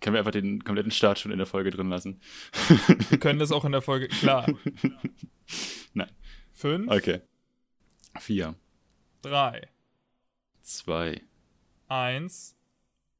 [0.00, 2.20] können wir einfach den kompletten Start schon in der Folge drin lassen?
[3.10, 4.46] Wir können das auch in der Folge, klar.
[5.94, 6.10] Nein.
[6.52, 7.20] Fünf, Okay.
[8.18, 8.54] Vier,
[9.22, 9.68] drei,
[10.62, 11.22] zwei,
[11.88, 12.56] eins,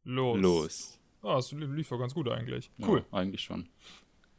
[0.05, 0.39] los.
[0.41, 0.99] los.
[1.23, 2.71] Oh, das lief doch ganz gut eigentlich.
[2.79, 3.05] Ja, Cool.
[3.13, 3.69] eigentlich schon.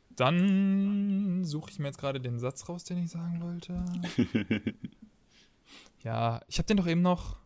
[0.09, 3.85] Dann suche ich mir jetzt gerade den Satz raus, den ich sagen wollte.
[6.03, 7.37] ja, ich habe den doch eben noch.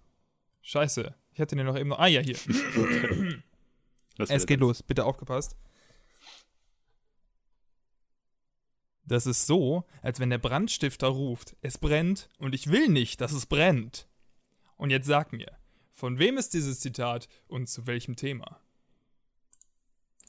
[0.62, 1.14] Scheiße.
[1.34, 2.00] Ich hatte den doch eben noch.
[2.00, 2.38] Ah ja, hier.
[4.18, 4.84] Was Es geht los.
[4.84, 5.56] Bitte aufgepasst.
[9.08, 13.34] Das ist so, als wenn der Brandstifter ruft, es brennt und ich will nicht, dass
[13.34, 14.08] es brennt.
[14.78, 15.52] Und jetzt sag mir,
[15.92, 18.60] von wem ist dieses Zitat und zu welchem Thema?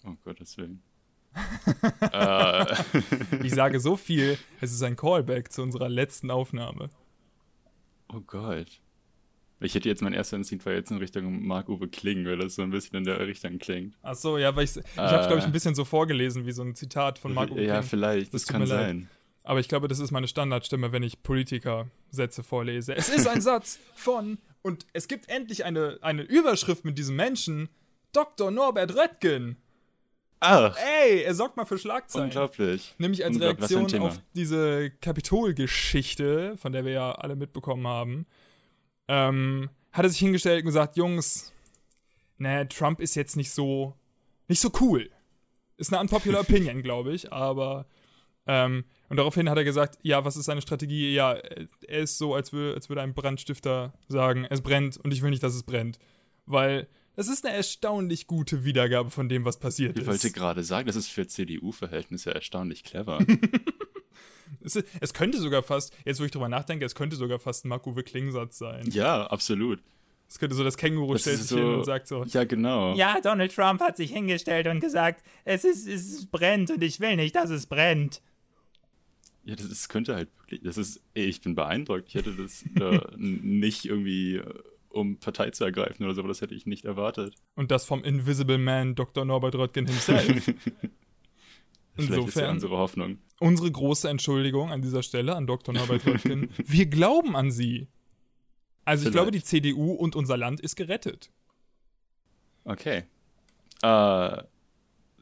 [0.04, 0.82] Oh Gottes Willen.
[2.12, 2.74] äh,
[3.42, 6.90] Ich sage so viel, es ist ein Callback zu unserer letzten Aufnahme.
[8.12, 8.80] oh Gott.
[9.60, 12.62] Ich hätte jetzt mein erster Instinkt war jetzt in Richtung Marc-Uwe Kling, weil das so
[12.62, 13.96] ein bisschen in der Richtung klingt.
[14.02, 16.52] Ach so, ja, weil ich, ich habe es, glaube ich, ein bisschen so vorgelesen, wie
[16.52, 17.88] so ein Zitat von Marco Ja, King.
[17.88, 19.08] vielleicht, Das das, kann sein.
[19.44, 22.94] Aber ich glaube, das ist meine Standardstimme, wenn ich Politiker-Sätze vorlese.
[22.96, 27.68] Es ist ein Satz von, und es gibt endlich eine, eine Überschrift mit diesem Menschen,
[28.12, 28.50] Dr.
[28.50, 29.56] Norbert Röttgen.
[30.40, 32.26] Ach, Ey, er sorgt mal für Schlagzeilen.
[32.26, 32.94] unglaublich.
[32.98, 38.26] Nämlich als Unglaublich, Reaktion auf diese Kapitol-Geschichte, von der wir ja alle mitbekommen haben,
[39.08, 41.52] ähm, hat er sich hingestellt und gesagt, Jungs,
[42.38, 43.94] ne, Trump ist jetzt nicht so,
[44.48, 45.10] nicht so cool.
[45.76, 47.86] Ist eine unpopular Opinion, glaube ich, aber
[48.46, 51.14] ähm, und daraufhin hat er gesagt, ja, was ist seine Strategie?
[51.14, 51.68] Ja, er
[52.00, 55.42] ist so, als, wür als würde ein Brandstifter sagen, es brennt und ich will nicht,
[55.42, 55.98] dass es brennt.
[56.44, 60.08] Weil das ist eine erstaunlich gute Wiedergabe von dem, was passiert Ich ist.
[60.08, 63.18] wollte gerade sagen, das ist für CDU-Verhältnisse erstaunlich clever.
[64.62, 67.68] Es, es könnte sogar fast, jetzt wo ich drüber nachdenke, es könnte sogar fast ein
[67.68, 68.88] Marco Klingsatz sein.
[68.90, 69.80] ja, absolut.
[70.28, 72.94] Es könnte so, das Känguru Das stellt sich so- hin und sagt so, Ja, genau.
[72.96, 77.14] Ja, Donald Trump hat sich hingestellt und gesagt, es ist, es brennt und ich will
[77.16, 78.22] nicht, dass es brennt.
[79.44, 82.08] Ja, das ist, könnte halt wirklich, das ist, ey, ich bin beeindruckt.
[82.08, 84.54] Ich hätte das äh, nicht irgendwie, äh,
[84.88, 87.34] um Partei zu ergreifen oder so, aber das hätte ich nicht erwartet.
[87.54, 89.24] und das vom Invisible Man Dr.
[89.24, 90.52] Norbert Röttgen himself.
[91.96, 93.18] Vielleicht ist ja Insofern- unsere Hoffnung.
[93.38, 95.74] Unsere große Entschuldigung an dieser Stelle an Dr.
[95.74, 96.48] Norbert Röttgen.
[96.64, 97.88] Wir glauben an sie.
[98.86, 101.30] Also ich glaube, die CDU und unser Land ist gerettet.
[102.64, 103.04] Okay.
[103.82, 104.42] Äh,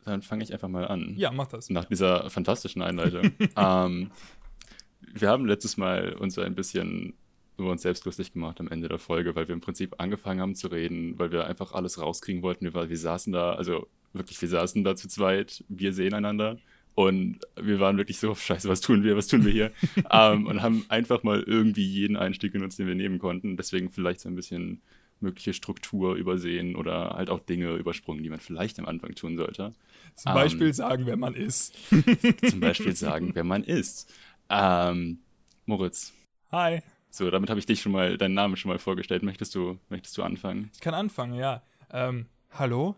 [0.04, 1.14] dann fange ich einfach mal an.
[1.16, 1.70] Ja, mach das.
[1.70, 3.32] Nach dieser fantastischen Einleitung.
[3.56, 4.10] ähm,
[5.12, 7.14] wir haben letztes Mal uns ein bisschen
[7.56, 10.54] über uns selbst lustig gemacht am Ende der Folge, weil wir im Prinzip angefangen haben
[10.54, 12.64] zu reden, weil wir einfach alles rauskriegen wollten.
[12.64, 16.58] Wir, wir saßen da, also wirklich, wir saßen da zu zweit, wir sehen einander
[16.94, 19.72] und wir waren wirklich so, scheiße, was tun wir, was tun wir hier?
[20.10, 23.56] ähm, und haben einfach mal irgendwie jeden Einstieg genutzt, den wir nehmen konnten.
[23.56, 24.80] Deswegen vielleicht so ein bisschen
[25.20, 29.72] mögliche Struktur übersehen oder halt auch Dinge übersprungen, die man vielleicht am Anfang tun sollte.
[30.14, 30.34] Zum Ähm.
[30.34, 31.74] Beispiel sagen, wer man ist.
[32.48, 34.12] Zum Beispiel sagen, wer man ist.
[34.50, 35.18] Ähm,
[35.66, 36.12] Moritz,
[36.52, 36.80] Hi.
[37.10, 39.22] so, damit habe ich dich schon mal, deinen Namen schon mal vorgestellt.
[39.22, 40.70] Möchtest du, möchtest du anfangen?
[40.74, 41.62] Ich kann anfangen, ja.
[41.90, 42.96] Ähm, hallo,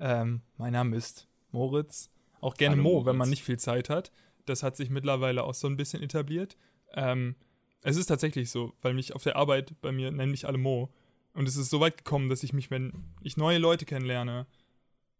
[0.00, 2.10] ähm, mein Name ist Moritz.
[2.40, 3.06] Auch gerne Hallo, Mo, Moritz.
[3.06, 4.12] wenn man nicht viel Zeit hat.
[4.44, 6.56] Das hat sich mittlerweile auch so ein bisschen etabliert.
[6.94, 7.34] Ähm,
[7.82, 10.92] es ist tatsächlich so, weil mich auf der Arbeit bei mir nennen mich alle Mo.
[11.34, 12.92] Und es ist so weit gekommen, dass ich mich, wenn
[13.22, 14.46] ich neue Leute kennenlerne,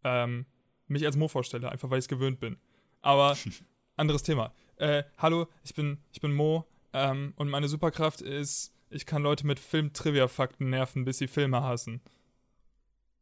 [0.04, 0.46] ähm,
[0.86, 2.56] mich als Mo vorstelle, einfach weil ich es gewöhnt bin.
[3.02, 3.36] Aber
[3.96, 4.52] anderes Thema.
[4.76, 9.46] Äh, hallo, ich bin, ich bin Mo ähm, und meine Superkraft ist, ich kann Leute
[9.46, 12.00] mit Film-Trivia-Fakten nerven, bis sie Filme hassen.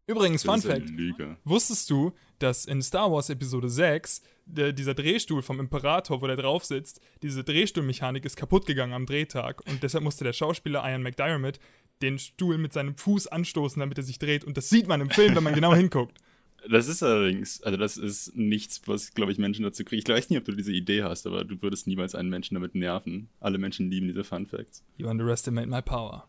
[0.06, 1.37] Übrigens, Fun Fact: Lüge.
[1.44, 6.37] Wusstest du, dass in Star Wars Episode 6 der, dieser Drehstuhl vom Imperator, wo der
[6.37, 11.03] drauf sitzt, diese Drehstuhlmechanik ist kaputt gegangen am Drehtag und deshalb musste der Schauspieler Ian
[11.03, 11.59] McDiarmid
[12.03, 15.10] den Stuhl mit seinem Fuß anstoßen, damit er sich dreht und das sieht man im
[15.10, 16.19] Film, wenn man genau hinguckt.
[16.66, 20.00] Das ist allerdings, also das ist nichts, was, glaube ich, Menschen dazu kriegen.
[20.03, 22.75] Ich weiß nicht, ob du diese Idee hast, aber du würdest niemals einen Menschen damit
[22.75, 23.28] nerven.
[23.38, 24.82] Alle Menschen lieben diese Fun Facts.
[24.97, 26.26] You underestimate my power.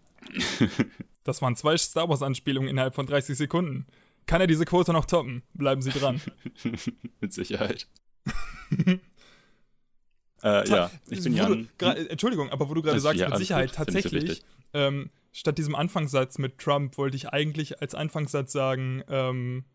[1.25, 3.86] Das waren zwei Star Wars Anspielungen innerhalb von 30 Sekunden.
[4.28, 5.44] Kann er diese Quote noch toppen?
[5.53, 6.22] Bleiben Sie dran.
[7.19, 7.88] Mit Sicherheit.
[10.44, 11.68] äh, ja, ich bin Jan.
[11.77, 14.44] Du, äh, Entschuldigung, aber wo du gerade sagst, ja, mit Sicherheit gut, tatsächlich,
[14.74, 19.66] ähm, statt diesem Anfangssatz mit Trump wollte ich eigentlich als Anfangssatz sagen, ähm,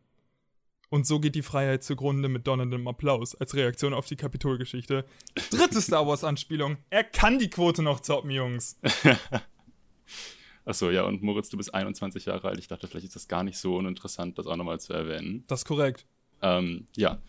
[0.89, 5.05] und so geht die Freiheit zugrunde mit donnerndem Applaus, als Reaktion auf die Kapitolgeschichte.
[5.51, 6.79] Dritte Star Wars-Anspielung.
[6.91, 8.77] Er kann die Quote noch toppen, Jungs.
[10.65, 12.59] Achso, ja, und Moritz, du bist 21 Jahre alt.
[12.59, 15.45] Ich dachte, vielleicht ist das gar nicht so uninteressant, das auch nochmal zu erwähnen.
[15.49, 16.07] Das ist korrekt.
[16.43, 17.21] Ähm, ja,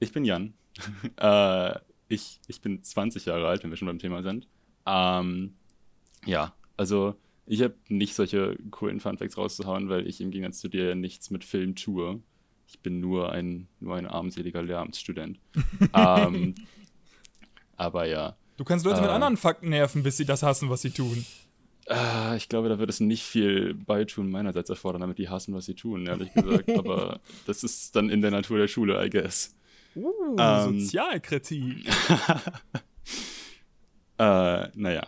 [0.00, 0.54] ich bin Jan.
[1.16, 1.74] äh,
[2.08, 4.48] ich, ich bin 20 Jahre alt, wenn wir schon beim Thema sind.
[4.86, 5.54] Ähm,
[6.24, 7.14] ja, also
[7.46, 11.44] ich habe nicht solche coolen Funfacts rauszuhauen, weil ich im Gegensatz zu dir nichts mit
[11.44, 12.20] Film tue.
[12.66, 15.40] Ich bin nur ein, nur ein armseliger Lehramtsstudent.
[15.94, 16.54] ähm,
[17.76, 18.36] aber ja.
[18.56, 19.14] Du kannst Leute mit Äh.
[19.14, 21.24] anderen Fakten nerven, bis sie das hassen, was sie tun.
[21.88, 25.64] Ah, ich glaube, da wird es nicht viel Beitun meinerseits erfordern, damit die hassen, was
[25.64, 26.68] sie tun, ehrlich gesagt.
[26.78, 29.56] Aber das ist dann in der Natur der Schule, I guess.
[29.96, 30.80] Uh, Ähm.
[30.80, 31.88] Sozialkritik.
[34.20, 35.06] Äh, naja.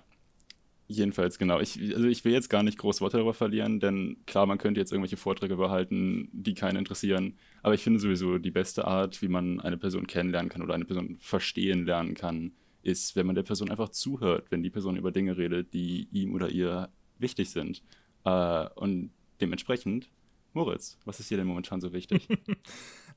[0.87, 1.61] Jedenfalls, genau.
[1.61, 4.81] Ich, also ich will jetzt gar nicht groß Worte darüber verlieren, denn klar, man könnte
[4.81, 7.37] jetzt irgendwelche Vorträge behalten, die keinen interessieren.
[7.63, 10.85] Aber ich finde sowieso, die beste Art, wie man eine Person kennenlernen kann oder eine
[10.85, 15.13] Person verstehen lernen kann, ist, wenn man der Person einfach zuhört, wenn die Person über
[15.13, 16.89] Dinge redet, die ihm oder ihr
[17.19, 17.83] wichtig sind.
[18.25, 19.11] Äh, und
[19.41, 20.11] dementsprechend,
[20.53, 22.29] Moritz, was ist dir denn momentan so wichtig?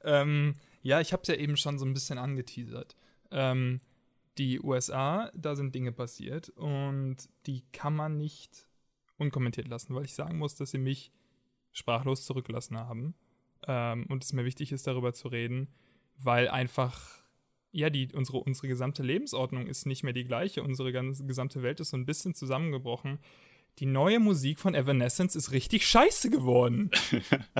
[0.03, 2.95] Ähm, ja, ich habe es ja eben schon so ein bisschen angeteasert.
[3.31, 3.79] Ähm,
[4.37, 8.67] die USA, da sind Dinge passiert und die kann man nicht
[9.17, 11.11] unkommentiert lassen, weil ich sagen muss, dass sie mich
[11.71, 13.15] sprachlos zurückgelassen haben
[13.67, 15.69] ähm, und es mir wichtig ist, darüber zu reden,
[16.17, 17.22] weil einfach
[17.73, 20.63] ja, die, unsere, unsere gesamte Lebensordnung ist nicht mehr die gleiche.
[20.63, 23.17] Unsere ganze, gesamte Welt ist so ein bisschen zusammengebrochen.
[23.79, 26.91] Die neue Musik von Evanescence ist richtig scheiße geworden.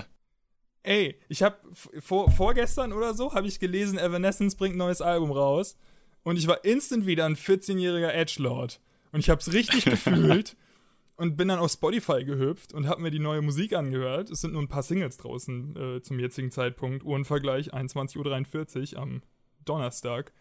[0.83, 1.57] Ey, ich habe
[1.99, 5.77] vor, vorgestern oder so habe ich gelesen, Evanescence bringt ein neues Album raus
[6.23, 8.79] und ich war instant wieder ein 14-jähriger Edgelord
[9.11, 10.55] und ich habe es richtig gefühlt
[11.15, 14.29] und bin dann auf Spotify gehüpft und habe mir die neue Musik angehört.
[14.29, 17.03] Es sind nur ein paar Singles draußen äh, zum jetzigen Zeitpunkt.
[17.03, 19.21] Uhrenvergleich 21.43 Uhr am
[19.65, 20.31] Donnerstag.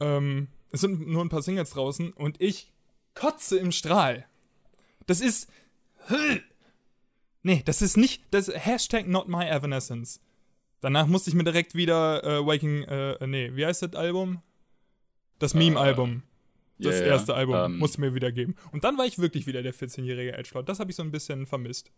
[0.00, 2.72] Ähm, es sind nur ein paar Singles draußen und ich
[3.14, 4.26] kotze im Strahl.
[5.06, 5.50] Das ist.
[7.42, 8.22] Nee, das ist nicht.
[8.30, 10.20] Das Hashtag not my Evanescence.
[10.80, 12.82] Danach musste ich mir direkt wieder äh, Waking.
[12.84, 14.42] Äh, nee, wie heißt das Album?
[15.38, 16.22] Das Meme-Album.
[16.78, 18.56] Das Ja, ja, erste Album ähm, musste mir wieder geben.
[18.72, 20.68] Und dann war ich wirklich wieder der 14-jährige Edgelord.
[20.68, 21.90] Das habe ich so ein bisschen vermisst.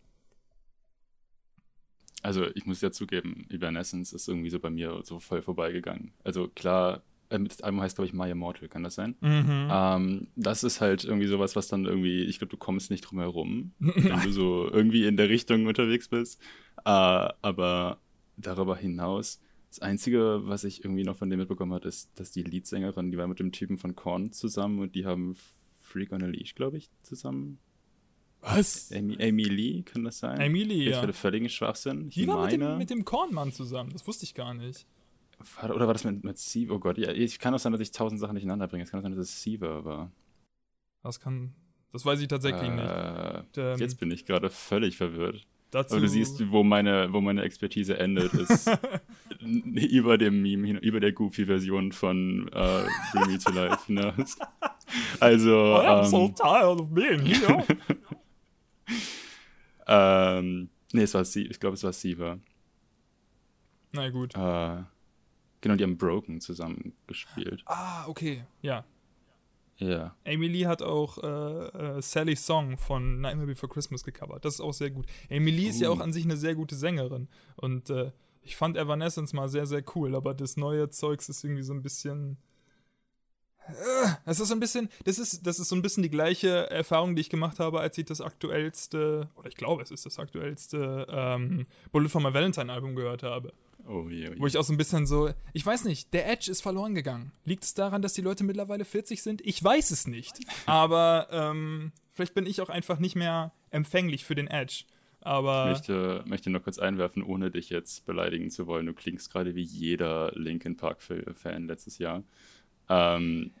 [2.25, 6.11] Also ich muss ja zugeben, Evanescence ist irgendwie so bei mir so voll vorbeigegangen.
[6.23, 9.13] Also klar, äh, das Album heißt glaube ich My Immortal, kann das sein?
[9.21, 9.67] Mhm.
[9.71, 13.19] Ähm, das ist halt irgendwie sowas, was dann irgendwie, ich glaube, du kommst nicht drum
[13.19, 16.41] herum, wenn du so irgendwie in der Richtung unterwegs bist.
[16.83, 17.99] Äh, aber
[18.37, 19.39] darüber hinaus,
[19.69, 23.19] das Einzige, was ich irgendwie noch von dem mitbekommen habe, ist, dass die Leadsängerin, die
[23.19, 25.35] war mit dem Typen von Korn zusammen und die haben
[25.79, 27.59] Freak on a Leash, glaube ich, zusammen.
[28.47, 28.91] Was?
[28.93, 30.39] Amy, Amy Lee, kann das sein?
[30.39, 31.01] Amy Lee, Ich ja.
[31.01, 32.07] hatte völligen Schwachsinn.
[32.09, 33.89] Ich Die war mit meine, dem, mit dem Kornmann zusammen.
[33.91, 34.85] Das wusste ich gar nicht.
[35.61, 36.73] war, oder war das mit, mit Siva?
[36.75, 38.83] Oh Gott, ja, ich kann auch sein, dass ich tausend Sachen durcheinander bringe.
[38.83, 40.11] Es kann auch sein, dass es Siva war.
[41.03, 41.53] Das kann.
[41.91, 42.83] Das weiß ich tatsächlich nicht.
[42.83, 45.47] Äh, Ähm, Jetzt bin ich gerade völlig verwirrt.
[45.71, 48.69] Dazu, Aber du siehst, wo meine, wo meine Expertise endet, ist
[49.41, 54.37] über dem Meme, über der Goofy-Version von äh, Bring Me to Life hinaus.
[55.19, 57.63] Also, I am so ähm, tired of being here.
[59.87, 62.37] ähm, nee, es war Sie, ich glaube, es war Siva.
[63.91, 64.35] Na gut.
[64.35, 64.83] Äh,
[65.61, 67.63] genau, die haben Broken zusammen gespielt.
[67.65, 68.43] Ah, okay.
[68.61, 68.83] Ja.
[69.77, 70.15] Ja.
[70.25, 74.45] Amy Lee hat auch äh, äh, Sally's Song von Nightmare Before Christmas gecovert.
[74.45, 75.05] Das ist auch sehr gut.
[75.29, 75.93] Amy Lee ist ja Uh.
[75.93, 77.27] auch an sich eine sehr gute Sängerin.
[77.57, 78.11] Und äh,
[78.41, 81.81] ich fand Evanescence mal sehr, sehr cool, aber das neue Zeugs ist irgendwie so ein
[81.81, 82.37] bisschen.
[83.67, 86.69] Äh, Es ist so ein bisschen, das ist, das ist so ein bisschen die gleiche
[86.69, 90.19] Erfahrung, die ich gemacht habe, als ich das aktuellste, oder ich glaube, es ist das
[90.19, 93.53] aktuellste ähm, Bullet for My Valentine Album gehört habe.
[93.87, 94.39] Oh je, oh je.
[94.39, 97.31] Wo ich auch so ein bisschen so, ich weiß nicht, der Edge ist verloren gegangen.
[97.43, 99.41] Liegt es daran, dass die Leute mittlerweile 40 sind?
[99.45, 100.39] Ich weiß es nicht.
[100.65, 104.85] Aber ähm, vielleicht bin ich auch einfach nicht mehr empfänglich für den Edge.
[105.19, 108.85] Ich Aber möchte, möchte noch kurz einwerfen, ohne dich jetzt beleidigen zu wollen.
[108.87, 112.23] Du klingst gerade wie jeder Linkin Park-Fan letztes Jahr.
[112.87, 113.51] Ähm,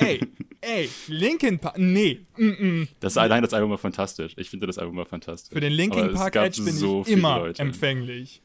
[0.00, 0.20] ey,
[0.60, 2.44] ey, Linkin Park, nee, mm,
[2.82, 2.88] mm.
[3.00, 4.32] das, nein, das Album war fantastisch.
[4.36, 5.52] Ich finde das Album war fantastisch.
[5.52, 7.62] für den Linkin Park Edge bin so ich immer Leute.
[7.62, 8.42] empfänglich.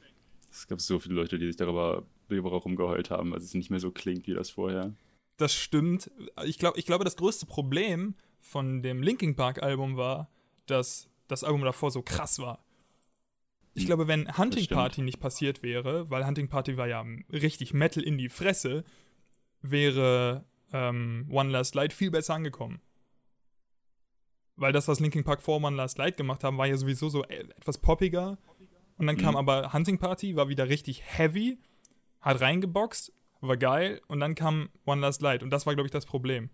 [0.51, 3.79] Es gab so viele Leute, die sich darüber, darüber rumgeheult haben, weil es nicht mehr
[3.79, 4.93] so klingt wie das vorher.
[5.37, 6.11] Das stimmt.
[6.45, 10.29] Ich, glaub, ich glaube, das größte Problem von dem Linkin Park Album war,
[10.65, 12.63] dass das Album davor so krass war.
[13.73, 14.67] Ich Hm, glaube, wenn Hunting.
[14.67, 18.83] Party nicht passiert wäre, weil Hunting Party war ja richtig Metal in die Fresse,
[19.61, 22.81] wäre ähm, One Last Light viel besser angekommen.
[24.55, 27.23] Weil das, was Linkin Park vor One Last Light gemacht haben, war ja sowieso so
[27.25, 28.37] e- etwas poppiger.
[28.97, 29.37] Und dann kam Mhm.
[29.37, 31.57] aber Hunting Party, war wieder richtig heavy,
[32.19, 34.01] hat reingeboxt, war geil.
[34.07, 35.43] Und dann kam One Last Light.
[35.43, 36.49] Und das war, glaube ich, das Problem.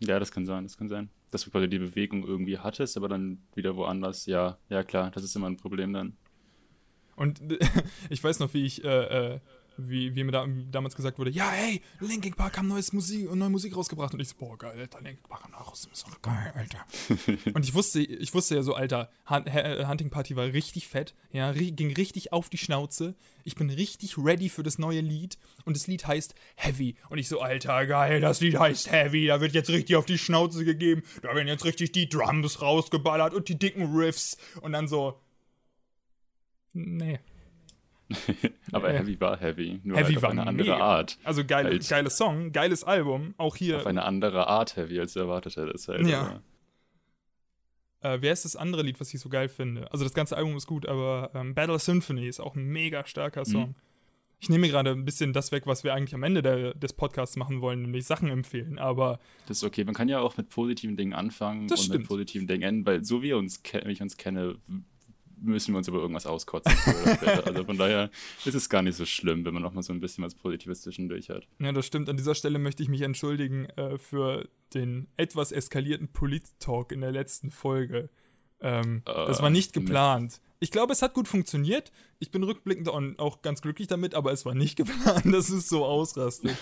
[0.00, 1.10] Ja, das kann sein, das kann sein.
[1.32, 4.26] Dass du quasi die Bewegung irgendwie hattest, aber dann wieder woanders.
[4.26, 6.16] Ja, ja klar, das ist immer ein Problem dann.
[7.16, 7.40] Und
[8.10, 9.40] ich weiß noch, wie ich äh, äh,
[9.78, 13.48] wie, wie mir da, damals gesagt wurde, ja, hey, Linkin Park haben neues Musik, neue
[13.48, 14.12] Musik rausgebracht.
[14.12, 16.84] Und ich so, boah, geil, Alter, Linkin Park haben raus, das ist doch geil, Alter.
[17.54, 21.92] und ich wusste, ich wusste ja so, Alter, Hunting Party war richtig fett, ja, ging
[21.94, 23.14] richtig auf die Schnauze.
[23.44, 25.38] Ich bin richtig ready für das neue Lied.
[25.64, 26.96] Und das Lied heißt Heavy.
[27.08, 29.26] Und ich so, Alter, geil, das Lied heißt Heavy.
[29.26, 31.02] Da wird jetzt richtig auf die Schnauze gegeben.
[31.22, 34.36] Da werden jetzt richtig die Drums rausgeballert und die dicken Riffs.
[34.60, 35.20] Und dann so,
[36.72, 37.20] nee.
[38.72, 38.92] Aber.
[38.92, 40.78] Heavy war Heavy, nur Heavy halt auf war eine andere mega.
[40.78, 41.18] Art.
[41.24, 41.88] Also geil, Halt.
[41.88, 43.34] geiles Song, geiles Album.
[43.38, 43.78] Auch hier.
[43.78, 45.88] Auf eine andere Art Heavy, als erwartet hättest.
[45.88, 46.06] Halt.
[46.06, 46.40] Ja.
[48.00, 49.90] Äh, wer ist das andere Lied, was ich so geil finde?
[49.92, 53.40] Also das ganze Album ist gut, aber ähm, Battle Symphony ist auch ein mega starker
[53.40, 53.44] Mhm.
[53.52, 53.74] Song.
[54.40, 56.92] Ich nehme mir gerade ein bisschen das weg, was wir eigentlich am Ende der, des
[56.92, 58.78] Podcasts machen wollen, nämlich Sachen empfehlen.
[58.78, 59.82] Aber Das ist okay.
[59.82, 61.98] Man kann ja auch mit positiven Dingen anfangen und stimmt.
[61.98, 64.54] mit positiven Dingen enden, weil so wie uns ke- ich uns kenne,
[65.42, 66.72] müssen wir uns über irgendwas auskotzen.
[67.44, 68.10] also von daher
[68.44, 70.82] ist es gar nicht so schlimm, wenn man auch mal so ein bisschen was Positives
[70.82, 71.46] zwischendurch hat.
[71.58, 72.08] ja, das stimmt.
[72.08, 77.12] An dieser Stelle möchte ich mich entschuldigen äh, für den etwas eskalierten Polit-Talk in der
[77.12, 78.08] letzten Folge.
[78.60, 80.40] Ähm, das Äh, war nicht mit- geplant.
[80.60, 81.92] Ich glaube, es hat gut funktioniert.
[82.18, 85.68] Ich bin rückblickend auch- auch ganz glücklich damit, aber es war nicht geplant, dass es
[85.68, 86.56] so ausrastet.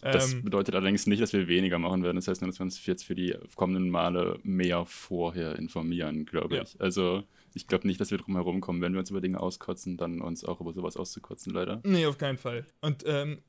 [0.00, 2.16] Das Ähm, bedeutet allerdings nicht, dass wir weniger machen werden.
[2.16, 6.56] Das heißt nur, dass wir uns jetzt für die kommenden Male mehr vorher informieren, glaube
[6.56, 6.62] Ja.
[6.62, 6.80] ich.
[6.80, 7.22] Also
[7.58, 10.20] ich glaube nicht, dass wir drum herum kommen, wenn wir uns über Dinge auskotzen, dann
[10.20, 11.80] uns auch über sowas auszukotzen, leider.
[11.84, 12.64] Nee, auf keinen Fall.
[12.80, 13.42] Und ähm,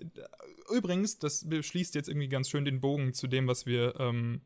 [0.73, 4.41] übrigens, das schließt jetzt irgendwie ganz schön den Bogen zu dem, was wir, ähm,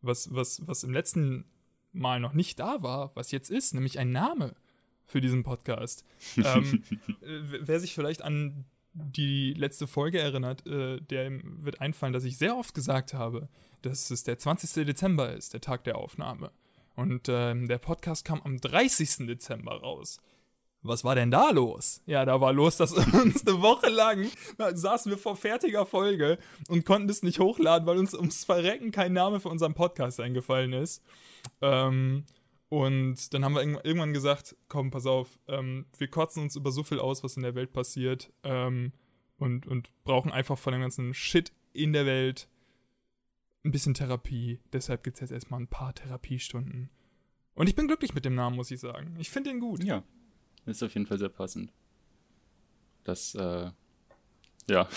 [0.00, 1.44] was, was, was im letzten
[1.92, 4.54] Mal noch nicht da war, was jetzt ist, nämlich ein Name
[5.04, 6.06] für diesen Podcast.
[6.38, 6.82] ähm,
[7.20, 8.64] äh, wer sich vielleicht an
[8.94, 13.50] die letzte Folge erinnert, äh, der wird einfallen, dass ich sehr oft gesagt habe,
[13.82, 14.86] dass es der 20.
[14.86, 16.50] Dezember ist, der Tag der Aufnahme.
[16.94, 19.26] Und ähm, der Podcast kam am 30.
[19.26, 20.20] Dezember raus.
[20.84, 22.02] Was war denn da los?
[22.06, 24.26] Ja, da war los, dass uns eine Woche lang
[24.58, 29.12] saßen wir vor fertiger Folge und konnten es nicht hochladen, weil uns ums Verrecken kein
[29.12, 31.02] Name für unseren Podcast eingefallen ist.
[31.60, 32.24] Ähm,
[32.68, 36.72] und dann haben wir irgend- irgendwann gesagt, komm, pass auf, ähm, wir kotzen uns über
[36.72, 38.92] so viel aus, was in der Welt passiert ähm,
[39.38, 42.48] und, und brauchen einfach von dem ganzen Shit in der Welt
[43.64, 44.60] ein bisschen Therapie.
[44.72, 46.90] Deshalb gibt es jetzt erstmal ein paar Therapiestunden.
[47.54, 49.14] Und ich bin glücklich mit dem Namen, muss ich sagen.
[49.18, 49.84] Ich finde ihn gut.
[49.84, 50.02] Ja,
[50.66, 51.72] ist auf jeden Fall sehr passend.
[53.04, 53.70] Das, äh,
[54.68, 54.88] ja.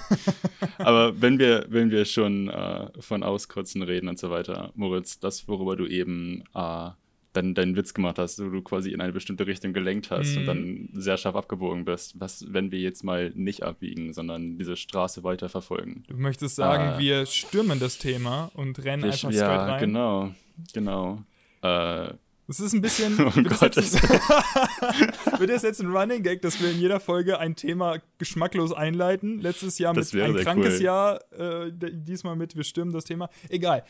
[0.78, 5.46] Aber wenn wir, wenn wir schon äh, von Auskotzen reden und so weiter, Moritz, das,
[5.48, 6.90] worüber du eben äh,
[7.34, 10.44] dann deinen Witz gemacht hast, wo du quasi in eine bestimmte Richtung gelenkt hast und
[10.44, 10.46] Mhm.
[10.46, 15.22] dann sehr scharf abgebogen bist, was, wenn wir jetzt mal nicht abbiegen, sondern diese Straße
[15.24, 16.04] weiter verfolgen?
[16.08, 16.98] Du möchtest sagen, Ah.
[16.98, 19.80] wir stürmen das Thema und rennen Wir- einfach straight ja, rein.
[19.80, 20.34] genau,
[20.72, 21.22] genau.
[21.62, 22.14] Äh,
[22.46, 23.14] Es ist ein bisschen.
[23.24, 26.78] Oh wird, das Gott, jetzt ein, wird das jetzt ein Running Gag, dass wir in
[26.78, 29.38] jeder Folge ein Thema geschmacklos einleiten?
[29.40, 30.84] Letztes Jahr Das mit ein krankes cool.
[30.84, 33.30] Jahr, äh, diesmal mit wir stürmen das Thema.
[33.48, 33.84] Egal.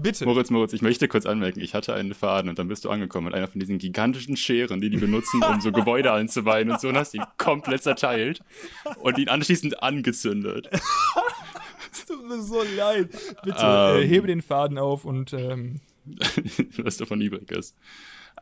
[0.00, 0.24] Bitte.
[0.24, 3.26] Moritz, Moritz, ich möchte kurz anmerken, ich hatte einen Faden und dann bist du angekommen
[3.26, 6.88] mit einer von diesen gigantischen Scheren, die die benutzen, um so Gebäude anzuweihen und so
[6.88, 8.40] und hast ihn komplett zerteilt
[9.00, 10.68] und ihn anschließend angezündet.
[11.92, 13.08] Es tut mir so leid.
[13.42, 14.08] Bitte äh, Ähm.
[14.08, 15.80] hebe den Faden auf und ähm,
[16.78, 17.76] was davon übrig ist.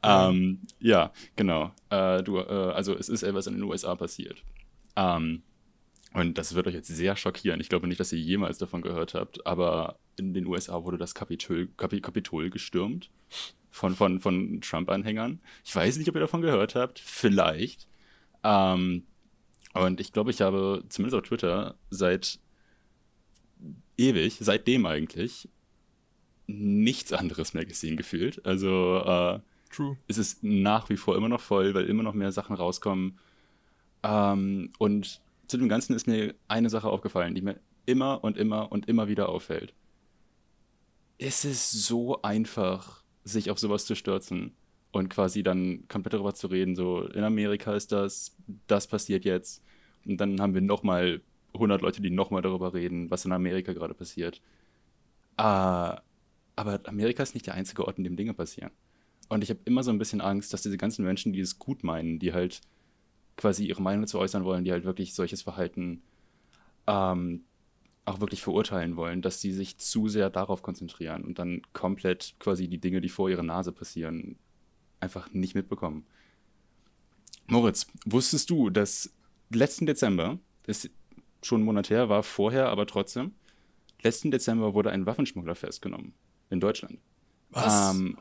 [0.02, 1.72] Ähm, ja, genau.
[1.90, 4.42] Äh, du, äh, also es ist etwas in den USA passiert.
[4.96, 5.42] Ähm,
[6.14, 7.60] und das wird euch jetzt sehr schockieren.
[7.60, 11.14] Ich glaube nicht, dass ihr jemals davon gehört habt, aber in den USA wurde das
[11.14, 13.10] Kapitol, Kapi, Kapitol gestürmt
[13.70, 15.40] von, von, von Trump-Anhängern.
[15.64, 16.98] Ich weiß nicht, ob ihr davon gehört habt.
[16.98, 17.86] Vielleicht.
[18.42, 19.04] Ähm,
[19.74, 22.40] und ich glaube, ich habe zumindest auf Twitter seit
[23.96, 25.48] ewig, seitdem eigentlich,
[26.48, 28.44] nichts anderes mehr gesehen gefühlt.
[28.44, 29.40] Also äh,
[29.70, 29.96] true.
[30.08, 33.18] es ist nach wie vor immer noch voll, weil immer noch mehr Sachen rauskommen.
[34.02, 38.72] Ähm, und zu dem Ganzen ist mir eine Sache aufgefallen, die mir immer und immer
[38.72, 39.74] und immer wieder auffällt.
[41.18, 44.52] Es ist so einfach, sich auf sowas zu stürzen
[44.90, 48.36] und quasi dann komplett darüber zu reden, so in Amerika ist das,
[48.66, 49.62] das passiert jetzt.
[50.06, 51.20] Und dann haben wir nochmal
[51.54, 54.40] 100 Leute, die nochmal darüber reden, was in Amerika gerade passiert.
[55.36, 56.00] Ah,
[56.58, 58.72] aber Amerika ist nicht der einzige Ort, in dem Dinge passieren.
[59.28, 61.84] Und ich habe immer so ein bisschen Angst, dass diese ganzen Menschen, die es gut
[61.84, 62.62] meinen, die halt
[63.36, 66.02] quasi ihre Meinung dazu äußern wollen, die halt wirklich solches Verhalten
[66.88, 67.44] ähm,
[68.06, 72.66] auch wirklich verurteilen wollen, dass sie sich zu sehr darauf konzentrieren und dann komplett quasi
[72.66, 74.36] die Dinge, die vor ihrer Nase passieren,
[74.98, 76.06] einfach nicht mitbekommen.
[77.46, 79.14] Moritz, wusstest du, dass
[79.50, 80.94] letzten Dezember, das ist
[81.40, 83.30] schon einen Monat her, war vorher, aber trotzdem,
[84.02, 86.14] letzten Dezember wurde ein Waffenschmuggler festgenommen
[86.50, 86.98] in Deutschland.
[87.50, 87.94] Was?
[87.94, 88.18] Ähm,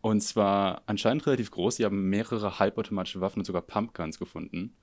[0.00, 1.76] und zwar anscheinend relativ groß.
[1.76, 4.74] Sie haben mehrere halbautomatische Waffen und sogar Pumpguns gefunden.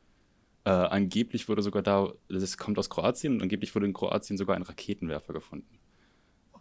[0.63, 4.55] Äh, angeblich wurde sogar da, das kommt aus Kroatien, und angeblich wurde in Kroatien sogar
[4.55, 5.79] ein Raketenwerfer gefunden.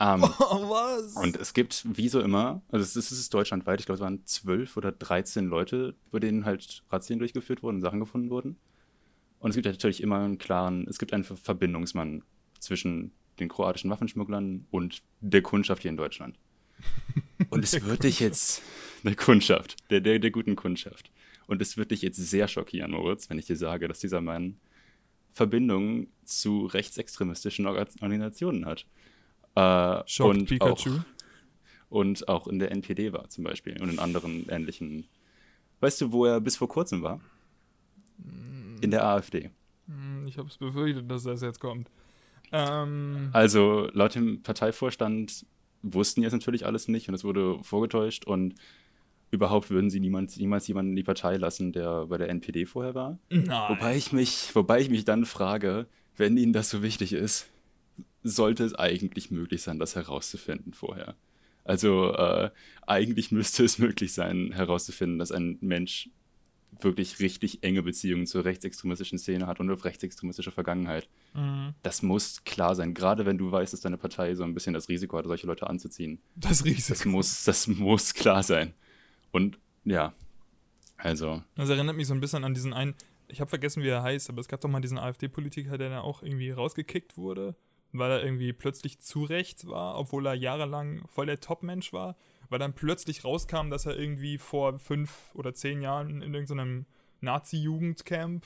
[0.01, 1.15] Ähm, Oh, was?
[1.17, 4.01] und es gibt, wie so immer, also es ist, es ist deutschlandweit, ich glaube, es
[4.03, 8.57] waren zwölf oder 13 Leute, bei denen halt Razzien durchgeführt wurden, Sachen gefunden wurden.
[9.39, 12.23] Und es gibt natürlich immer einen klaren, es gibt einen Ver- Verbindungsmann
[12.59, 16.39] zwischen den kroatischen Waffenschmugglern und der Kundschaft hier in Deutschland.
[17.51, 18.63] Und es wird dich jetzt,
[19.03, 21.11] der Kundschaft, der, der, der guten Kundschaft.
[21.47, 24.59] Und es wird dich jetzt sehr schockieren, Moritz, wenn ich dir sage, dass dieser Mann
[25.33, 28.87] Verbindungen zu rechtsextremistischen Orga- Organisationen hat.
[29.57, 30.91] Äh, Schock und Pikachu.
[30.91, 31.05] Auch,
[31.89, 35.07] und auch in der NPD war zum Beispiel und in anderen ähnlichen.
[35.81, 37.21] Weißt du, wo er bis vor kurzem war?
[38.81, 39.51] In der AfD.
[39.87, 41.91] Hm, Ich hab's befürchtet, dass das jetzt kommt.
[42.53, 45.47] Ähm, Also laut dem Parteivorstand
[45.83, 48.55] wussten jetzt natürlich alles nicht und es wurde vorgetäuscht und
[49.31, 52.95] überhaupt würden sie niemals, niemals jemanden in die Partei lassen, der bei der NPD vorher
[52.95, 53.19] war.
[53.31, 53.71] nein.
[53.71, 57.49] Wobei ich mich, wobei ich mich dann frage, wenn ihnen das so wichtig ist,
[58.23, 61.15] sollte es eigentlich möglich sein, das herauszufinden vorher.
[61.65, 62.51] Also äh,
[62.87, 66.11] eigentlich müsste es möglich sein, herauszufinden, dass ein Mensch
[66.81, 71.09] wirklich richtig enge Beziehungen zur rechtsextremistischen Szene hat und auf rechtsextremistische Vergangenheit.
[71.35, 71.75] Mhm.
[71.83, 74.89] Das muss klar sein, gerade wenn du weißt, dass deine Partei so ein bisschen das
[74.89, 76.21] Risiko hat, solche Leute anzuziehen.
[76.37, 77.09] Das Das Risiko.
[77.09, 78.75] muss, das muss klar sein.
[79.31, 80.13] Und ja,
[80.97, 82.95] also, Das erinnert mich so ein bisschen an diesen einen,
[83.29, 86.01] ich habe vergessen, wie er heißt, aber es gab doch mal diesen AfD-Politiker, der da
[86.01, 87.55] auch irgendwie rausgekickt wurde,
[87.93, 92.17] weil er irgendwie plötzlich zu rechts war, obwohl er jahrelang voll der Top-Mensch war,
[92.51, 96.85] weil dann plötzlich rauskam, dass er irgendwie vor fünf oder zehn Jahren in irgendeinem
[97.23, 98.45] Nazi-Jugendcamp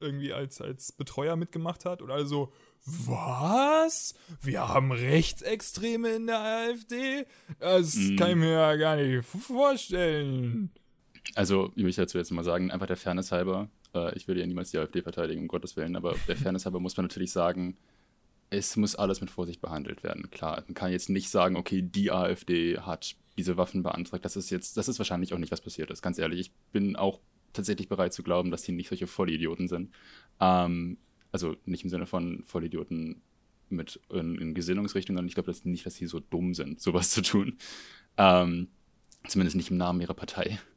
[0.00, 2.52] irgendwie als, als Betreuer mitgemacht hat oder also,
[2.84, 4.14] was?
[4.42, 7.24] Wir haben Rechtsextreme in der AfD?
[7.58, 8.16] Das Mhm.
[8.16, 10.70] kann ich mir ja gar nicht vorstellen.
[11.34, 14.46] also ich möchte dazu jetzt mal sagen, einfach der Fairness halber, äh, ich würde ja
[14.46, 17.76] niemals die AfD verteidigen, um Gottes Willen, aber der Fairness halber muss man natürlich sagen,
[18.56, 20.30] es muss alles mit Vorsicht behandelt werden.
[20.30, 24.24] Klar, man kann jetzt nicht sagen, okay, die AfD hat diese Waffen beantragt.
[24.24, 26.02] Das ist jetzt, das ist wahrscheinlich auch nicht, was passiert ist.
[26.02, 27.20] Ganz ehrlich, ich bin auch
[27.52, 29.92] tatsächlich bereit zu glauben, dass die nicht solche Vollidioten sind.
[30.40, 30.98] Ähm,
[31.32, 33.20] also nicht im Sinne von Vollidioten
[33.70, 37.10] mit in, in Gesinnungsrichtung, sondern ich glaube dass nicht, dass die so dumm sind, sowas
[37.10, 37.56] zu tun.
[38.16, 38.68] Ähm,
[39.26, 40.58] zumindest nicht im Namen ihrer Partei.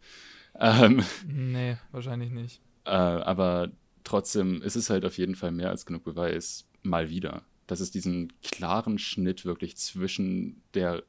[0.60, 2.62] Ähm, Nee, wahrscheinlich nicht.
[2.86, 3.70] äh, aber
[4.04, 7.92] trotzdem ist es halt auf jeden Fall mehr als genug Beweis, mal wieder, dass es
[7.92, 11.04] diesen klaren Schnitt wirklich zwischen der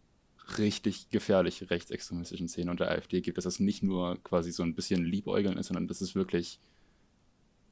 [0.58, 4.74] richtig gefährlich rechtsextremistischen Szene und der AfD gibt, dass das nicht nur quasi so ein
[4.74, 6.58] bisschen Liebäugeln ist, sondern dass es wirklich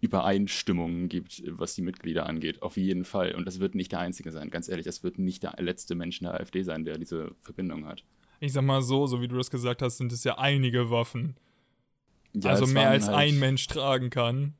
[0.00, 2.62] Übereinstimmungen gibt, was die Mitglieder angeht.
[2.62, 3.34] Auf jeden Fall.
[3.34, 4.86] Und das wird nicht der einzige sein, ganz ehrlich.
[4.86, 8.04] Es wird nicht der letzte Mensch in der AfD sein, der diese Verbindung hat.
[8.40, 11.36] Ich sag mal so, so wie du das gesagt hast, sind es ja einige Waffen.
[12.34, 14.54] Ja, also mehr als halt- ein Mensch tragen kann.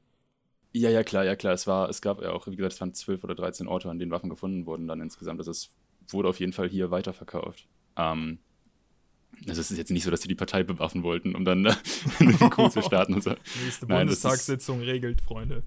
[0.79, 1.55] Ja, ja, klar, ja, klar.
[1.55, 3.99] Es war, es gab ja auch, wie gesagt, es waren 12 oder 13 Orte, an
[3.99, 5.41] denen Waffen gefunden wurden dann insgesamt.
[5.41, 5.75] Also es
[6.11, 7.67] wurde auf jeden Fall hier weiterverkauft.
[7.97, 8.39] Ähm,
[9.49, 11.67] also es ist jetzt nicht so, dass sie die Partei bewaffen wollten, um dann
[12.19, 13.31] einen Coup zu starten und so.
[13.65, 15.63] Nächste Nein, das ist- Bundestagssitzung regelt, Freunde.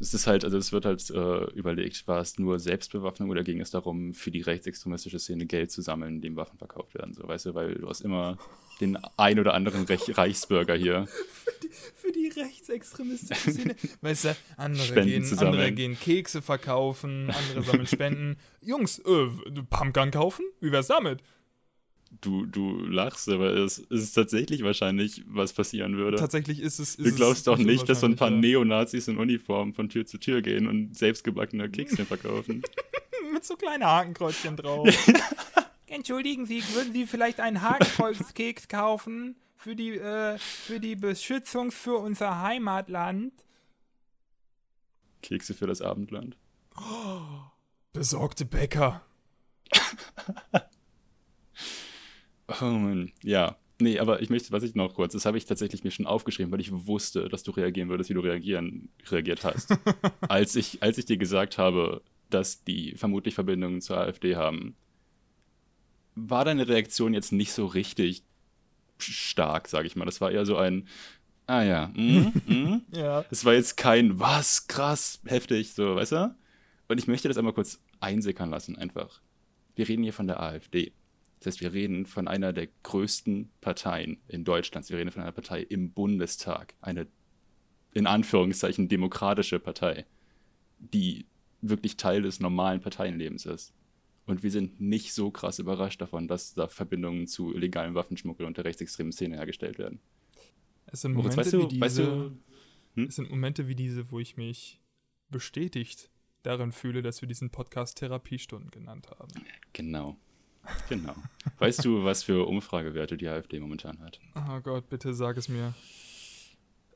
[0.00, 3.60] Es ist halt, also es wird halt äh, überlegt, war es nur Selbstbewaffnung oder ging
[3.60, 7.12] es darum, für die rechtsextremistische Szene Geld zu sammeln, indem Waffen verkauft werden?
[7.14, 8.38] So, weißt du, weil du hast immer
[8.80, 11.08] den ein oder anderen Rech Reichsbürger hier.
[11.94, 13.76] Für die rechtsextremistische Szene.
[14.00, 18.36] weißt du, andere Spenden gehen, andere gehen Kekse verkaufen, andere sammeln Spenden.
[18.62, 19.28] Jungs, äh,
[19.68, 20.44] Pumpgun kaufen?
[20.60, 21.22] Wie wär's damit?
[22.20, 26.16] Du, du lachst, aber es ist tatsächlich wahrscheinlich, was passieren würde.
[26.16, 26.96] Tatsächlich ist es.
[26.96, 30.18] Ist Du glaubst doch nicht, dass so ein paar Neonazis in Uniform von Tür zu
[30.18, 32.62] Tür gehen und selbstgebackene Kekschen verkaufen.
[33.32, 34.88] Mit so kleinen Hakenkreuzchen drauf.
[35.90, 41.96] Entschuldigen Sie, würden Sie vielleicht einen Hakenkreuzkeks kaufen für die, äh, für die Beschützung für
[41.96, 43.32] unser Heimatland?
[45.20, 46.36] Kekse für das Abendland.
[47.92, 49.04] Besorgte Bäcker.
[52.46, 53.56] Oh Mann, ja.
[53.80, 56.52] Nee, aber ich möchte, was ich noch kurz, das habe ich tatsächlich mir schon aufgeschrieben,
[56.52, 59.76] weil ich wusste, dass du reagieren würdest, wie du reagieren, reagiert hast.
[60.20, 64.76] als, ich, als ich dir gesagt habe, dass die vermutlich Verbindungen zur AfD haben,
[66.28, 68.24] war deine Reaktion jetzt nicht so richtig
[68.98, 70.04] stark, sage ich mal.
[70.04, 70.88] Das war eher so ein,
[71.46, 72.82] ah ja, mhm, mhm.
[72.92, 73.24] Ja.
[73.30, 76.34] Es war jetzt kein, was, krass, heftig, so, weißt du?
[76.88, 79.20] Und ich möchte das einmal kurz einsickern lassen, einfach.
[79.74, 80.92] Wir reden hier von der AfD.
[81.38, 84.88] Das heißt, wir reden von einer der größten Parteien in Deutschland.
[84.90, 86.74] Wir reden von einer Partei im Bundestag.
[86.82, 87.06] Eine,
[87.94, 90.04] in Anführungszeichen, demokratische Partei,
[90.78, 91.26] die
[91.62, 93.72] wirklich Teil des normalen Parteienlebens ist.
[94.30, 98.56] Und wir sind nicht so krass überrascht davon, dass da Verbindungen zu illegalen Waffenschmuggel und
[98.56, 99.98] der rechtsextremen Szene hergestellt werden.
[100.86, 101.80] Es sind Momente weißt du, wie diese.
[101.80, 102.30] weißt du,
[102.94, 103.04] Hm?
[103.06, 104.80] Es sind Momente wie diese, wo ich mich
[105.30, 106.10] bestätigt
[106.44, 109.32] darin fühle, dass wir diesen Podcast Therapiestunden genannt haben.
[109.72, 110.16] Genau.
[110.88, 111.16] Genau.
[111.58, 114.20] weißt du, was für Umfragewerte die AfD momentan hat?
[114.36, 115.74] Oh Gott, bitte sag es mir.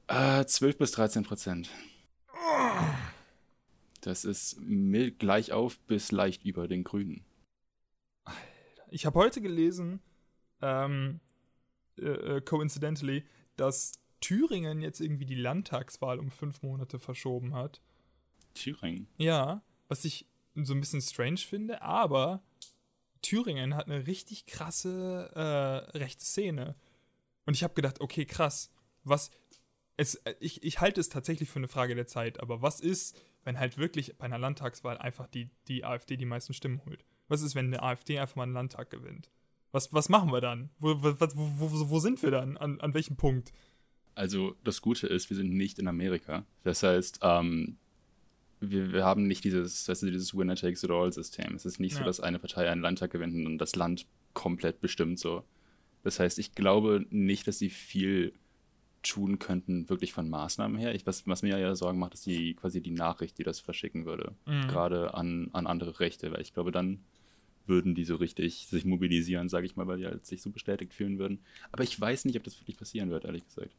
[0.07, 1.69] Äh, 12 bis 13 Prozent.
[4.05, 7.25] Das ist mild gleich auf bis leicht über den Grünen.
[8.91, 10.03] Ich habe heute gelesen,
[10.61, 11.21] ähm,
[11.99, 12.03] äh,
[12.37, 13.25] äh, coincidentally,
[13.57, 17.81] dass Thüringen jetzt irgendwie die Landtagswahl um fünf Monate verschoben hat.
[18.53, 19.09] Thüringen.
[19.17, 22.43] Ja, was ich so ein bisschen strange finde, aber
[23.23, 26.77] Thüringen hat eine richtig krasse äh, rechte Szene.
[27.47, 28.71] Und ich habe gedacht, okay, krass,
[29.03, 29.31] was.
[29.97, 33.17] Es, äh, ich, ich halte es tatsächlich für eine Frage der Zeit, aber was ist,
[33.45, 37.05] wenn halt wirklich bei einer Landtagswahl einfach die, die AfD die meisten Stimmen holt?
[37.29, 39.31] Was ist, wenn eine AfD einfach mal einen Landtag gewinnt?
[39.73, 40.71] Was, was machen wir dann?
[40.79, 42.57] Wo, wo, wo, wo sind wir dann?
[42.57, 43.53] An, an welchem Punkt?
[44.15, 46.45] Also das Gute ist, wir sind nicht in Amerika.
[46.63, 47.79] Das heißt, ähm,
[48.61, 51.55] wir, wir haben nicht dieses, weißt du, dieses Winner-Takes-it-all-System.
[51.55, 51.99] Es ist nicht Ja.
[51.99, 55.45] so, dass eine Partei einen Landtag gewinnt und das Land komplett bestimmt so.
[56.05, 58.33] Das heißt, ich glaube nicht, dass sie viel
[59.05, 60.95] tun könnten, wirklich von Maßnahmen her.
[60.95, 64.07] Ich, was, was mir ja Sorgen macht, ist die quasi die Nachricht, die das verschicken
[64.07, 64.35] würde.
[64.47, 64.69] Mhm.
[64.69, 67.01] Gerade an, an andere Rechte, weil ich glaube, dann
[67.67, 70.93] würden die so richtig sich mobilisieren, sage ich mal, weil die halt sich so bestätigt
[70.93, 71.41] fühlen würden.
[71.73, 73.75] Aber ich weiß nicht, ob das wirklich passieren wird, ehrlich gesagt.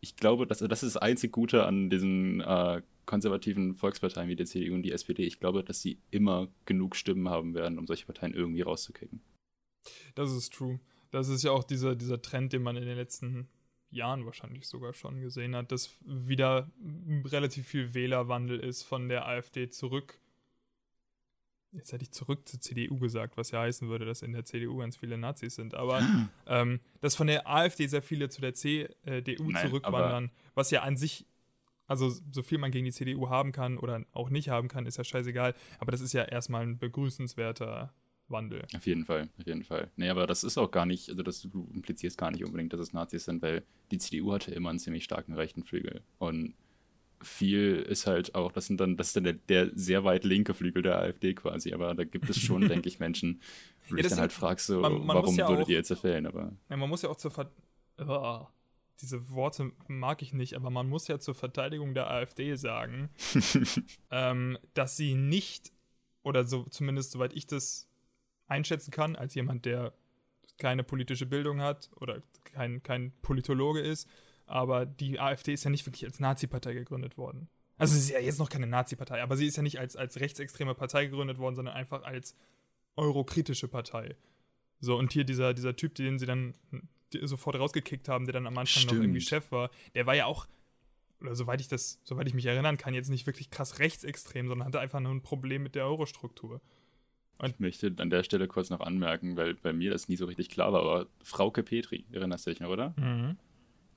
[0.00, 4.46] Ich glaube, das, das ist das einzig Gute an diesen äh, konservativen Volksparteien wie der
[4.46, 5.24] CDU und die SPD.
[5.24, 9.20] Ich glaube, dass sie immer genug Stimmen haben werden, um solche Parteien irgendwie rauszukicken.
[10.14, 10.78] Das ist true.
[11.10, 13.48] Das ist ja auch dieser, dieser Trend, den man in den letzten
[13.96, 16.70] Jahren wahrscheinlich sogar schon gesehen hat, dass wieder
[17.24, 20.20] relativ viel Wählerwandel ist von der AfD zurück.
[21.72, 24.78] Jetzt hätte ich zurück zur CDU gesagt, was ja heißen würde, dass in der CDU
[24.78, 25.74] ganz viele Nazis sind.
[25.74, 26.00] Aber
[26.46, 30.96] ähm, dass von der AfD sehr viele zu der CDU Nein, zurückwandern, was ja an
[30.96, 31.26] sich,
[31.86, 34.96] also so viel man gegen die CDU haben kann oder auch nicht haben kann, ist
[34.96, 35.54] ja scheißegal.
[35.78, 37.92] Aber das ist ja erstmal ein begrüßenswerter
[38.28, 38.62] Wandel.
[38.74, 39.90] Auf jeden Fall, auf jeden Fall.
[39.96, 42.80] Nee, aber das ist auch gar nicht, also das, du implizierst gar nicht unbedingt, dass
[42.80, 46.02] es Nazis sind, weil die CDU hatte immer einen ziemlich starken rechten Flügel.
[46.18, 46.54] Und
[47.22, 50.54] viel ist halt auch, das sind dann, das ist dann der, der sehr weit linke
[50.54, 53.40] Flügel der AfD quasi, aber da gibt es schon, denke ich, Menschen,
[53.88, 55.76] wo Ja, ich das dann halt fragst, so, man- man warum ja würdet auch- ihr
[55.76, 57.50] jetzt wählen, aber Ja, man muss ja auch zur Ver
[57.98, 58.48] Ah,
[59.00, 63.08] diese Worte mag ich nicht, aber man muss ja zur Verteidigung der AfD sagen,
[64.10, 65.72] ähm, dass sie nicht,
[66.22, 67.85] oder so zumindest soweit ich das
[68.46, 69.92] einschätzen kann, als jemand, der
[70.58, 74.08] keine politische Bildung hat oder kein, kein Politologe ist,
[74.46, 77.48] aber die AfD ist ja nicht wirklich als Nazi-Partei gegründet worden.
[77.78, 80.18] Also sie ist ja jetzt noch keine Nazi-Partei, aber sie ist ja nicht als, als
[80.20, 82.34] rechtsextreme Partei gegründet worden, sondern einfach als
[82.96, 84.16] eurokritische Partei.
[84.80, 86.54] So, und hier dieser, dieser Typ, den sie dann
[87.12, 89.04] die sofort rausgekickt haben, der dann am Anfang noch Stimmt.
[89.04, 90.46] irgendwie Chef war, der war ja auch,
[91.20, 94.66] oder soweit ich das, soweit ich mich erinnern kann, jetzt nicht wirklich krass rechtsextrem, sondern
[94.66, 96.60] hatte einfach nur ein Problem mit der Eurostruktur.
[97.42, 100.48] Ich möchte an der Stelle kurz noch anmerken, weil bei mir das nie so richtig
[100.48, 102.94] klar war, aber Frauke Petri, erinnerst du dich noch, oder?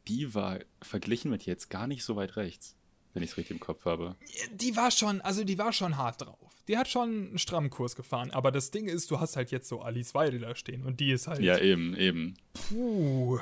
[0.08, 2.76] Die war verglichen mit jetzt gar nicht so weit rechts,
[3.14, 4.16] wenn ich es richtig im Kopf habe.
[4.54, 6.38] Die war schon, also die war schon hart drauf.
[6.68, 9.70] Die hat schon einen strammen Kurs gefahren, aber das Ding ist, du hast halt jetzt
[9.70, 11.42] so Alice Weidel da stehen und die ist halt.
[11.42, 12.36] Ja, eben, eben.
[12.54, 13.40] Puh.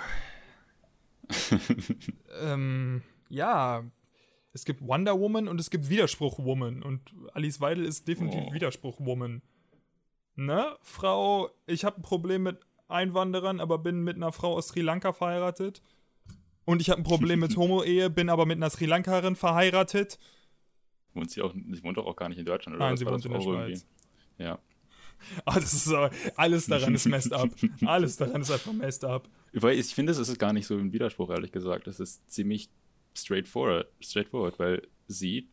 [2.42, 3.84] ähm, ja.
[4.54, 6.82] Es gibt Wonder Woman und es gibt Widerspruch Woman.
[6.82, 7.02] Und
[7.34, 8.54] Alice Weidel ist definitiv Oh.
[8.54, 9.42] Widerspruch Woman.
[10.38, 10.78] Ne?
[10.84, 15.12] Frau, ich habe ein Problem mit Einwanderern, aber bin mit einer Frau aus Sri Lanka
[15.12, 15.82] verheiratet.
[16.64, 20.20] Und ich habe ein Problem mit Homo-Ehe, bin aber mit einer Sri Lankarin verheiratet.
[21.16, 22.86] Wohnt sie auch, sie wohnt doch auch gar nicht in Deutschland, oder?
[22.86, 23.72] Nein, was sie wohnt das in der auch irgendwie?
[23.78, 23.88] Schweiz.
[24.38, 24.60] Ja.
[25.46, 27.50] Ah, das ist so, alles daran ist messed up.
[27.88, 29.28] Alles daran ist einfach messed up.
[29.52, 31.88] Weil ich finde, es ist gar nicht so ein Widerspruch, ehrlich gesagt.
[31.88, 32.70] Es ist ziemlich
[33.16, 35.50] straightforward, straightforward, weil sie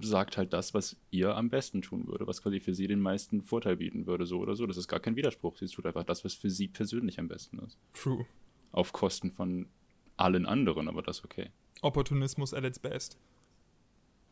[0.00, 3.42] sagt halt das, was ihr am besten tun würde, was quasi für sie den meisten
[3.42, 4.66] Vorteil bieten würde, so oder so.
[4.66, 5.56] Das ist gar kein Widerspruch.
[5.56, 7.78] Sie tut einfach das, was für sie persönlich am besten ist.
[7.92, 8.26] True.
[8.72, 9.68] Auf Kosten von
[10.16, 11.50] allen anderen, aber das ist okay.
[11.82, 13.18] Opportunismus at its best.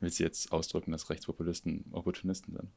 [0.01, 2.68] Willst du jetzt ausdrücken, dass Rechtspopulisten Opportunisten sind?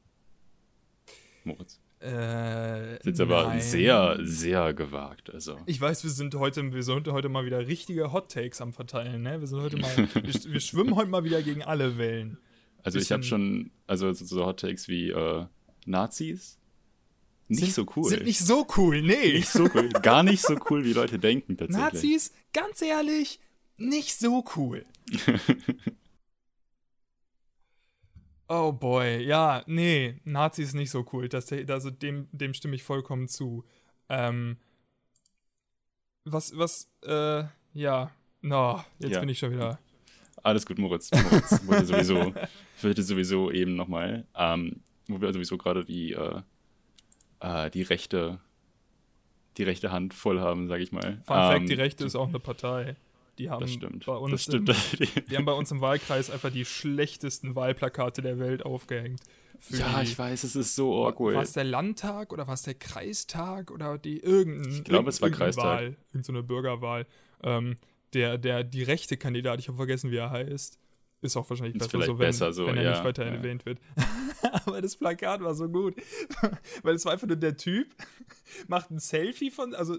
[1.43, 1.79] Moritz.
[2.01, 3.61] Äh, ist jetzt aber nein.
[3.61, 5.33] sehr, sehr gewagt.
[5.33, 5.57] Also.
[5.65, 9.21] Ich weiß, wir sind heute, wir sind heute mal wieder richtige Hot Takes am verteilen,
[9.21, 9.39] ne?
[9.39, 12.37] Wir sind heute mal, wir, wir schwimmen heute mal wieder gegen alle Wellen.
[12.85, 15.45] Also ich habe schon, also so, so Hot Takes wie äh,
[15.87, 16.59] Nazis.
[17.47, 18.09] Nicht sind, so cool.
[18.09, 19.33] Sind nicht so cool, nee.
[19.33, 19.89] Nicht so cool.
[19.89, 21.93] Gar nicht so cool, wie Leute denken tatsächlich.
[21.93, 23.39] Nazis, ganz ehrlich,
[23.77, 24.85] nicht so cool.
[28.47, 31.27] oh boy, ja, nee, Nazis nicht so cool.
[31.27, 33.65] Das, also dem, dem stimme ich vollkommen zu.
[34.09, 34.57] Ähm,
[36.23, 37.43] was, was, äh,
[37.73, 39.19] ja, no, jetzt Ja.
[39.19, 39.79] bin ich schon wieder.
[40.45, 41.09] Alles gut, Moritz.
[41.11, 42.33] Moritz wollte sowieso,
[42.77, 46.41] ich wollte sowieso eben nochmal, ähm, wo wir sowieso gerade die, äh,
[47.39, 48.39] äh, die rechte,
[49.57, 51.21] die rechte Hand voll haben, sag ich mal.
[51.25, 52.95] Fun Fact, ähm, die Rechte ist auch eine Partei.
[53.37, 54.05] Die haben Das stimmt.
[54.05, 54.69] bei uns das stimmt.
[54.69, 59.21] Im, die haben bei uns im Wahlkreis einfach die schlechtesten Wahlplakate der Welt aufgehängt.
[59.69, 61.43] Ja, ich weiß, es ist so War awkward.
[61.43, 65.27] es der Landtag oder war es der Kreistag oder die irgendein, Ich glaube, es war
[65.29, 65.65] irgendeine Kreistag.
[65.65, 67.07] Wahl, irgendeine Bürgerwahl.
[67.41, 67.77] Ähm,
[68.15, 70.79] der, der, die rechte Kandidat, ich habe vergessen, wie er heißt,
[71.21, 73.33] ist auch wahrscheinlich Ist besser, so, wenn, besser so, wenn er ja, nicht weiter ja.
[73.33, 73.79] erwähnt wird.
[74.65, 75.95] Aber das Plakat war so gut,
[76.83, 77.87] weil es war einfach nur der Typ,
[78.67, 79.97] macht ein Selfie von, also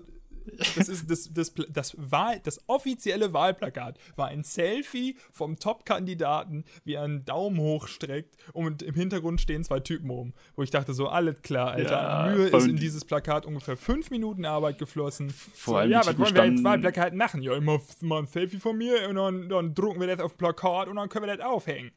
[0.77, 6.95] das ist das, das, das, Wahl, das offizielle Wahlplakat war ein Selfie vom Top-Kandidaten, wie
[6.95, 10.35] er einen Daumen hoch streckt und im Hintergrund stehen zwei Typen oben.
[10.55, 11.91] Wo ich dachte so, alles klar, Alter,
[12.29, 15.31] Ja, Mühe ist in die- dieses Plakat ungefähr fünf Minuten Arbeit geflossen.
[15.31, 17.43] Vor so, allem ja, was wollen wir jetzt Wahlplakat machen?
[17.43, 20.89] Ja, immer mal ein Selfie von mir und dann, dann drucken wir das auf Plakat
[20.89, 21.91] und dann können wir das aufhängen.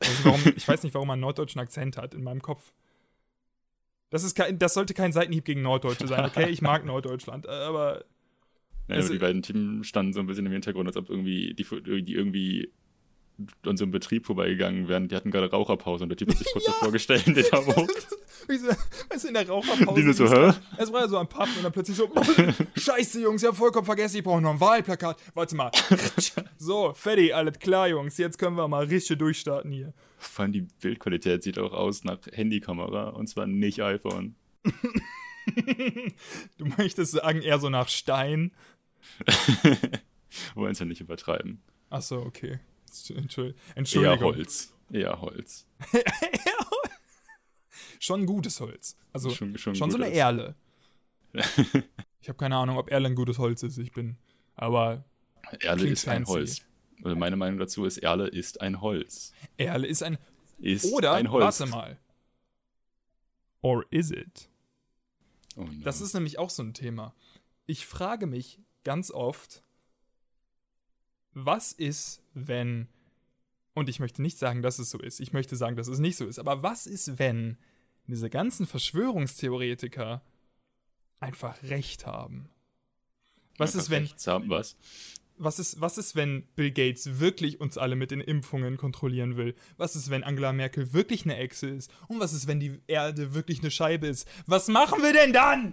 [0.00, 2.72] Also warum, ich weiß nicht, warum man einen norddeutschen Akzent hat in meinem Kopf.
[4.10, 6.48] Das, ist kein, das sollte kein Seitenhieb gegen Norddeutsche sein, okay?
[6.50, 8.04] Ich mag Norddeutschland, aber
[8.88, 11.64] Also- aber die beiden Teams standen so ein bisschen im Hintergrund, als ob irgendwie die,
[12.02, 12.72] die irgendwie
[13.66, 15.08] an so einem Betrieb vorbeigegangen wären.
[15.08, 18.68] Die hatten gerade Raucherpause und der Typ hat sich kurz davor gestellt den da so,
[19.08, 20.00] weißt du, in der Raucherpause.
[20.00, 20.52] Die nur so, hä?
[20.76, 22.10] Es war ja so am Pappen und dann plötzlich so,
[22.76, 25.16] scheiße, Jungs, ich hab vollkommen vergessen, ich brauche noch ein Wahlplakat.
[25.34, 25.70] Warte mal.
[26.58, 29.92] So, fertig, alles klar, Jungs, jetzt können wir mal richtig durchstarten hier.
[30.18, 34.34] Vor allem die Bildqualität sieht auch aus nach Handykamera und zwar nicht iPhone.
[36.58, 38.52] Du möchtest sagen, eher so nach Stein.
[40.54, 41.62] Wollen es ja nicht übertreiben.
[41.88, 42.60] Achso, okay.
[43.10, 43.54] Entschuldigung.
[44.04, 44.20] Eher.
[44.20, 44.72] Holz.
[44.92, 45.66] Eher Holz.
[47.98, 48.96] Schon gutes Holz.
[49.12, 50.10] Also Schon- schon, schon so eine.
[50.12, 50.54] Erle.
[52.22, 53.78] Ich habe keine Ahnung, ob Erle ein gutes Holz ist.
[53.78, 54.18] Ich bin.
[54.54, 55.04] Aber
[55.60, 56.32] Erle ist ein fancy.
[56.32, 56.62] Holz.
[57.02, 59.32] Also meine Meinung dazu ist, Erle ist ein Holz.
[59.56, 60.18] Erle ist ein.
[60.58, 61.58] Ist Oder, ein Holz.
[61.60, 61.98] warte mal.
[63.62, 64.50] Or is it?
[65.56, 65.82] Oh no.
[65.82, 67.14] Das ist nämlich auch so ein Thema.
[67.64, 69.62] Ich frage mich ganz oft,
[71.32, 72.88] was ist, wenn,
[73.74, 76.16] und ich möchte nicht sagen, dass es so ist, ich möchte sagen, dass es nicht
[76.16, 77.56] so ist, aber was ist, wenn
[78.06, 80.22] diese ganzen Verschwörungstheoretiker
[81.20, 82.48] einfach recht haben?
[83.58, 84.76] Was ist, wenn, rechts haben, was?
[85.40, 89.54] was ist, was ist, wenn Bill Gates wirklich uns alle mit den Impfungen kontrollieren will?
[89.78, 91.90] Was ist, wenn Angela Merkel wirklich eine Echse ist?
[92.08, 94.28] Und was ist, wenn die Erde wirklich eine Scheibe ist?
[94.46, 95.72] Was machen wir denn dann?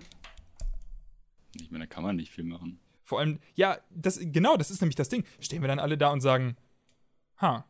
[1.54, 2.80] Ich meine, da kann man nicht viel machen.
[3.08, 5.24] Vor allem, ja, das, genau, das ist nämlich das Ding.
[5.40, 6.58] Stehen wir dann alle da und sagen,
[7.42, 7.66] ha,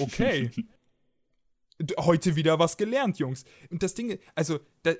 [0.00, 0.50] okay.
[1.98, 3.44] Heute wieder was gelernt, Jungs.
[3.70, 4.94] Und das Ding, also, da,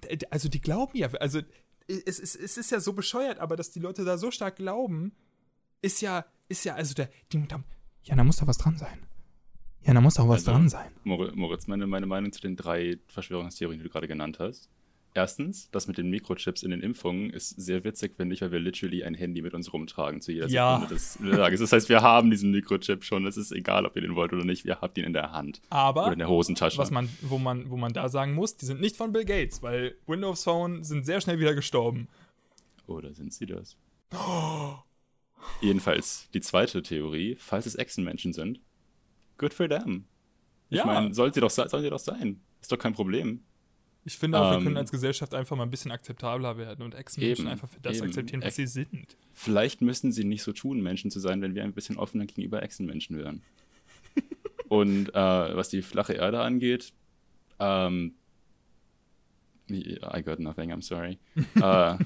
[0.00, 1.40] da- also die glauben ja, also
[1.86, 5.12] es, es, es ist ja so bescheuert, aber dass die Leute da so stark glauben,
[5.80, 7.62] ist ja, ist ja, also der, die, da,
[8.02, 9.06] ja, da muss doch was dran sein.
[9.82, 10.90] Ja, da muss doch was Also- dran sein.
[11.04, 14.68] Mor- Moritz, meine, meine Meinung zu den drei Verschwörungstheorien, die du gerade genannt hast.
[15.14, 18.60] Erstens, das mit den Mikrochips in den Impfungen ist sehr witzig, finde ich, weil wir
[18.60, 20.74] literally ein Handy mit uns rumtragen zu jeder Ja.
[20.80, 21.60] Sekunde des Tages.
[21.60, 23.26] Das heißt, wir haben diesen Mikrochip schon.
[23.26, 24.64] Es ist egal, ob ihr den wollt oder nicht.
[24.64, 26.78] Wir habt ihn in der Hand Aber oder in der Hosentasche.
[26.78, 29.62] was man, wo man, wo man da sagen muss, die sind nicht von Bill Gates,
[29.62, 32.06] weil Windows Phone sind sehr schnell wieder gestorben.
[32.86, 33.76] Oder sind sie das?
[35.60, 38.60] Jedenfalls, die zweite Theorie, falls es Echsenmenschen sind,
[39.38, 40.04] good for them.
[40.70, 40.84] Ich Ja.
[40.86, 42.40] meine, sollen sie doch, sollen sie doch sein.
[42.60, 43.40] Ist doch kein Problem.
[44.08, 46.94] Ich finde auch, wir Ähm, können als Gesellschaft einfach mal ein bisschen akzeptabler werden und
[46.94, 48.06] Ex-Menschen einfach für das eben.
[48.06, 49.18] akzeptieren, was sie sind.
[49.34, 52.62] Vielleicht müssen sie nicht so tun, Menschen zu sein, wenn wir ein bisschen offener gegenüber
[52.62, 53.42] Echsenmenschen wären.
[54.68, 56.94] Und äh, was die flache Erde angeht,
[57.58, 58.14] ähm,
[59.70, 61.18] I got nothing, I'm sorry.
[61.56, 61.98] äh,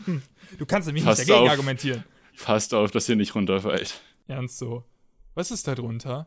[0.59, 1.51] Du kannst nämlich nicht dagegen auf.
[1.51, 2.03] argumentieren.
[2.43, 4.01] passt auf, dass ihr nicht runterfällt.
[4.27, 4.83] Ernst so.
[5.35, 6.27] Was ist da drunter?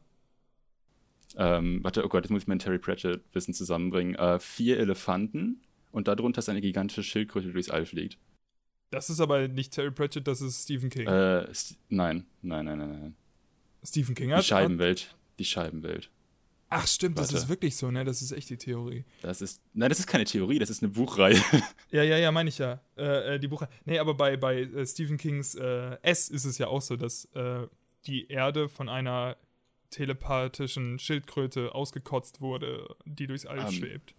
[1.36, 4.16] Ähm, warte, oh Gott, jetzt muss ich mein Terry Pratchett-Wissen zusammenbringen.
[4.16, 5.60] Äh, vier Elefanten
[5.96, 8.18] und darunter ist eine gigantische Schildkröte, die durchs All fliegt.
[8.92, 11.08] Das ist aber nicht Terry Pratchett, das ist Stephen King.
[11.08, 13.16] Äh, St- nein, nein, nein, nein, nein.
[13.84, 14.46] Stephen King Die hat.
[14.46, 15.16] Scheibenwelt.
[15.40, 16.10] Die Scheibenwelt.
[16.70, 17.44] Ach, stimmt, das Warte.
[17.44, 18.04] ist wirklich so, ne?
[18.04, 19.06] Das ist echt die Theorie.
[19.22, 19.62] Das ist.
[19.74, 21.40] Nein, das ist keine Theorie, das ist eine Buchreihe.
[21.92, 22.82] Ja, ja, ja, meine ich ja.
[22.98, 23.70] Äh, äh, die Buche.
[23.86, 27.26] Nee, aber bei, bei äh, Stephen Kings äh, S ist es ja auch so, dass
[27.36, 27.68] äh,
[28.08, 29.38] die Erde von einer
[29.92, 34.14] telepathischen Schildkröte ausgekotzt wurde, die durchs All Ähm, schwebt.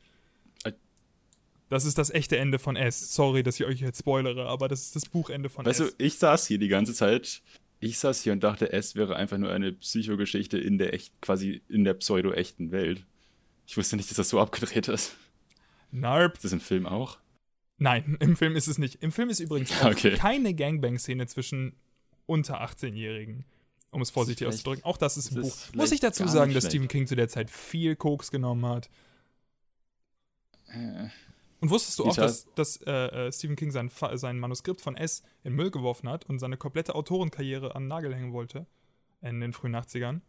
[1.69, 3.15] Das ist das echte Ende von S.
[3.15, 5.95] Sorry, dass ich euch jetzt spoilere, aber das ist das Buchende von Weißt du, S.
[5.99, 7.43] ich saß hier die ganze Zeit.
[7.81, 11.63] Ich saß hier und dachte, es wäre einfach nur eine Psychogeschichte in der echt, quasi
[11.69, 13.05] in der pseudo-echten Welt.
[13.67, 15.17] Ich wusste nicht, dass das so abgedreht ist.
[15.91, 16.35] Narp.
[16.37, 17.19] Ist das im Film auch?
[17.79, 19.03] Nein, im Film ist es nicht.
[19.03, 20.15] Im Film ist übrigens Okay.
[20.17, 21.75] keine Gangbang-Szene zwischen
[22.27, 23.45] unter 18-Jährigen.
[23.91, 24.85] Um es vorsichtig auszudrücken.
[24.85, 25.55] Auch das ist ein Buch.
[25.55, 26.67] ist Muss ich dazu sagen, dass.
[26.67, 28.89] Stephen King zu der Zeit viel Koks genommen hat.
[30.69, 31.09] Äh,
[31.67, 35.25] Und wusstest du auch, dass, dass äh, äh, Stephen King sein, sein Manuskript von S
[35.43, 38.67] in Müll geworfen hat und seine komplette Autorenkarriere an den Nagel hängen wollte?
[39.21, 40.21] In den frühen 80ern.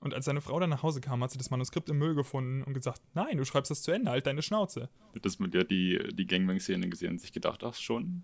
[0.00, 2.62] Und als seine Frau dann nach Hause kam, hat sie das Manuskript im Müll gefunden
[2.62, 4.88] und gesagt: Nein, du schreibst das zu Ende, halt deine Schnauze.
[5.20, 8.22] dass man ja die, die Gangbang-Szene gesehen und sich gedacht, ach schon,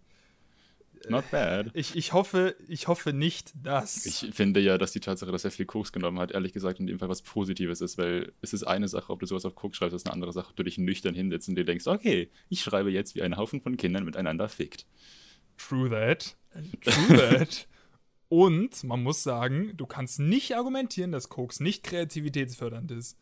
[1.09, 1.71] not bad.
[1.75, 4.07] Ich, ich, hoffe, ich hoffe nicht, dass.
[4.07, 6.87] Ich finde ja, dass die Tatsache, dass er viel Koks genommen hat, ehrlich gesagt in
[6.87, 9.77] dem Fall was Positives ist, weil es ist eine Sache, ob du sowas auf Koks
[9.77, 12.63] schreibst, ist eine andere Sache, ob du dich nüchtern hinsetzt und dir denkst, okay, ich
[12.63, 14.87] schreibe jetzt, wie ein Haufen von Kindern miteinander fickt.
[15.57, 16.37] True that.
[16.83, 17.69] True that.
[18.29, 23.19] Und man muss sagen, du kannst nicht argumentieren, dass Koks nicht kreativitätsfördernd ist.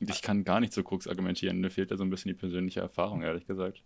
[0.00, 2.80] Ich kann gar nicht zu Koks argumentieren, mir fehlt da so ein bisschen die persönliche
[2.80, 3.82] Erfahrung, ehrlich gesagt.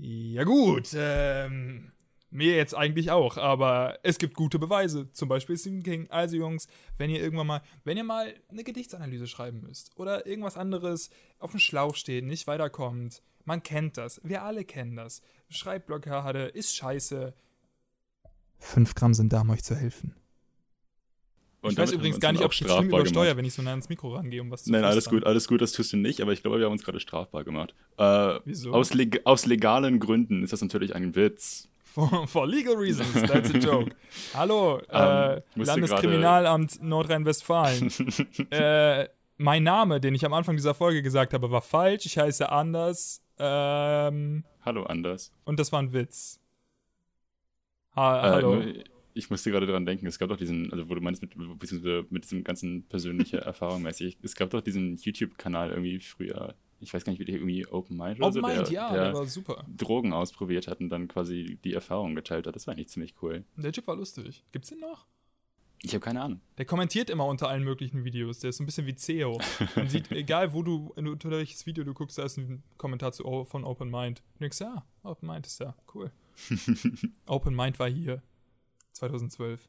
[0.00, 1.90] Ja gut, ähm,
[2.30, 6.08] mir jetzt eigentlich auch, aber es gibt gute Beweise, zum Beispiel Stephen King.
[6.10, 10.56] Also Jungs, wenn ihr irgendwann mal, wenn ihr mal eine Gedichtsanalyse schreiben müsst oder irgendwas
[10.56, 15.20] anderes auf dem Schlauch steht, nicht weiterkommt, man kennt das, wir alle kennen das.
[15.48, 17.34] Schreibblockade ist scheiße.
[18.58, 20.14] 5 Gramm sind da, um euch zu helfen.
[21.60, 23.70] Und ich weiß übrigens gar nicht, ob ich jetzt schlimm übersteuere, wenn ich so nah
[23.70, 26.20] ans Mikro rangehe, um was zu Nein, alles gut, alles gut, das tust du nicht,
[26.20, 27.74] aber ich glaube, wir haben uns gerade strafbar gemacht.
[27.96, 28.72] Äh, Wieso?
[28.72, 31.68] aus, leg aus legalen Gründen ist das natürlich ein Witz.
[31.82, 33.90] For, for legal reasons, that's a joke.
[34.34, 37.90] Hallo, Ähm, äh, Landeskriminalamt Nordrhein-Westfalen.
[38.50, 42.06] äh, mein Name, den ich am Anfang dieser Folge gesagt habe, war falsch.
[42.06, 43.20] Ich heiße anders.
[43.38, 45.32] Ähm, Hallo, Anders.
[45.44, 46.38] und das war ein Witz.
[47.96, 48.62] Ha Äh, hallo.
[49.18, 52.06] Ich musste gerade daran denken, es gab doch diesen, also wo du meinst, mit, beziehungsweise
[52.10, 57.04] mit diesem ganzen persönliche Erfahrung mäßig, es gab doch diesen YouTube-Kanal irgendwie früher, ich weiß
[57.04, 59.14] gar nicht, wie der irgendwie Open Mind oder Open so, Mind, der, ja, der, der
[59.14, 59.64] war super.
[59.76, 62.54] Drogen ausprobiert hat und dann quasi die Erfahrung geteilt hat.
[62.54, 63.44] Das war eigentlich ziemlich cool.
[63.56, 64.44] Der Typ war lustig.
[64.52, 65.06] Gibt's den noch?
[65.82, 66.40] Ich habe keine Ahnung.
[66.56, 68.38] Der kommentiert immer unter allen möglichen Videos.
[68.40, 69.40] Der ist so ein bisschen wie CEO.
[69.76, 73.24] Man sieht, egal wo du, unter welches Video du guckst, da ist ein Kommentar zu,
[73.24, 74.22] O- von Open Mind.
[74.34, 76.10] Du denkst, ja, Open Mind ist ja cool.
[77.26, 78.22] Open Mind war hier.
[78.92, 79.68] 2012.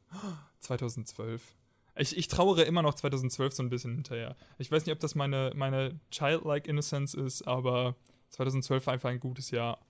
[0.60, 1.42] 2012.
[1.98, 4.36] Ich, ich trauere immer noch 2012 so ein bisschen hinterher.
[4.58, 7.96] Ich weiß nicht, ob das meine, meine childlike Innocence ist, aber
[8.30, 9.80] 2012 war einfach ein gutes Jahr.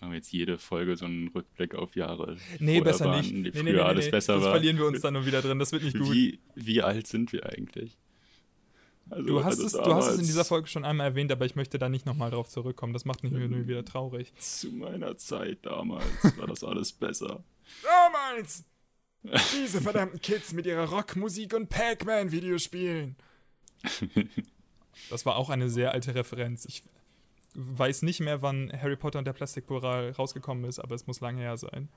[0.00, 2.38] Machen wir jetzt jede Folge so einen Rückblick auf Jahre.
[2.58, 3.34] Nee, besser waren, nicht.
[3.34, 4.10] Nee, früher nee, nee, alles nee.
[4.10, 4.52] besser das war.
[4.52, 5.58] verlieren wir uns dann nur wieder drin.
[5.58, 6.10] Das wird nicht gut.
[6.10, 7.98] Wie, wie alt sind wir eigentlich?
[9.10, 11.44] Also, Du hast, also es, du hast es in dieser Folge schon einmal erwähnt, aber
[11.44, 12.94] ich möchte da nicht nochmal drauf zurückkommen.
[12.94, 14.32] Das macht mich nur wieder traurig.
[14.38, 16.04] Zu meiner Zeit damals
[16.38, 17.44] war das alles besser.
[17.82, 18.64] Damals!
[19.52, 23.16] Diese verdammten Kids mit ihrer Rockmusik und Pac-Man-Videospielen.
[25.10, 26.64] Das war auch eine sehr alte Referenz.
[26.64, 26.82] Ich
[27.54, 31.40] weiß nicht mehr, wann Harry Potter und der Plastikporal rausgekommen ist, aber es muss lange
[31.42, 31.88] her sein.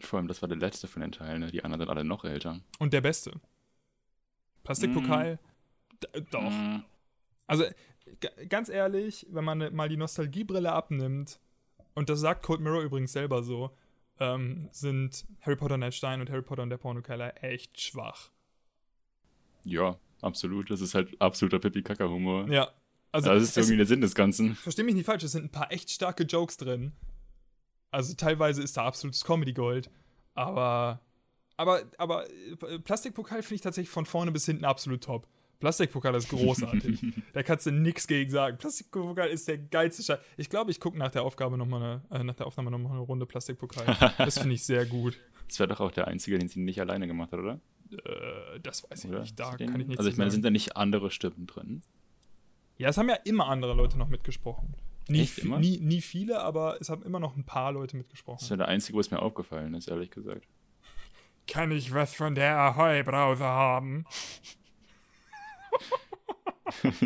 [0.00, 1.50] Vor allem, das war der letzte von den Teilen, ne?
[1.50, 2.60] die anderen sind alle noch älter.
[2.78, 3.32] Und der beste.
[4.64, 5.38] Plastikpokal?
[6.02, 6.50] D- Doch.
[6.50, 6.82] Mm,
[7.46, 7.64] Also,
[8.48, 11.38] ganz ehrlich, wenn man mal die Nostalgiebrille abnimmt,
[11.94, 13.70] und das sagt Cold Mirror übrigens selber so,
[14.20, 18.30] ähm, sind Harry Potter und der Stein und Harry Potter und der Pornokeller echt schwach.
[19.64, 20.70] Ja, absolut.
[20.70, 22.48] Das ist halt absoluter Pipi-Kaka-Humor.
[22.48, 22.70] Ja.
[23.12, 24.54] Also, das ist irgendwie der Sinn des Ganzen.
[24.54, 26.92] versteh mich nicht falsch, es sind ein paar echt starke Jokes drin.
[27.90, 29.90] Also, teilweise ist da absolutes Comedy-Gold.
[30.34, 31.00] Aber,
[31.56, 35.26] aber, aber äh, Plastikpokal finde ich tatsächlich von vorne bis hinten absolut top.
[35.60, 37.00] Plastikpokal ist großartig.
[37.34, 38.56] da kannst du nichts gegen sagen.
[38.56, 40.18] Plastikpokal ist der geilste Scheiß.
[40.38, 42.92] Ich glaube, ich gucke nach der Aufgabe noch mal eine, äh, nach der Aufnahme nochmal
[42.92, 44.14] eine Runde Plastikpokal.
[44.18, 45.18] das finde ich sehr gut.
[45.50, 47.58] Das wäre doch auch der Einzige, den sie nicht alleine gemacht hat, oder?
[47.90, 49.22] Äh, das weiß ich oder?
[49.22, 49.36] nicht.
[49.36, 51.82] Da kann ich nichts also ich meine, sind da nicht andere Stimmen drin?
[52.78, 54.76] Ja, es haben ja immer andere Leute noch mitgesprochen.
[55.08, 58.38] Nie, nie, nie viele, aber es haben immer noch ein paar Leute mitgesprochen.
[58.38, 60.46] Das wäre der Einzige, wo es mir aufgefallen ist, ehrlich gesagt.
[61.48, 64.04] Kann ich was von der Ahoi-Brause haben?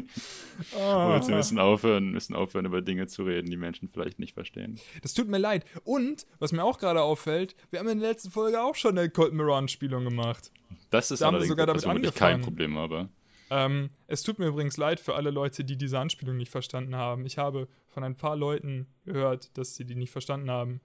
[0.78, 1.34] Aber jetzt Ah.
[1.36, 4.78] müssen aufhören, müssen aufhören, über Dinge zu reden, die Menschen vielleicht nicht verstehen.
[5.02, 5.64] Das tut mir leid.
[5.84, 9.08] Und, was mir auch gerade auffällt, wir haben in der letzten Folge auch schon eine
[9.10, 10.50] Cold Mirror-Anspielung gemacht.
[10.90, 12.42] Das ist Da haben wir sogar damit ich kein angefangen.
[12.42, 13.08] Problem habe.
[13.50, 17.26] Ähm, es tut mir übrigens leid für alle Leute, die diese Anspielung nicht verstanden haben.
[17.26, 20.80] Ich habe von ein paar Leuten gehört, dass sie die nicht verstanden haben,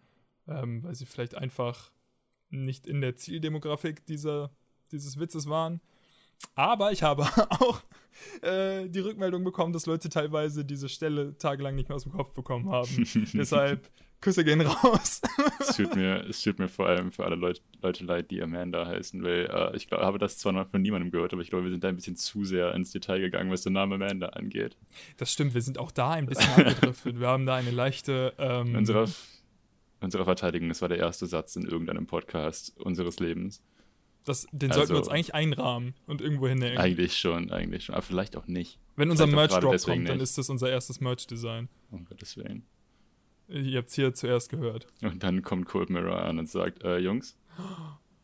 [0.48, 1.92] ähm, weil sie vielleicht einfach
[2.50, 4.52] nicht in der Zieldemografik dieser,
[4.92, 5.82] dieses Witzes waren.
[6.56, 7.82] Aber ich habe auch
[8.42, 12.34] äh, die Rückmeldung bekommen, dass Leute teilweise diese Stelle tagelang nicht mehr aus dem Kopf
[12.34, 13.08] bekommen haben.
[13.34, 13.90] Deshalb
[14.22, 15.22] Küsse gehen raus.
[15.60, 18.86] Es tut mir, es tut mir vor allem für alle Leut, Leute leid, die Amanda
[18.86, 21.66] heißen, weil äh, ich glaub, habe das zwar noch von niemandem gehört, aber ich glaube,
[21.66, 24.76] wir sind da ein bisschen zu sehr ins Detail gegangen, was den Namen Amanda angeht.
[25.18, 27.20] Das stimmt, wir sind auch da ein bisschen abgedriftet.
[27.20, 28.34] Wir haben da eine leichte.
[28.38, 29.08] Ähm, unserer,
[30.02, 33.62] unserer Verteidigung, das war der erste Satz in irgendeinem Podcast unseres Lebens.
[34.26, 36.78] Das, den sollten wir Also- uns eigentlich einrahmen und irgendwo hinhängen.
[36.78, 37.96] Eigentlich schon, eigentlich schon.
[37.96, 38.78] Aber vielleicht auch nicht.
[38.96, 40.22] Wenn unser Merch-Drop kommt, dann nicht.
[40.24, 41.70] ist das unser erstes Merch-Design.
[41.90, 42.64] Um Gottes Willen.
[43.48, 44.86] Ihr habt es hier zuerst gehört.
[45.02, 47.36] Und dann kommt Cold Mirror an und sagt, äh, Jungs,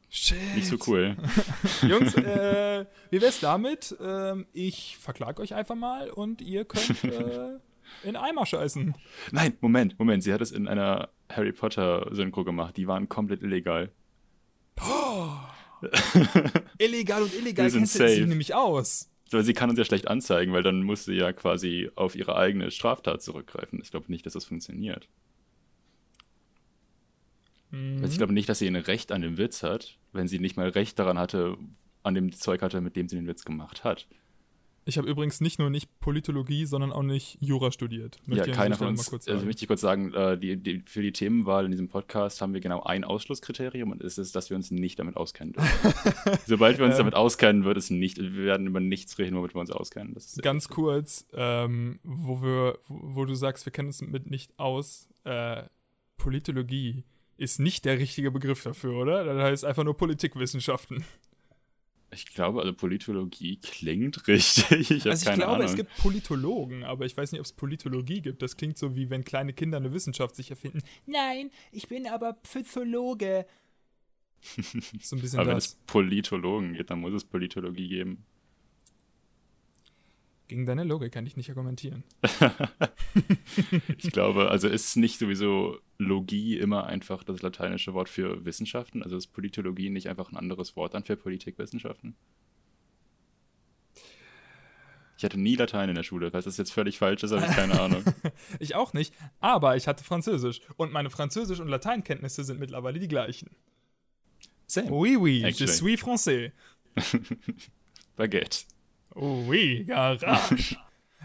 [0.09, 0.37] Shit.
[0.53, 1.15] nicht so cool.
[1.81, 3.95] Jungs, äh, wie wär's damit?
[3.99, 7.57] Ähm, ich verklag euch einfach mal und ihr könnt äh,
[8.07, 8.93] in Eimer scheißen.
[9.31, 10.21] Nein, Moment, Moment.
[10.23, 12.77] Sie hat es in einer Harry Potter Synchro gemacht.
[12.77, 13.91] Die waren komplett illegal.
[16.77, 19.09] Illegal und illegal du sie nämlich aus.
[19.31, 22.35] Weil sie kann uns ja schlecht anzeigen, weil dann muss sie ja quasi auf ihre
[22.35, 23.79] eigene Straftat zurückgreifen.
[23.81, 25.07] Ich glaube nicht, dass das funktioniert.
[27.71, 28.01] Mhm.
[28.01, 30.57] Also ich glaube nicht, dass sie ein Recht an dem Witz hat, wenn sie nicht
[30.57, 31.57] mal Recht daran hatte,
[32.03, 34.07] an dem Zeug hatte, mit dem sie den Witz gemacht hat.
[34.87, 38.19] Ich habe übrigens nicht nur nicht Politologie, sondern auch nicht Jura studiert.
[38.27, 39.09] Möchte ja, keiner von uns.
[39.09, 42.39] kurz also möchte ich kurz sagen, äh, die, die, für die Themenwahl in diesem Podcast
[42.39, 45.53] haben wir genau ein Ausschlusskriterium und es ist, dass wir uns nicht damit auskennen.
[45.53, 46.39] dürfen.
[46.45, 46.99] Sobald wir uns Ähm.
[46.99, 50.15] damit auskennen, wird es nicht, wir werden über nichts reden, womit wir uns auskennen.
[50.43, 55.09] Ganz kurz, ähm, wo, wir, wo, du sagst, wir kennen uns mit nicht aus.
[55.23, 55.63] Äh,
[56.17, 57.05] Politologie
[57.37, 59.23] ist nicht der richtige Begriff dafür, oder?
[59.25, 61.03] Das heißt einfach nur Politikwissenschaften.
[62.15, 64.89] Ich glaube, also Politologie klingt richtig.
[64.91, 65.65] Ich also ich keine glaube, Ahnung.
[65.65, 68.41] es gibt Politologen, aber ich weiß nicht, ob es Politologie gibt.
[68.41, 70.79] Das klingt so, wie wenn kleine Kinder eine Wissenschaft sich erfinden.
[71.05, 73.45] Nein, ich bin aber Psychologe.
[75.01, 75.85] So ein bisschen Aber wenn es das.
[75.87, 78.25] Politologen gibt, dann muss es Politologie geben.
[80.47, 82.03] Gegen deine Logik kann ich nicht argumentieren.
[83.97, 89.01] Ich glaube, also ist nicht sowieso Logie immer einfach das lateinische Wort für Wissenschaften?
[89.01, 92.15] Also ist Politologie nicht einfach ein anderes Wort dann für Politikwissenschaften?
[95.17, 96.29] Ich hatte nie Latein in der Schule.
[96.31, 98.03] Falls das jetzt völlig falsch ist, habe ich keine Ahnung.
[98.59, 100.59] Ich auch nicht, aber ich hatte Französisch.
[100.75, 103.49] Und meine Französisch- und Lateinkenntnisse sind mittlerweile die gleichen.
[104.67, 104.91] Same.
[104.91, 105.71] Oui, oui, je Actually.
[105.71, 106.51] suis français.
[108.17, 108.65] Baguette.
[109.15, 110.77] Oui, garage.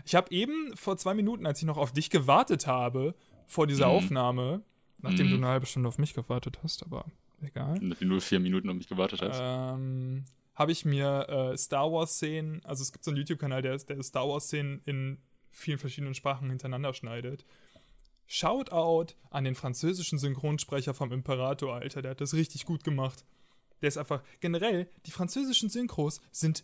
[0.04, 3.14] ich habe eben vor zwei Minuten, als ich noch auf dich gewartet habe,
[3.46, 3.92] vor dieser Mhm.
[3.92, 4.62] Aufnahme,
[5.02, 5.30] nachdem Mhm.
[5.30, 7.04] du eine halbe Stunde auf mich gewartet hast, aber
[7.42, 9.38] egal, Wenn du nur vier Minuten auf mich gewartet hast.
[9.42, 10.24] ähm,
[10.54, 14.28] habe ich mir äh, Star Wars-Szenen, also es gibt so einen YouTube-Kanal, der, der Star
[14.28, 15.18] Wars-Szenen in
[15.50, 17.44] vielen verschiedenen Sprachen hintereinander schneidet.
[18.26, 23.24] Shoutout an den französischen Synchronsprecher vom Imperator, Alter, der hat das richtig gut gemacht.
[23.82, 26.62] Der ist einfach, generell, die französischen Synchros sind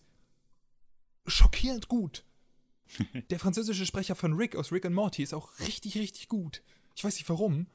[1.27, 2.25] schockierend gut.
[3.31, 6.63] Der französische Sprecher von Rick aus Rick and Morty ist auch richtig, richtig gut.
[6.95, 7.67] Ich weiß nicht warum,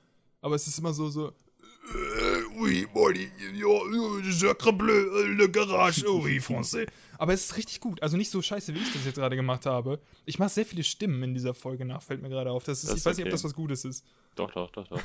[0.41, 6.05] aber es ist immer so, so, äh, oui, Morty, ja, sacre bleu, euh, le garage,
[6.07, 6.87] oh oui, français.
[7.17, 8.01] Aber es ist richtig gut.
[8.01, 9.99] Also nicht so scheiße, wie ich das jetzt gerade gemacht habe.
[10.25, 12.63] Ich mache sehr viele Stimmen in dieser Folge nach, fällt mir gerade auf.
[12.63, 13.33] Das ist, Das ich weiß nicht, ob okay.
[13.33, 14.05] das was Gutes ist.
[14.35, 15.01] Doch, doch, doch, doch.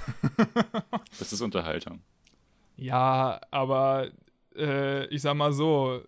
[1.18, 2.02] das ist Unterhaltung.
[2.76, 4.10] Ja, aber
[4.54, 6.02] äh, ich sag mal so,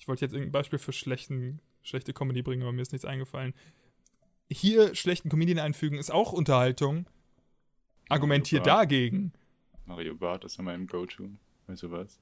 [0.00, 3.54] ich wollte jetzt irgendein Beispiel für schlechten, schlechte Comedy bringen, aber mir ist nichts eingefallen.
[4.50, 7.06] Hier schlechten Comedian einfügen ist auch Unterhaltung.
[8.08, 8.82] Argumentier Mario Barth.
[8.82, 9.32] dagegen.
[9.84, 11.28] Mario Barth ist ja mein Go-To.
[11.66, 12.18] Weißt du was?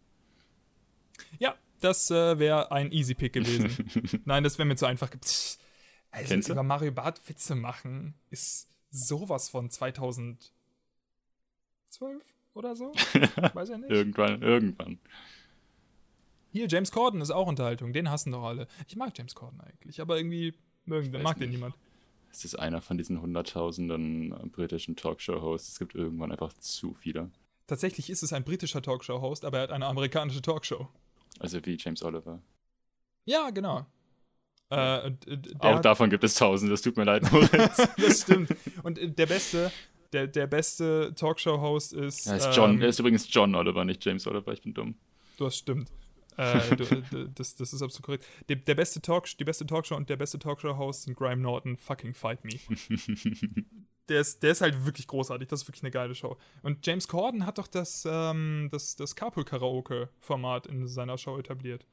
[1.39, 4.21] Ja, das äh, wäre ein Easy Pick gewesen.
[4.25, 5.11] Nein, das wäre mir zu einfach.
[5.11, 5.59] Pff,
[6.11, 10.51] Also Kennst über Mario Barth Witze machen ist sowas von 2012
[12.55, 12.93] oder so?
[13.55, 13.91] Weiß ja nicht.
[13.91, 14.99] irgendwann, irgendwann.
[16.51, 17.93] Hier, James Corden ist auch Unterhaltung.
[17.93, 18.67] Den hassen doch alle.
[18.87, 20.55] Ich mag James Corden eigentlich, aber irgendwie
[20.87, 21.57] mögen, mag den nicht.
[21.59, 21.75] niemand.
[22.31, 25.73] Es ist einer von diesen hunderttausenden äh, britischen Talkshow-Hosts.
[25.73, 27.31] Es gibt irgendwann einfach zu viele.
[27.67, 30.89] Tatsächlich ist es ein britischer Talkshow-Host, aber er hat eine amerikanische Talkshow.
[31.39, 32.41] Also wie James Oliver.
[33.25, 33.87] Ja, genau.
[34.71, 36.75] Äh, und, äh, der Auch hat- davon gibt es tausende.
[36.75, 37.77] Es tut mir leid, Moritz.
[37.97, 38.51] das stimmt.
[38.83, 39.71] Und äh, der beste,
[40.13, 42.27] der, der beste Talkshow-Host ist.
[42.27, 44.53] Er ist, John, ähm, er ist übrigens John Oliver, nicht James Oliver.
[44.53, 44.95] Ich bin dumm.
[45.39, 45.91] Du hast stimmt.
[46.39, 46.77] Äh,
[47.35, 48.25] das, das ist absolut korrekt.
[48.49, 51.77] Der, der beste Talk, die beste Talkshow und der beste Talkshow-Host sind Graham Norton.
[51.77, 52.53] Fucking fight me.
[54.09, 55.49] der, ist, der ist halt wirklich großartig.
[55.49, 56.37] Das ist wirklich eine geile Show.
[56.63, 61.85] Und James Corden hat doch das, ähm, das, das Carpool-Karaoke-Format in seiner Show etabliert.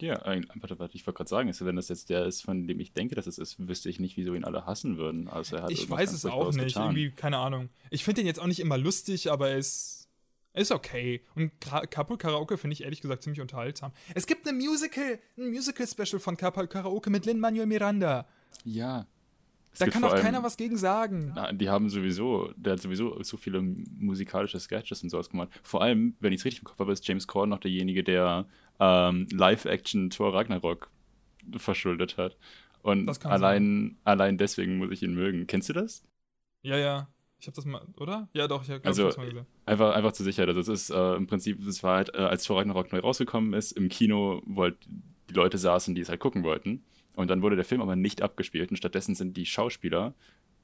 [0.00, 2.80] Ja, ein- warte, ich wollte gerade sagen, also wenn das jetzt der ist, von dem
[2.80, 5.28] ich denke, dass es ist, wüsste ich nicht, wieso ihn alle hassen würden.
[5.28, 6.68] Also er hat ich weiß es auch nicht.
[6.68, 6.96] getan.
[6.96, 7.68] Irgendwie, keine Ahnung.
[7.90, 9.99] Ich finde den jetzt auch nicht immer lustig, aber er ist.
[10.52, 11.22] Ist okay.
[11.36, 13.92] Und Carpool Karaoke finde ich ehrlich gesagt ziemlich unterhaltsam.
[14.14, 18.26] Es gibt eine Musical, ein Musical-Special von Carpool Karaoke mit Lin-Manuel Miranda.
[18.64, 19.06] Ja.
[19.78, 21.30] Da kann allem- keiner was gegen sagen.
[21.36, 25.48] Na, die haben sowieso, der hat sowieso so viele musikalische Sketches und sowas gemacht.
[25.62, 28.46] Vor allem, wenn ich es richtig im Kopf habe, ist James Corden noch derjenige, der
[28.80, 30.90] ähm, Live-Action Thor Ragnarok
[31.56, 32.36] verschuldet hat.
[32.82, 35.46] Und allein, allein deswegen muss ich ihn mögen.
[35.46, 36.02] Kennst du das?
[36.62, 37.08] Ja, ja.
[37.40, 38.28] Ich habe das mal, oder?
[38.34, 39.46] Ja, doch, ich habe Also, das mal gesehen.
[39.66, 40.48] Einfach, einfach zur Sicherheit.
[40.48, 43.54] Also es ist äh, im Prinzip, es war halt, äh, als Thor Ragnarok neu rausgekommen
[43.54, 44.76] ist, im Kino, wo halt
[45.30, 46.84] die Leute saßen, die es halt gucken wollten.
[47.16, 50.14] Und dann wurde der Film aber nicht abgespielt und stattdessen sind die Schauspieler,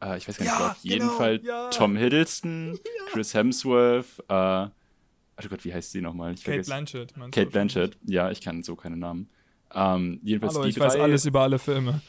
[0.02, 1.70] äh, ich weiß gar nicht, Ja, auf jeden genau, Fall ja.
[1.70, 2.78] Tom Hiddleston,
[3.10, 6.34] Chris Hemsworth, äh, oh Gott, wie heißt sie nochmal?
[6.34, 9.30] Ich Kate vergesse- Blanchett, Kate Blanchett, ja, ich kann so keine Namen.
[9.74, 12.00] Ähm, jedenfalls Hallo, die ich drei, weiß alles über alle Filme.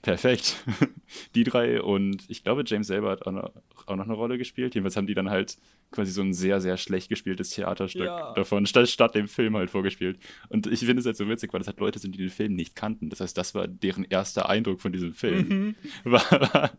[0.00, 0.56] Perfekt.
[1.34, 3.50] die drei und ich glaube, James selber hat auch noch,
[3.86, 4.74] auch noch eine Rolle gespielt.
[4.74, 5.56] Jedenfalls haben die dann halt
[5.90, 8.32] quasi so ein sehr, sehr schlecht gespieltes Theaterstück Ja.
[8.34, 10.18] davon statt, statt dem Film halt vorgespielt.
[10.48, 12.54] Und ich finde es halt so witzig, weil das halt Leute sind, die den Film
[12.54, 13.10] nicht kannten.
[13.10, 15.48] Das heißt, das war deren erster Eindruck von diesem Film.
[15.48, 15.74] Mhm.
[16.04, 16.70] War, war,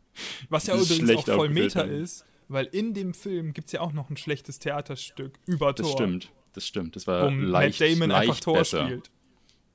[0.49, 3.81] Was ja Das übrigens auch voll Meta ist, weil in dem Film gibt es ja
[3.81, 5.95] auch noch ein schlechtes Theaterstück über das Thor.
[5.97, 6.31] stimmt.
[6.53, 6.95] Das stimmt.
[6.95, 8.85] Das war wo leicht, Matt Damon leicht einfach Thor besser.
[8.85, 9.09] spielt.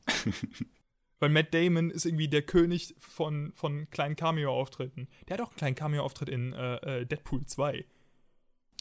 [1.20, 5.08] Weil Matt Damon ist irgendwie der König von, von kleinen Cameo-Auftritten.
[5.28, 7.84] Der hat auch einen kleinen Cameo-Auftritt in äh, äh, Deadpool 2.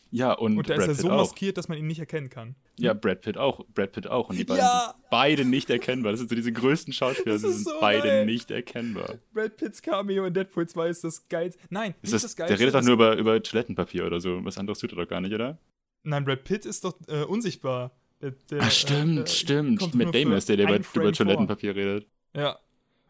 [0.09, 1.17] Ja, und, Und da Brad ist er Pitt so auch.
[1.17, 2.55] maskiert, dass man ihn nicht erkennen kann.
[2.79, 3.65] Ja, Brad Pitt auch.
[3.73, 4.29] Brad Pitt auch.
[4.29, 4.93] Und die beiden Ja.
[4.95, 6.11] sind beide nicht erkennbar.
[6.13, 8.25] Das sind so diese größten Schauspieler, Das die sind so beide geil.
[8.25, 9.15] nicht erkennbar.
[9.33, 11.59] Brad Pitts Cameo in Deadpool 2 ist das geilste.
[11.69, 12.55] Nein, Ist das, das geilste.
[12.55, 14.45] der redet doch nur über, über Toilettenpapier oder so.
[14.45, 15.57] Was anderes tut er doch gar nicht, oder?
[16.03, 17.91] Nein, Brad Pitt ist doch äh, unsichtbar.
[18.21, 19.93] Der, der, Ach, stimmt, äh, äh, stimmt.
[19.93, 21.11] nur Damon ist der, der über, über.
[21.11, 22.07] Toilettenpapier redet.
[22.37, 22.59] Ja.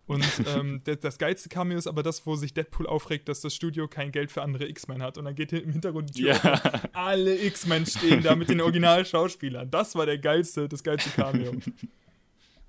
[0.06, 3.88] Und ähm, das geilste Cameo ist aber das, wo sich Deadpool aufregt, dass das Studio
[3.90, 5.18] kein Geld für andere X-Men hat.
[5.18, 6.62] Und dann geht im Hintergrund die Tür Ja.
[6.94, 9.70] Alle X-Men stehen da mit den Originalschauspielern.
[9.70, 11.52] Das war der geilste, das geilste Cameo.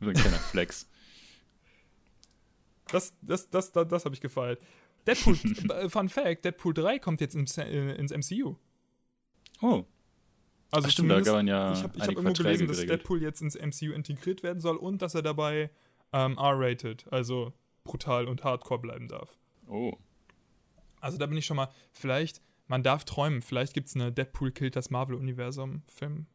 [0.00, 0.88] So ein kleiner Flex.
[2.90, 4.61] Das, das, das, das, das habe ich gefeiert.
[5.06, 5.36] Deadpool,
[5.70, 8.56] äh, Fun Fact, Deadpool 3 kommt jetzt ins, äh, ins MCU.
[9.61, 9.84] Oh,
[10.70, 12.84] Also Ach stimmt, da zumindest- waren ja ich habe hab irgendwo gelesen, dass.
[12.86, 15.70] Deadpool jetzt ins MCU integriert werden soll und dass er dabei
[16.12, 17.52] ähm, R-rated, also
[17.84, 19.36] brutal und hardcore bleiben darf.
[19.66, 19.92] Oh.
[21.00, 24.50] Also da bin ich schon mal, vielleicht, man darf träumen, vielleicht gibt es eine Deadpool
[24.50, 26.26] killt das Marvel-Universum Film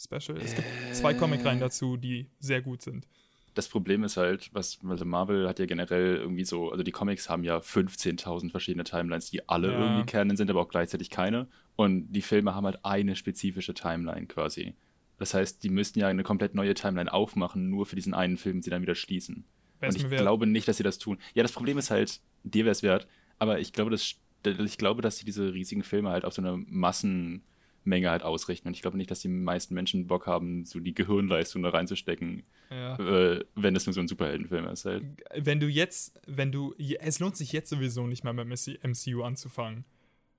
[0.00, 0.38] Special.
[0.38, 3.08] Es gibt zwei Comicreihen dazu, die sehr gut sind.
[3.54, 7.28] Das Problem ist halt, was, also Marvel hat ja generell irgendwie so, also die Comics
[7.28, 9.80] haben ja 15.000 verschiedene Timelines, die alle Ja.
[9.80, 11.48] irgendwie Canon sind, aber auch gleichzeitig keine.
[11.74, 14.76] Und die Filme haben halt eine spezifische Timeline quasi.
[15.18, 18.62] Das heißt, die müssten ja eine komplett neue Timeline aufmachen, nur für diesen einen Film,
[18.62, 19.44] sie dann wieder schließen.
[19.80, 20.20] Wär's Und ich wert.
[20.22, 21.18] glaube nicht, dass sie das tun.
[21.34, 23.06] Ja, das Problem ist halt, dir wäre es wert,
[23.38, 24.14] aber ich glaube, dass,
[24.44, 28.68] ich glaube, dass sie diese riesigen Filme halt auf so eine Massenmenge halt ausrichten.
[28.68, 32.44] Und ich glaube nicht, dass die meisten Menschen Bock haben, so die Gehirnleistung da reinzustecken,
[32.70, 32.96] Ja.
[32.98, 34.84] äh, wenn es nur so ein Superheldenfilm ist.
[34.84, 35.04] Halt.
[35.36, 39.84] Wenn du jetzt, wenn du, es lohnt sich jetzt sowieso nicht mehr mit MCU anzufangen.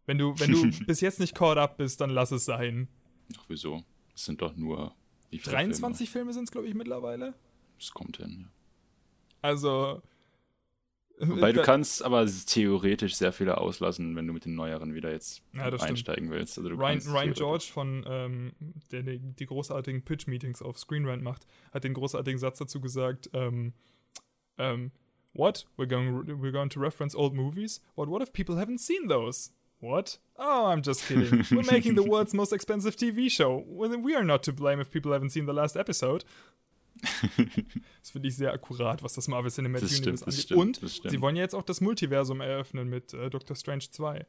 [0.06, 2.88] Wenn du, wenn du bis jetzt nicht caught up bist, dann lass es sein.
[3.38, 3.84] Ach, wieso?
[4.20, 4.93] Es sind doch nur
[5.30, 7.28] wie viele 23 Filme sind es, glaube ich, mittlerweile.
[7.28, 7.39] Filme?
[7.78, 8.39] Das kommt hin.
[8.41, 8.47] Ja.
[9.41, 10.01] Also.
[11.22, 15.41] Wobei du kannst aber theoretisch sehr viele auslassen, wenn du mit den neueren wieder jetzt
[15.53, 15.91] Ja, das stimmt.
[15.91, 16.57] einsteigen willst.
[16.57, 18.51] Also du Ryan, Ryan George von ähm,
[18.91, 23.74] der, die großartigen Pitch-Meetings auf Screen Rant macht, hat den großartigen Satz dazu gesagt, ähm,
[24.57, 24.91] ähm,
[25.34, 25.65] What?
[25.78, 27.82] We're going, we're going to reference old movies?
[27.95, 29.51] What, what if people haven't seen those?
[29.82, 30.20] What?
[30.38, 31.44] Oh, I'm just kidding.
[31.52, 33.64] We're making the world's most expensive TV show.
[33.68, 36.26] Well, then We are not to blame if people haven't seen the last episode.
[38.02, 40.42] Das finde ich sehr akkurat, was das Marvel Cinematic Das Universe angeht.
[40.42, 44.26] stimmt, Und sie wollen ja jetzt auch das Multiversum eröffnen mit äh, Doctor Strange 2.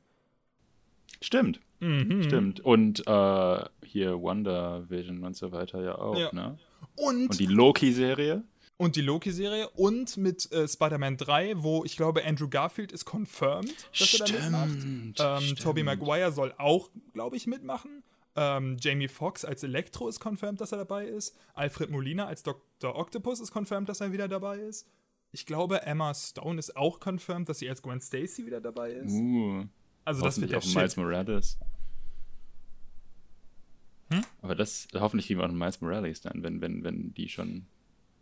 [1.22, 2.22] Stimmt, Mhm.
[2.22, 2.60] stimmt.
[2.60, 6.30] Und äh, hier Wonder Vision und so weiter ja auch, Ja.
[6.32, 6.58] ne?
[6.96, 8.44] Und, Und die Loki-Serie?
[8.80, 13.74] Und die Loki-Serie und mit äh, Spider-Man 3, wo ich glaube, Andrew Garfield ist confirmed,
[13.98, 14.70] dass er da mitmacht.
[15.18, 15.60] Ähm, stimmt.
[15.60, 18.02] Tobey Maguire soll auch, glaube ich, mitmachen.
[18.36, 21.36] Ähm, Jamie Foxx als Elektro ist confirmed, dass er dabei ist.
[21.52, 22.96] Alfred Molina als Dr.
[22.96, 24.88] Octopus ist confirmed, dass er wieder dabei ist.
[25.30, 29.12] Ich glaube, Emma Stone ist auch confirmed, dass sie als Gwen Stacy wieder dabei ist.
[29.12, 29.66] Uh,
[30.06, 30.76] also das wird der auch Shit.
[30.76, 31.58] Miles Morales.
[34.08, 34.24] Hm?
[34.40, 37.66] Aber das, hoffentlich kriegen wir auch Miles Morales dann, wenn, wenn, wenn die schon.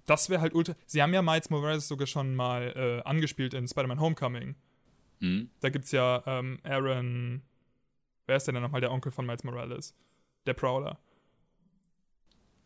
[0.09, 0.75] Das wäre halt ultra.
[0.87, 2.73] Sie haben ja Miles Morales sogar schon mal
[3.05, 4.55] äh, angespielt in Spider-Man Homecoming.
[5.21, 5.51] Hm?
[5.61, 7.43] Da gibt's ja ähm, Aaron.
[8.27, 9.95] Wer ist denn dann nochmal der Onkel von Miles Morales?
[10.47, 10.99] Der Prowler.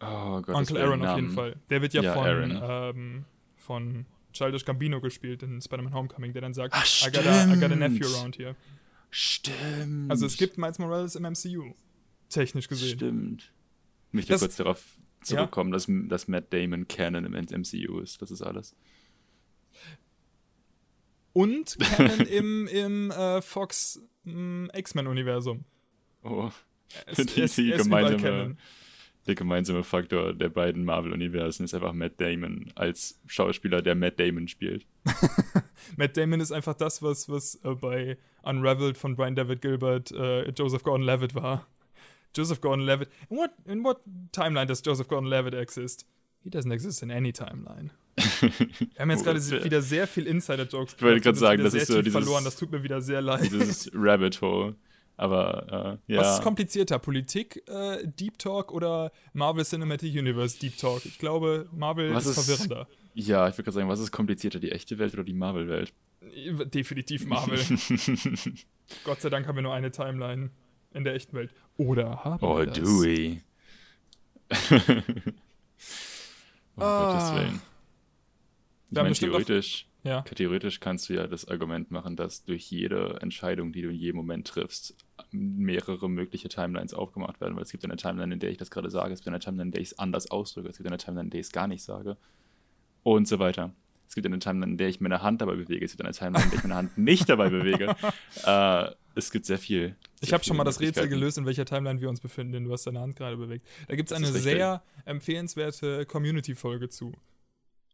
[0.01, 0.55] Oh Gott.
[0.57, 1.57] Onkel Aaron auf jeden Fall.
[1.70, 2.97] Der wird ja, Ja, von, Aaron.
[2.97, 3.24] ähm,
[3.57, 7.55] von Childish Gambino gespielt in Spider-Man Homecoming, der dann sagt, Ach, I, got a, I
[7.55, 7.78] got a stimmt.
[7.78, 8.57] nephew around here.
[9.11, 10.11] Stimmt.
[10.11, 11.72] Also es gibt Miles Morales im MCU.
[12.28, 12.97] Technisch gesehen.
[12.99, 13.53] Stimmt.
[14.09, 14.84] Ich möchte Das- kurz darauf
[15.25, 18.20] zurückkommen, dass, dass Matt Damon Canon im MCU ist.
[18.23, 18.75] Das ist alles.
[21.33, 25.64] Und Canon im, im äh, Fox mm, X-Men-Universum.
[26.23, 26.51] Oh.
[27.07, 27.57] Es- Die- die es
[27.87, 28.57] gemeinsame-
[29.29, 34.49] der gemeinsame Faktor der beiden Marvel-Universen ist einfach Matt Damon als Schauspieler, der Matt Damon
[34.49, 34.85] spielt.
[35.97, 40.51] Matt Damon ist einfach das, was, was äh, bei Unraveled von Brian David Gilbert äh,
[40.51, 41.68] Joseph Gordon-Levitt war.
[42.35, 43.09] Joseph Gordon-Levitt.
[43.30, 44.01] In what, in what
[44.33, 46.07] timeline does Joseph Gordon-Levitt exist?
[46.43, 47.91] He doesn't exist in any timeline.
[48.41, 48.51] Wir
[48.99, 52.12] haben jetzt gerade wieder sehr viel Insider-Jokes Ich wollte gerade sagen, das ist so dieses,
[52.12, 52.45] verloren.
[52.45, 53.43] Das tut mir wieder sehr leid.
[53.53, 54.74] dieses Rabbit Hole.
[55.16, 56.20] Aber äh, ja.
[56.20, 56.99] Was ist komplizierter?
[56.99, 61.05] Politik, äh, Deep Talk oder Marvel Cinematic Universe Deep Talk?
[61.05, 62.89] Ich glaube, Marvel Was ist, ist- verwirrender.
[63.14, 65.93] ja, ich würde gerade sagen, was ist komplizierter, die echte Welt oder die Marvel-Welt?
[66.72, 67.59] Definitiv Marvel.
[69.05, 70.51] Gott sei Dank haben wir nur eine Timeline
[70.95, 71.53] in der echten Welt.
[71.76, 72.78] Oder haben oh, wir das?
[72.78, 73.43] Dewey.
[76.76, 77.12] um Ah.
[77.12, 77.61] Gottes Willen.
[78.90, 80.22] Ich meine, bestimmt auch- theoretisch, Ja.
[80.22, 84.16] theoretisch kannst du ja das Argument machen, dass durch jede Entscheidung, die du in jedem
[84.18, 84.95] Moment triffst,
[85.30, 88.90] mehrere mögliche Timelines aufgemacht werden, weil es gibt eine Timeline, in der ich das gerade
[88.90, 91.26] sage, es gibt eine Timeline, in der ich es anders ausdrücke, es gibt eine Timeline,
[91.26, 92.16] in der ich es gar nicht sage
[93.03, 93.72] und so weiter.
[94.13, 96.45] Es gibt eine Timeline, in der ich meine Hand dabei bewege, es gibt eine Timeline,
[96.45, 97.97] in der ich meine Hand nicht dabei bewege.
[98.45, 99.97] Äh, es gibt sehr viel.
[100.21, 102.65] Ich sehr habe schon mal das Rätsel gelöst, in welcher Timeline wir uns befinden, denn
[102.65, 103.67] du hast deine Hand gerade bewegt.
[103.89, 107.15] Da gibt es eine sehr empfehlenswerte Community-Folge zu,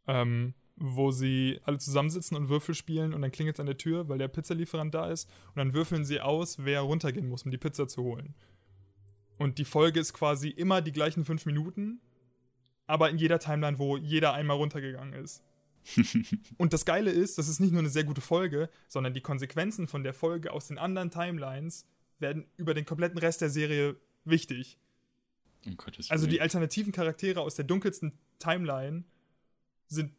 [0.08, 4.08] ähm, wo sie alle zusammensitzen und Würfel spielen und dann klingelt es an der Tür,
[4.08, 7.58] weil der Pizzalieferant da ist und dann würfeln sie aus, wer runtergehen muss, um die
[7.58, 8.34] Pizza zu holen.
[9.36, 12.00] Und die Folge ist quasi immer die gleichen fünf Minuten,
[12.88, 15.44] aber in jeder Timeline, wo jeder einmal runtergegangen ist.
[16.58, 19.86] Und das Geile ist, das ist nicht nur eine sehr gute Folge, sondern die Konsequenzen
[19.86, 21.86] von der Folge aus den anderen Timelines
[22.18, 24.78] werden über den kompletten Rest der Serie wichtig.
[25.66, 26.42] Um Gottes Also die Willen.
[26.42, 29.04] alternativen Charaktere aus der dunkelsten Timeline
[29.88, 30.12] sind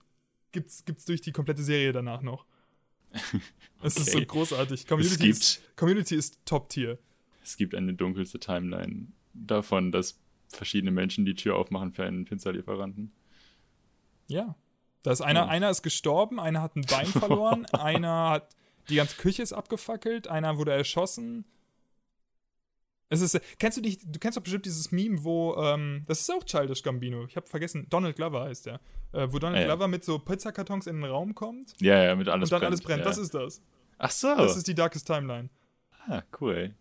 [0.52, 2.46] gibt's, gibt's durch die komplette Serie danach noch.
[3.82, 4.26] Es ist so Okay.
[4.26, 4.82] großartig.
[4.82, 7.00] es Community gibt, ist, Community ist Top-Tier.
[7.44, 13.12] es gibt eine dunkelste Timeline davon, dass verschiedene Menschen die Tür aufmachen für einen Pizzalieferanten.
[14.28, 14.56] Ja.
[15.04, 15.48] Da ist einer, Ja.
[15.48, 18.56] einer ist gestorben, einer hat ein Bein verloren, einer hat
[18.90, 21.46] die ganze Küche ist abgefackelt, einer wurde erschossen.
[23.12, 26.30] Es ist, kennst du dich, du kennst doch bestimmt dieses Meme, wo, ähm, das ist
[26.32, 28.80] auch Childish Gambino, ich habe vergessen, Donald Glover heißt der,
[29.14, 29.66] äh, wo Donald ja.
[29.68, 32.68] Glover mit so Pizzakartons in den Raum kommt Ja, ja, mit alles und dann brennt.
[32.72, 33.00] alles brennt.
[33.00, 33.06] Ja.
[33.06, 33.62] Das ist das.
[33.98, 34.36] Ach so.
[34.36, 35.50] Das ist die Darkest Timeline.
[36.08, 36.76] ah, cool.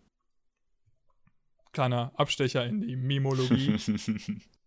[1.71, 3.77] Kleiner Abstecher in die Mimologie.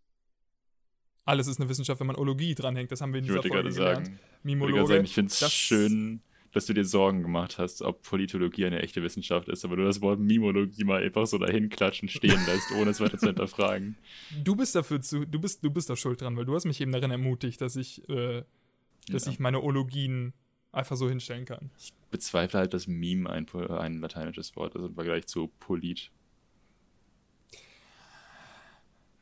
[1.25, 2.91] Alles ist eine Wissenschaft, wenn man Ologie dranhängt.
[2.91, 4.07] Das haben wir in ich dieser würde Folge gerade gelernt.
[4.07, 4.79] sagen, ich, Mimologe.
[4.79, 6.21] gerade sagen, ich finde es das- schön,
[6.53, 10.01] dass du dir Sorgen gemacht hast, ob Politologie eine echte Wissenschaft ist, aber du das
[10.03, 13.97] Wort Mimologie mal einfach so dahin klatschen stehen lässt, ohne es weiter zu hinterfragen.
[14.43, 16.81] Du bist dafür zu, du bist, du bist da schuld dran, weil du hast mich
[16.81, 18.43] eben darin ermutigt, dass ich, äh,
[19.09, 19.33] dass Ja.
[19.33, 20.33] ich meine Ologien
[20.73, 21.71] einfach so hinstellen kann.
[22.11, 26.11] bezweifle halt, dass Meme ein, ein lateinisches Wort ist im Vergleich zu Polit.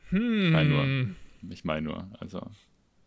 [0.09, 0.51] Hm.
[0.51, 1.15] meine nur.
[1.49, 2.51] Ich meine nur, also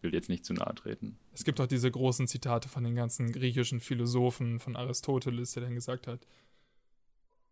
[0.03, 1.17] will jetzt nicht zu nahe treten.
[1.33, 5.75] Es gibt auch diese großen Zitate von den ganzen griechischen Philosophen, von Aristoteles, der dann
[5.75, 6.27] gesagt hat: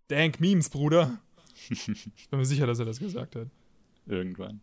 [0.10, 1.20] Dank Memes, Bruder.
[1.70, 3.48] ich bin mir sicher, dass er das gesagt hat.
[4.06, 4.62] Irgendwann.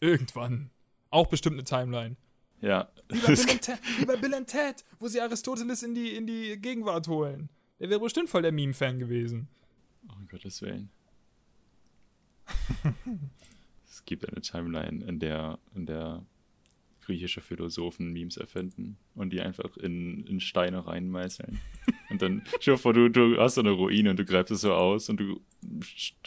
[0.00, 0.70] Irgendwann.
[1.10, 2.16] Auch bestimmt eine Timeline.
[2.60, 2.88] Ja.
[3.08, 6.14] Wie bei, Bill and Ted, wie bei Bill and Ted, wo sie Aristoteles in die,
[6.14, 7.50] in die Gegenwart holen.
[7.80, 9.48] Der wäre bestimmt voll der Meme-Fan gewesen.
[10.08, 10.90] Oh Gottes Willen.
[13.94, 16.26] es gibt eine Timeline, in der, in der
[17.04, 21.60] griechische Philosophen Memes erfinden und die einfach in, in Steine reinmeißeln.
[22.10, 24.60] Und dann, stell dir vor, du, du hast so eine Ruine und du greifst es
[24.60, 25.40] so aus und du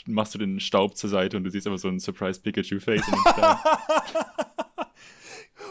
[0.05, 3.13] machst du den Staub zur Seite und du siehst aber so ein Surprise Pikachu-Face in
[3.13, 3.55] den Stein.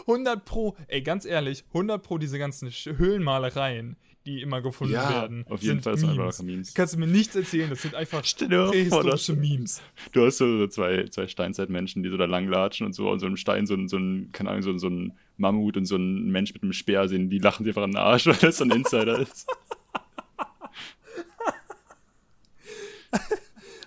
[0.07, 3.97] 100 Pro, ey, ganz ehrlich, 100 Pro diese ganzen Höhlenmalereien,
[4.27, 5.45] die immer gefunden Ja, werden.
[5.49, 6.25] auf jeden Fall sind Memes.
[6.25, 6.73] einfach Memes.
[6.75, 9.81] Kannst du mir nichts erzählen, das sind einfach vor, prähistorische Memes.
[10.11, 13.37] du hast so zwei, zwei Steinzeitmenschen, die so da langlatschen und so an so einem
[13.37, 16.53] Stein so ein, so ein keine Ahnung, so, so ein Mammut und so ein Mensch
[16.53, 18.71] mit einem Speer sehen, die lachen sich einfach an den Arsch, weil das so ein
[18.71, 19.47] Insider ist.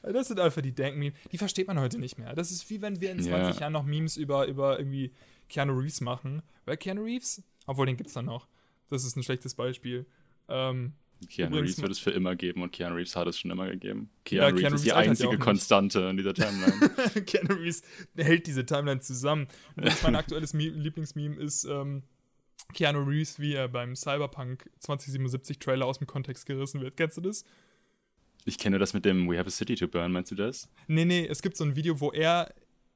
[0.02, 1.16] Das sind einfach die Denk-Memes.
[1.30, 2.34] Die versteht man heute nicht mehr.
[2.34, 3.60] Das ist wie wenn wir in 20 Ja.
[3.60, 5.12] Jahren noch Memes über, über irgendwie
[5.48, 6.42] Keanu Reeves machen.
[6.64, 8.48] Weil Keanu Reeves, obwohl den gibt's dann noch.
[8.88, 10.06] Das ist ein schlechtes Beispiel.
[10.50, 10.92] Ähm,
[11.28, 14.10] Keanu Reeves wird es für immer geben und Keanu Reeves hat es schon immer gegeben.
[14.28, 15.38] Ja, Keanu Reeves Keanu ist die Reeves altert ja einzige.
[15.38, 16.90] Konstante in dieser Timeline.
[17.26, 17.82] Keanu Reeves
[18.16, 19.46] hält diese Timeline zusammen.
[19.76, 22.02] Übrigens, mein aktuelles Me Lieblingsmeme ist ähm,
[22.72, 26.96] Keanu Reeves, wie er beim Cyberpunk 2077 Trailer aus dem Kontext gerissen wird.
[26.96, 27.44] Kennst du das?
[28.44, 30.68] ich kenne das mit dem We Have a City to Burn, meinst du das?
[30.86, 32.54] Nee, nee, es gibt so ein Video, wo er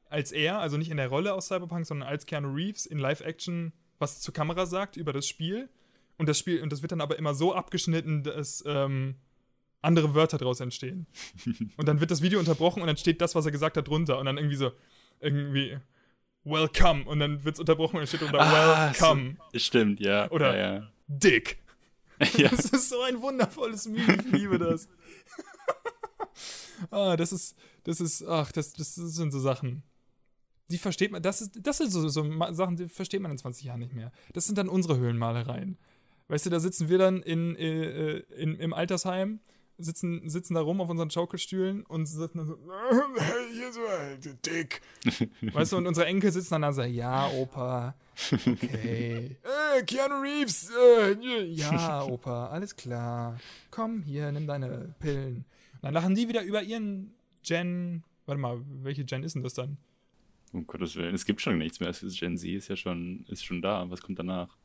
[0.08, 3.72] als er, also nicht in der Rolle aus Cyberpunk, sondern als Keanu Reeves in Live-Action
[3.98, 5.68] was zur Kamera sagt über das Spiel.
[6.16, 9.16] Und das Spiel, und das wird dann aber immer so abgeschnitten, dass ähm,
[9.82, 11.06] andere Wörter daraus entstehen.
[11.76, 14.18] und dann wird das Video unterbrochen und dann steht das, was er gesagt hat, drunter.
[14.18, 14.72] Und dann irgendwie so,
[15.20, 15.78] irgendwie
[16.44, 19.36] Welcome und dann wird's unterbrochen und dann steht unter Ah, Welcome.
[19.52, 20.30] So, stimmt, ja.
[20.30, 21.58] Oder- ja, Dick.
[22.20, 22.26] ja.
[22.36, 22.48] ja.
[22.48, 24.88] Das ist so ein wundervolles Meme, ich liebe das.
[26.90, 29.82] ah, das ist, das ist, ach, das, das sind so Sachen.
[30.70, 33.64] Die versteht man, das, ist, das sind so, so Sachen, die versteht man in 20
[33.64, 34.12] Jahren nicht mehr.
[34.32, 35.76] Das sind dann unsere Höhlenmalereien.
[36.28, 39.40] Weißt du, da sitzen wir dann in, äh, äh, in, im Altersheim,
[39.76, 42.58] sitzen, sitzen da rum auf unseren Schaukelstühlen und sitzen dann so,
[43.18, 44.80] hey, hier so, äh, dick.
[45.54, 47.94] weißt du, und unsere Enkel sitzen dann da und sagen, ja, Opa,
[48.46, 49.36] okay.
[49.76, 53.38] äh, Keanu Reeves, äh, ja, Opa, alles klar.
[53.70, 55.44] Komm, hier, nimm deine Pillen.
[55.74, 57.12] Und dann lachen die wieder über ihren
[57.42, 59.76] Gen, warte mal, welche Gen ist denn das dann?
[60.52, 61.90] Um Gottes Willen, es gibt schon nichts mehr.
[61.90, 63.90] Es ist Gen Z ist ja schon, ist schon da.
[63.90, 64.56] Was kommt danach?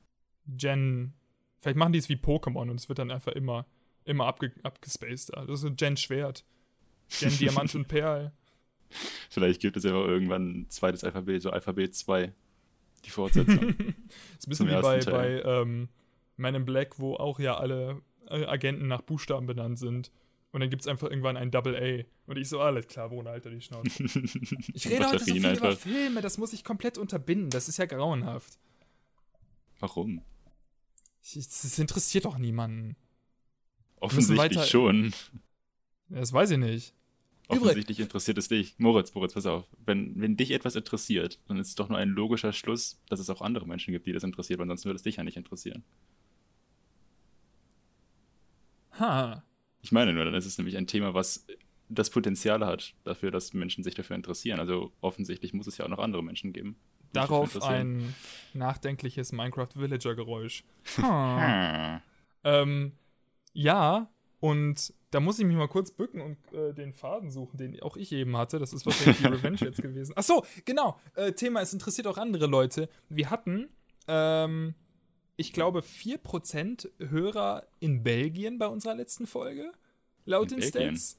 [0.46, 1.14] Gen,
[1.60, 3.66] vielleicht machen die es wie Pokémon und es wird dann einfach immer,
[4.06, 5.32] immer abge, abgespaced.
[5.36, 6.46] Das ist so Gen Schwert.
[7.20, 8.32] Gen Diamant und Perl.
[9.30, 12.34] Vielleicht gibt es ja auch irgendwann ein zweites Alphabet, so Alphabet 2.
[13.06, 13.70] Die Fortsetzung.
[14.38, 15.90] ist ein bisschen wie bei, bei ähm,
[16.38, 20.12] Man in Black, wo auch ja alle äh, Agenten nach Buchstaben benannt sind.
[20.52, 22.30] Und dann gibt es einfach irgendwann ein Double A.
[22.30, 24.04] Und ich so, alles klar, wohne Alter, die Schnauze.
[24.74, 25.80] Ich rede heute so viel Batterien über einfach.
[25.80, 27.52] Filme, das muss ich komplett unterbinden.
[27.52, 28.58] Das ist ja grauenhaft.
[29.80, 30.24] Warum?
[31.22, 32.96] Das interessiert doch niemanden.
[33.98, 35.14] Offensichtlich schon.
[36.08, 36.94] Das weiß ich nicht.
[37.50, 38.76] Übrig- Offensichtlich interessiert es dich.
[38.78, 39.66] Moritz, Moritz, pass auf.
[39.86, 43.30] Wenn, wenn dich etwas interessiert, dann ist es doch nur ein logischer Schluss, dass es
[43.30, 45.84] auch andere Menschen gibt, die das interessiert, weil sonst würde es dich ja nicht interessieren.
[49.00, 49.44] Ha.
[49.82, 51.46] Ich meine nur, dann ist es nämlich ein Thema, was
[51.90, 54.60] das Potenzial hat dafür, dass Menschen sich dafür interessieren.
[54.60, 56.76] Also offensichtlich muss es ja auch noch andere Menschen geben.
[57.14, 58.14] Darauf ein
[58.54, 60.64] nachdenkliches Minecraft-Villager-Geräusch.
[60.96, 62.02] Hm.
[62.44, 62.92] ähm,
[63.54, 67.82] ja, und da muss ich mich mal kurz bücken und äh, den Faden suchen, den
[67.82, 68.60] auch ich eben hatte.
[68.60, 70.14] Das ist wahrscheinlich die Revenge jetzt gewesen.
[70.16, 71.00] Ach so, genau.
[71.16, 72.90] Äh, Thema, es interessiert auch andere Leute.
[73.10, 73.70] Wir hatten,
[74.08, 74.76] ähm,
[75.36, 79.72] ich glaube, 4% Hörer in Belgien bei unserer letzten Folge.
[80.26, 80.96] Laut In den Belgien?
[80.96, 81.19] Stats.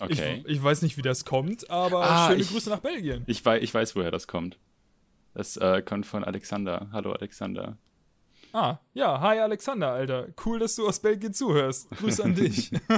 [0.00, 0.42] Okay.
[0.46, 3.24] Ich, ich weiß nicht, wie das kommt, aber Ah, schöne ich- Grüße nach Belgien.
[3.26, 4.58] Ich, wei ich weiß, woher das kommt.
[5.34, 6.88] Das äh, kommt von Alexander.
[6.92, 7.76] Hallo Alexander.
[8.52, 10.28] Ah, ja, hi Alexander, Alter.
[10.44, 11.90] Cool, dass du aus Belgien zuhörst.
[11.90, 12.72] Grüße an dich.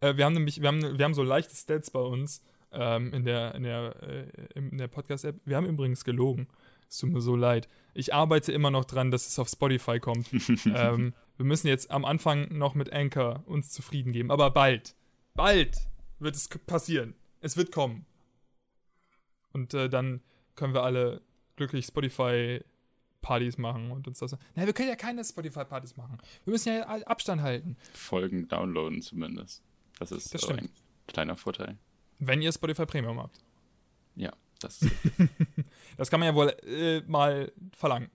[0.00, 2.42] äh, wir haben nämlich, wir haben, wir haben so leichte Stats bei uns
[2.72, 5.36] ähm, in der, in der, äh, in der Podcast-App.
[5.44, 6.48] Wir haben übrigens gelogen.
[6.88, 7.68] Es tut mir so leid.
[7.94, 10.28] Ich arbeite immer noch dran, dass es auf Spotify kommt.
[10.66, 14.30] ähm, wir müssen jetzt am Anfang noch mit Anchor uns zufrieden geben.
[14.30, 14.94] Aber bald,
[15.34, 15.76] bald
[16.18, 17.14] wird es passieren.
[17.40, 18.06] Es wird kommen.
[19.52, 20.22] Und äh, dann
[20.54, 21.22] können wir alle
[21.56, 24.36] glücklich Spotify-Partys machen und uns das.
[24.54, 26.18] Nein, wir können ja keine Spotify-Partys machen.
[26.44, 27.76] Wir müssen ja Abstand halten.
[27.92, 29.62] Folgen downloaden zumindest.
[29.98, 30.68] Das ist Das ein
[31.06, 31.78] kleiner Vorteil.
[32.18, 33.40] Wenn ihr Spotify Premium habt.
[34.14, 34.80] Ja, das
[35.96, 38.10] Das kann man ja wohl äh, mal verlangen.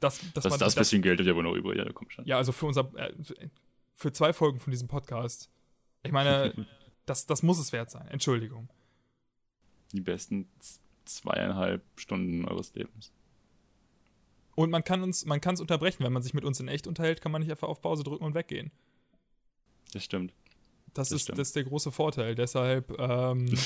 [0.00, 1.78] Das, das, man das bisschen Geld ist ja wohl noch übrig.
[1.78, 2.26] Ja, da kommt schon.
[2.26, 3.12] Ja, also für unser, äh,
[3.94, 5.50] für zwei Folgen von diesem Podcast.
[6.02, 6.54] Ich meine,
[7.06, 8.06] das, das muss es wert sein.
[8.08, 8.68] Entschuldigung.
[9.92, 10.48] Die besten
[11.04, 13.12] zweieinhalb Stunden eures Lebens.
[14.54, 16.86] Und man kann uns, man kann es unterbrechen, wenn man sich mit uns in echt
[16.86, 18.70] unterhält, kann man nicht einfach auf Pause drücken und weggehen.
[19.92, 20.32] Das stimmt.
[20.92, 21.38] Das, Das ist, stimmt.
[21.38, 22.34] das ist der große Vorteil.
[22.34, 23.46] Deshalb ähm,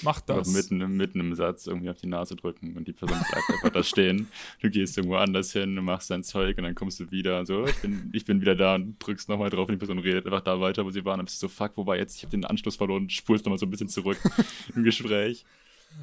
[0.00, 0.48] Einfach das.
[0.48, 3.70] mitten, im- mitten im Satz irgendwie auf die Nase drücken und die Person bleibt einfach
[3.70, 4.28] da stehen.
[4.62, 7.44] Du gehst irgendwo anders hin, du machst dein Zeug und dann kommst du wieder.
[7.46, 10.26] So, ich bin, ich bin wieder da und drückst nochmal drauf und die Person redet
[10.26, 11.18] einfach da weiter, wo sie waren.
[11.18, 12.16] Dann bist du so, fuck, wo war jetzt?
[12.16, 14.18] Ich habe den Anschluss verloren und spulst nochmal so ein bisschen zurück
[14.74, 15.44] im Gespräch.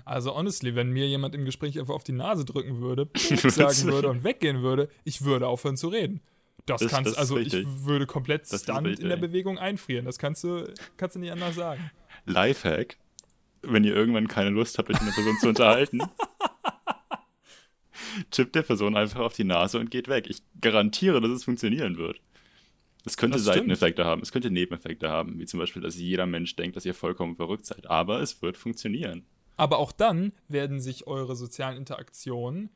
[0.04, 4.10] Also honestly, wenn mir jemand im Gespräch einfach auf die Nase drücken würde, sagen würde
[4.10, 6.22] und weggehen würde, ich würde aufhören zu reden.
[6.66, 7.62] Das, Das- kannst das ist also richtig.
[7.68, 10.06] ich würde komplett stunned in der Bewegung einfrieren.
[10.06, 11.92] Das kannst du kannst du nicht anders sagen.
[12.26, 12.98] Lifehack,
[13.68, 16.00] wenn ihr irgendwann keine Lust habt, euch mit einer Person zu unterhalten,
[18.32, 20.28] tippt der Person einfach auf die Nase und geht weg.
[20.30, 22.20] Ich garantiere, dass es funktionieren wird.
[23.06, 23.58] Es könnte Das stimmt.
[23.58, 26.96] Seiteneffekte haben, es könnte Nebeneffekte haben, wie zum Beispiel, dass jeder Mensch denkt, dass ihr
[26.96, 27.88] vollkommen verrückt seid.
[27.88, 29.26] Aber es wird funktionieren.
[29.58, 32.70] Aber auch dann werden sich eure sozialen Interaktionen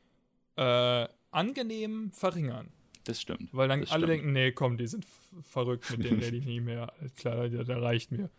[0.56, 2.68] äh, angenehm verringern.
[3.04, 3.48] Das stimmt.
[3.52, 4.08] Weil dann alle stimmt.
[4.08, 5.06] denken, nee, komm, die sind
[5.42, 6.92] verrückt, mit denen rede ich nie mehr.
[7.16, 8.30] Klar, der, der reicht mir.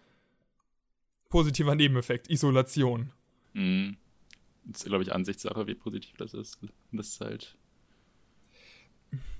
[1.31, 3.11] Positiver Nebeneffekt, Isolation.
[3.53, 3.97] Mhm.
[4.65, 6.59] Das ist, glaube ich, Ansichtssache, wie positiv das ist.
[6.91, 7.57] Das ist halt.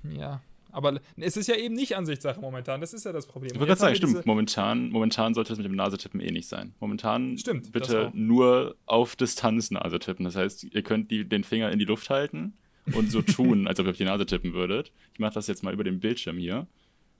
[0.02, 0.42] Ja.
[0.72, 3.52] Aber es ist ja eben nicht Ansichtssache momentan, das ist ja das Problem.
[3.54, 4.24] Ich jetzt sagen, stimmt.
[4.24, 6.74] Momentan, momentan sollte das mit dem Nasetippen eh nicht sein.
[6.80, 10.24] Momentan Stimmt, bitte nur auf Distanz Nase tippen.
[10.24, 12.54] Das heißt, ihr könnt die, den Finger in die Luft halten
[12.94, 14.92] und so tun, als ob ihr auf die Nase tippen würdet.
[15.12, 16.66] Ich mache das jetzt mal über den Bildschirm hier.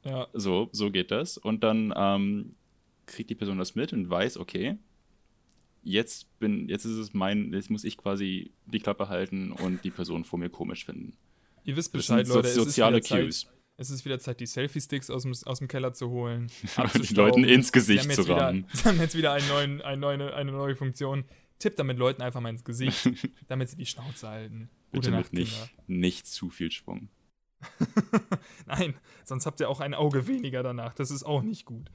[0.02, 1.36] ja, So, so geht das.
[1.36, 2.54] Und dann ähm,
[3.12, 4.78] kriegt die Person das mit und weiß, okay,
[5.82, 9.90] jetzt bin, jetzt ist es mein, jetzt muss ich quasi die Klappe halten und die
[9.90, 11.16] Person vor mir komisch finden.
[11.64, 12.48] Ihr wisst Bescheid, so, Leute.
[12.48, 13.40] soziale es ist wieder Cues.
[13.42, 16.50] Zeit, es ist wieder Zeit, die Selfie-Sticks aus dem, aus dem Keller zu holen.
[16.62, 17.42] Den abzustauben.
[17.42, 18.66] Leuten ins Gesicht zu rammen.
[18.72, 21.24] Sie haben jetzt wieder einen neuen, eine, neue, eine neue Funktion.
[21.58, 23.08] Tippt damit Leuten einfach mal ins Gesicht,
[23.48, 24.68] damit sie die Schnauze halten.
[24.90, 25.70] Gute Bitte Nacht, nicht, Kinder.
[25.86, 27.08] nicht zu viel Schwung.
[28.66, 28.94] Nein,
[29.24, 30.94] sonst habt ihr auch ein Auge weniger danach.
[30.94, 31.90] Das ist auch nicht gut.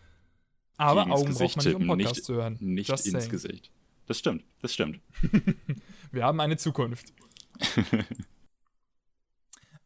[0.78, 2.58] Aber ins Augen Gesicht braucht man nicht, um Podcast nicht- zu hören.
[2.60, 3.32] Nicht Just ins saying.
[3.32, 3.72] Gesicht.
[4.06, 5.00] Das stimmt, das stimmt.
[6.12, 7.14] Wir haben eine Zukunft.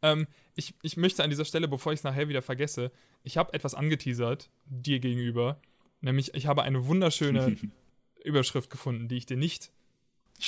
[0.02, 2.92] ähm, ich, ich möchte an dieser Stelle, bevor ich es nachher wieder vergesse,
[3.24, 5.60] ich habe etwas angeteasert dir gegenüber.
[6.02, 7.56] Nämlich, ich habe eine wunderschöne
[8.24, 9.72] Überschrift gefunden, die ich dir nicht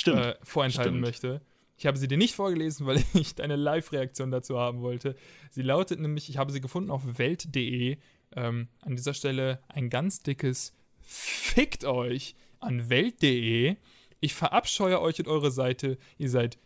[0.06, 1.00] äh, vorenthalten stimmt.
[1.00, 1.40] möchte.
[1.76, 5.16] Ich habe sie dir nicht vorgelesen, weil ich deine Live-Reaktion dazu haben wollte.
[5.50, 7.96] Sie lautet nämlich, ich habe sie gefunden auf welt.de.
[8.36, 13.76] Ähm, an dieser Stelle ein ganz dickes Fickt euch an welt.de.
[14.20, 15.98] Ich verabscheue euch und eure Seite.
[16.16, 16.58] Ihr seid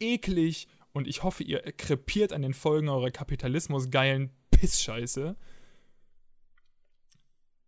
[0.00, 5.36] eklig und ich hoffe, ihr krepiert an den Folgen eurer kapitalismusgeilen Pissscheiße.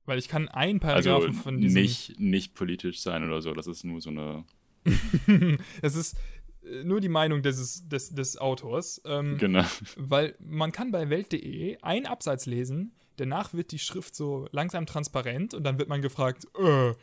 [0.05, 1.83] Weil ich kann einen also Paragraphen von diesem...
[1.83, 3.53] nicht, nicht politisch sein oder so.
[3.53, 4.45] Das ist nur so eine.
[5.83, 6.17] das ist
[6.65, 9.01] äh, nur die Meinung des, des, des Autors.
[9.05, 9.65] Ähm, Genau.
[9.97, 15.55] weil man kann bei Welt.de einen Absatz lesen, danach wird die Schrift so langsam transparent
[15.55, 16.95] und dann wird man gefragt, äh, ja,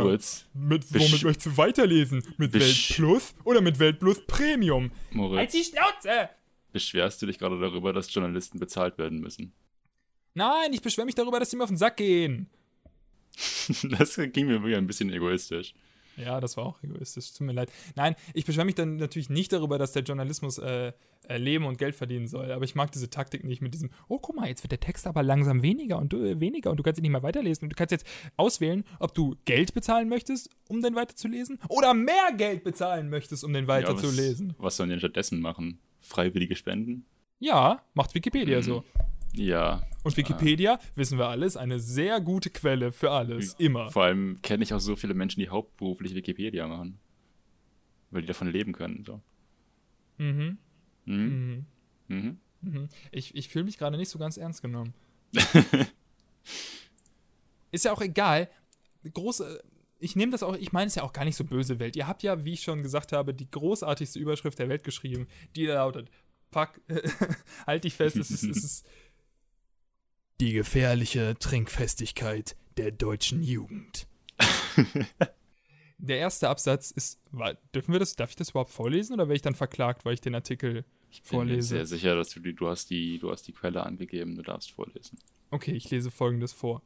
[0.00, 2.22] Moritz, mit, besch- womit möchtest du weiterlesen?
[2.36, 4.90] Mit Welt besch- Plus oder mit Welt Plus Premium?
[4.90, 6.28] Halt Moritz, die Schnauze!
[6.72, 9.52] beschwerst du dich gerade darüber, dass Journalisten bezahlt werden müssen?
[10.34, 12.48] Nein, ich beschwere mich darüber, dass die mir auf den Sack gehen.
[13.98, 15.74] Das ging mir wieder ein bisschen egoistisch.
[16.16, 17.70] Ja, das war auch egoistisch, tut mir leid.
[17.96, 20.92] Nein, ich beschwere mich dann natürlich nicht darüber, dass der Journalismus äh,
[21.28, 24.18] äh, leben und Geld verdienen soll, aber ich mag diese Taktik nicht mit diesem, oh
[24.18, 26.82] guck mal, jetzt wird der Text aber langsam weniger und du, äh, weniger und du
[26.82, 28.06] kannst ihn nicht mehr weiterlesen und du kannst jetzt
[28.36, 33.52] auswählen, ob du Geld bezahlen möchtest, um den weiterzulesen oder mehr Geld bezahlen möchtest, um
[33.52, 34.54] den Ja, weiterzulesen.
[34.58, 35.78] was, was sollen die denn stattdessen machen?
[36.00, 37.06] Freiwillige Spenden?
[37.38, 38.62] Ja, macht Wikipedia Mhm.
[38.62, 38.84] so.
[39.34, 39.82] Ja.
[40.02, 43.90] Und Wikipedia, wissen wir alles, eine sehr gute Quelle für alles, immer.
[43.90, 46.98] Vor allem kenne ich auch so viele Menschen, die hauptberuflich Wikipedia machen.
[48.10, 49.04] Weil die davon leben können.
[49.06, 49.22] So.
[50.18, 50.58] Mhm.
[51.04, 51.14] Mhm.
[51.14, 51.66] Mhm.
[52.08, 52.38] Mhm.
[52.60, 52.88] Mhm.
[53.10, 54.94] Ich, ich fühle mich gerade nicht so ganz ernst genommen.
[57.70, 58.48] Ist ja auch egal.
[59.12, 59.62] Große.
[59.98, 61.96] Ich nehme das auch, ich meine es ja auch gar nicht so böse Welt.
[61.96, 65.26] Ihr habt ja, wie ich schon gesagt habe, die großartigste Überschrift der Welt geschrieben,
[65.56, 66.10] die lautet:
[66.50, 66.80] Pack,
[67.66, 68.86] halt dich fest, es ist, es ist
[70.42, 74.08] die gefährliche Trinkfestigkeit der deutschen Jugend.
[75.98, 79.36] der erste Absatz ist, war, dürfen wir das, darf ich das überhaupt vorlesen oder werde
[79.36, 81.68] ich dann verklagt, weil ich den Artikel Ich bin mir vorlese?
[81.76, 84.72] sehr sicher, dass du die, du hast die, du hast die Quelle angegeben, du darfst
[84.72, 85.16] vorlesen.
[85.52, 86.82] Okay, ich lese folgendes vor.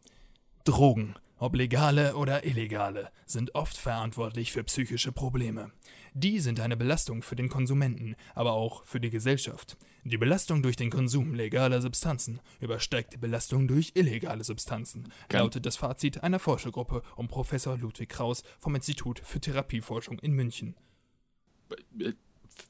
[0.65, 5.73] Drogen, ob legale oder illegale, sind oft verantwortlich für psychische Probleme.
[6.19, 9.77] Die sind eine Belastung für den Konsumenten, aber auch für die Gesellschaft.
[10.05, 15.67] Die Belastung durch den Konsum legaler Substanzen übersteigt die Belastung durch illegale Substanzen, Kann- lautet
[15.67, 20.75] das Fazit einer Forschergruppe um Professor Ludwig Kraus vom Institut für Therapieforschung in München.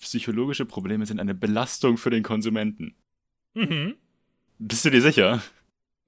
[0.01, 2.97] Psychologische Probleme sind eine Belastung für den Konsumenten.
[3.55, 3.95] Mhm.
[4.59, 5.41] Bist du dir sicher?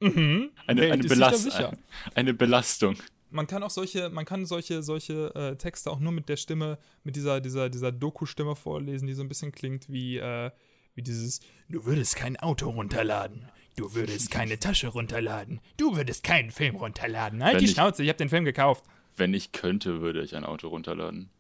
[0.01, 0.51] Mhm.
[0.67, 1.79] Eine, Welt eine, Belast sicher.
[2.17, 2.97] eine Belastung.
[3.31, 6.79] Man kann auch solche, man kann solche, solche äh, Texte auch nur mit der Stimme,
[7.05, 10.51] mit dieser, dieser, dieser Doku-Stimme vorlesen, die so ein bisschen klingt wie, äh,
[10.95, 13.49] wie dieses Du würdest kein Auto runterladen.
[13.77, 15.61] Du würdest keine Tasche runterladen.
[15.77, 17.43] Du würdest keinen Film runterladen.
[17.45, 18.85] Halt Wenn die ich- Schnauze, ich hab den Film gekauft.
[19.17, 21.31] Wenn ich könnte, würde ich ein Auto runterladen.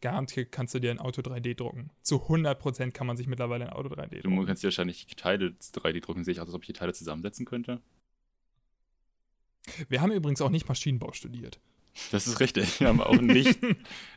[0.00, 1.90] Garantiert kannst du dir ein Auto 3D drucken.
[2.02, 4.46] Zu 100% kann man sich mittlerweile ein Auto 3D Du drucken.
[4.46, 7.46] kannst dir wahrscheinlich Teile 3D drucken, sehe ich aus, als ob ich die Teile zusammensetzen
[7.46, 7.80] könnte.
[9.88, 11.60] Wir haben übrigens auch nicht Maschinenbau studiert.
[12.10, 12.80] Das ist richtig.
[12.80, 13.58] Wir haben auch nicht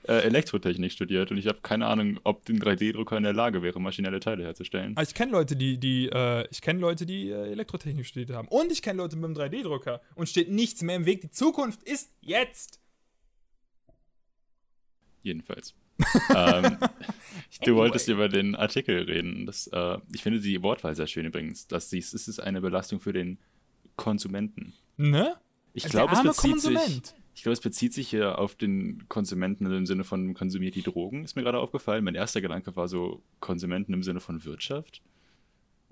[0.07, 3.79] äh, Elektrotechnik studiert und ich habe keine Ahnung, ob ein 3D-Drucker in der Lage wäre,
[3.81, 4.95] maschinelle Teile herzustellen.
[4.95, 8.47] Aber ich kenne Leute, die, die, äh, ich kenne Leute, die äh, Elektrotechnik studiert haben.
[8.47, 10.01] Und ich kenne Leute mit einem 3D-Drucker.
[10.15, 11.21] Und steht nichts mehr im Weg.
[11.21, 12.79] Die Zukunft ist jetzt.
[15.23, 15.73] Jedenfalls.
[16.35, 16.77] ähm,
[17.63, 19.45] du wolltest über den Artikel reden.
[19.45, 21.67] Das, äh, ich finde die Wortwahl sehr schön übrigens.
[21.67, 23.37] Dass dies, es ist eine Belastung für den
[23.97, 24.73] Konsumenten.
[25.09, 25.35] Ne?
[25.73, 26.73] Ich glaube, es bezieht sich.
[26.75, 27.15] Konsument.
[27.33, 31.23] Ich glaube, es bezieht sich hier auf den Konsumenten im Sinne von konsumiert die Drogen,
[31.23, 32.03] ist mir gerade aufgefallen.
[32.03, 35.01] Mein erster Gedanke war so Konsumenten im Sinne von Wirtschaft.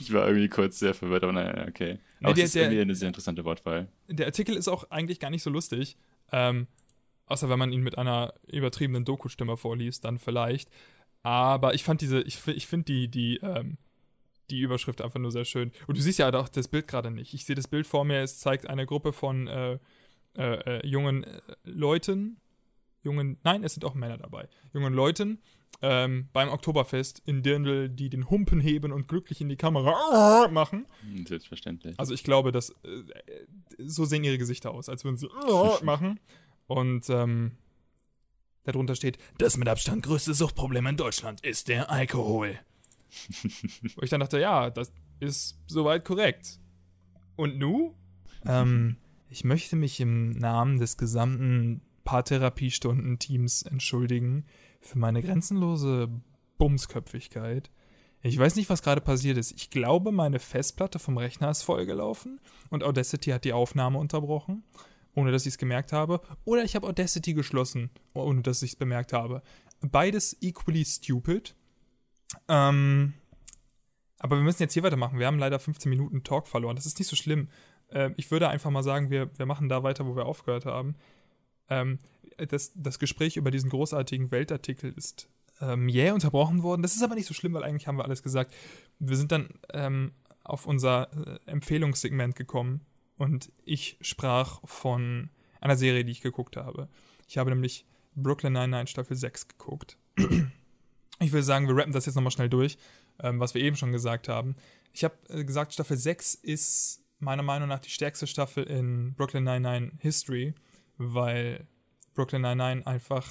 [0.00, 1.98] ich war irgendwie kurz sehr verwirrt, aber naja, okay.
[2.20, 3.88] Nee, Aber der- es ist der- irgendwie eine sehr interessante Wortwahl.
[4.08, 5.96] Der Artikel ist auch eigentlich gar nicht so lustig.
[6.32, 6.66] Ähm,
[7.26, 10.70] außer wenn man ihn mit einer übertriebenen Doku-Stimme vorliest, dann vielleicht.
[11.22, 13.78] Aber ich fand diese, ich, ich finde die, die, ähm,
[14.50, 15.72] die Überschrift einfach nur sehr schön.
[15.86, 17.34] Und du siehst ja auch das Bild gerade nicht.
[17.34, 19.78] Ich sehe das Bild vor mir, es zeigt eine Gruppe von äh,
[20.36, 22.40] äh, äh jungen äh, Leuten,
[23.02, 25.40] jungen, nein, es sind auch Männer dabei, jungen Leuten
[25.82, 30.86] ähm, beim Oktoberfest in Dirndl, die den Humpen heben und glücklich in die Kamera machen.
[31.02, 31.98] Hm, selbstverständlich.
[31.98, 33.02] Also ich glaube, dass äh,
[33.78, 35.28] so sehen ihre Gesichter aus, als würden sie
[35.84, 36.20] machen.
[36.66, 37.52] Und ähm,
[38.64, 42.58] darunter steht, das mit Abstand größte Suchtproblem in Deutschland ist der Alkohol.
[43.96, 46.58] Wo ich dann dachte, ja, das ist soweit korrekt.
[47.36, 47.94] Und nu?
[48.44, 48.96] Ähm,
[49.28, 54.46] ich möchte mich im Namen des gesamten Paartherapiestunden-Teams entschuldigen
[54.80, 56.08] für meine grenzenlose
[56.58, 57.70] Bumsköpfigkeit.
[58.22, 59.52] Ich weiß nicht, was gerade passiert ist.
[59.52, 62.40] Ich glaube, meine Festplatte vom Rechner ist vollgelaufen
[62.70, 64.64] und Audacity hat die Aufnahme unterbrochen,
[65.14, 66.20] ohne dass ich es gemerkt habe.
[66.44, 69.42] Oder ich habe Audacity geschlossen, ohne dass ich es bemerkt habe.
[69.80, 71.54] Beides equally stupid.
[72.48, 73.14] Ähm,
[74.18, 75.18] aber wir müssen jetzt hier weitermachen.
[75.18, 76.76] Wir haben leider 15 Minuten Talk verloren.
[76.76, 77.48] Das ist nicht so schlimm.
[77.88, 80.96] Äh, ich würde einfach mal sagen, wir, wir machen da weiter, wo wir aufgehört haben.
[81.68, 81.98] Ähm,
[82.48, 85.28] das, das Gespräch über diesen großartigen Weltartikel ist
[85.60, 86.82] ähm, jäh unterbrochen worden.
[86.82, 88.54] Das ist aber nicht so schlimm, weil eigentlich haben wir alles gesagt.
[88.98, 90.12] Wir sind dann ähm,
[90.44, 92.82] auf unser äh, Empfehlungssegment gekommen
[93.16, 96.88] und ich sprach von einer Serie, die ich geguckt habe.
[97.26, 99.98] Ich habe nämlich Brooklyn Nine-Nine Staffel 6 geguckt.
[101.18, 102.76] Ich will sagen, wir rappen das jetzt nochmal schnell durch,
[103.22, 104.54] ähm, was wir eben schon gesagt haben.
[104.92, 109.44] Ich habe äh, gesagt, Staffel 6 ist meiner Meinung nach die stärkste Staffel in Brooklyn
[109.44, 110.54] Nine-Nine History,
[110.98, 111.66] weil
[112.14, 113.26] Brooklyn Nine-Nine einfach.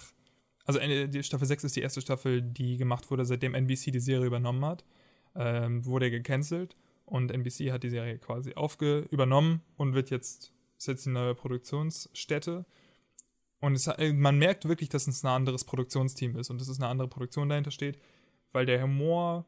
[0.66, 4.26] Also, äh, Staffel 6 ist die erste Staffel, die gemacht wurde, seitdem NBC die Serie
[4.26, 4.84] übernommen hat.
[5.36, 6.76] Ähm, wurde gecancelt
[7.06, 11.36] und NBC hat die Serie quasi aufge übernommen und wird jetzt, ist jetzt eine neue
[11.36, 12.66] Produktionsstätte
[13.66, 16.88] und es, man merkt wirklich, dass es ein anderes Produktionsteam ist und dass es eine
[16.88, 18.00] andere Produktion dahinter steht,
[18.52, 19.46] weil der Humor,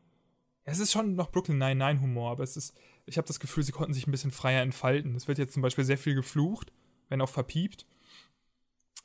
[0.63, 3.72] es ist schon noch Brooklyn Nine-Nine Humor, aber es ist, ich habe das Gefühl, sie
[3.72, 5.15] konnten sich ein bisschen freier entfalten.
[5.15, 6.74] Es wird jetzt zum Beispiel sehr viel geflucht,
[7.09, 7.86] wenn auch verpiept.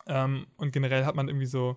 [0.07, 1.77] Ähm, und generell hat man irgendwie so,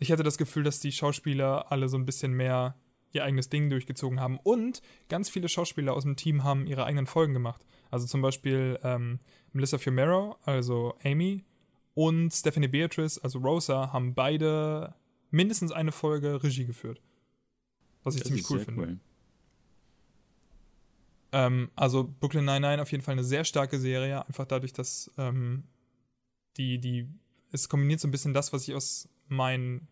[0.00, 2.74] ich hatte das Gefühl, dass die Schauspieler alle so ein bisschen mehr
[3.12, 4.38] ihr eigenes Ding durchgezogen haben.
[4.42, 7.64] Und ganz viele Schauspieler aus dem Team haben ihre eigenen Folgen gemacht.
[7.90, 9.20] Also zum Beispiel ähm,
[9.52, 11.44] Melissa Fumero, also Amy,
[11.98, 14.94] und Stephanie Beatrice, also Rosa, haben beide
[15.32, 17.02] mindestens eine Folge Regie geführt.
[18.04, 18.82] Was ich das ziemlich cool finde.
[18.82, 19.00] Cool.
[21.32, 25.64] Ähm, also Brooklyn Nine-Nine auf jeden Fall eine sehr starke Serie, einfach dadurch, dass ähm,
[26.56, 27.08] die, die,
[27.50, 29.88] es kombiniert so ein bisschen das, was ich aus meinen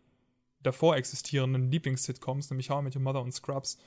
[0.62, 3.78] davor existierenden Lieblings-Sitcoms, nämlich How I Met Your Mother und Scrubs,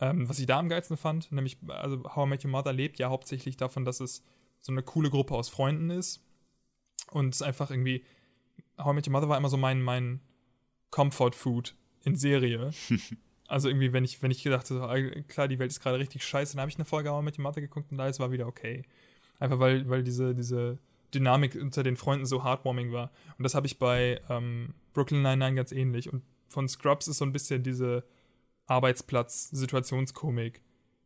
[0.00, 2.98] ähm, was ich da am geilsten fand, nämlich, also How I Met Your Mother lebt
[2.98, 4.24] ja hauptsächlich davon, dass es
[4.62, 6.22] so eine coole Gruppe aus Freunden ist,
[7.14, 8.04] und es ist einfach irgendwie,
[8.76, 10.20] How I Met Your Mother war immer so mein, mein
[10.90, 12.72] Comfort Food in Serie.
[13.48, 16.54] also irgendwie, wenn ich, wenn ich gedacht habe, klar, die Welt ist gerade richtig scheiße,
[16.54, 18.46] dann habe ich eine Folge How I Met Your Mother geguckt und alles war wieder
[18.46, 18.82] okay.
[19.38, 20.78] Einfach weil, weil diese, diese
[21.14, 23.12] Dynamik unter den Freunden so heartwarming war.
[23.38, 26.12] Und das habe ich bei ähm, Brooklyn Nine-Nine ganz ähnlich.
[26.12, 28.04] Und von Scrubs ist so ein bisschen diese
[28.66, 30.62] Arbeitsplatz-Situationskomik,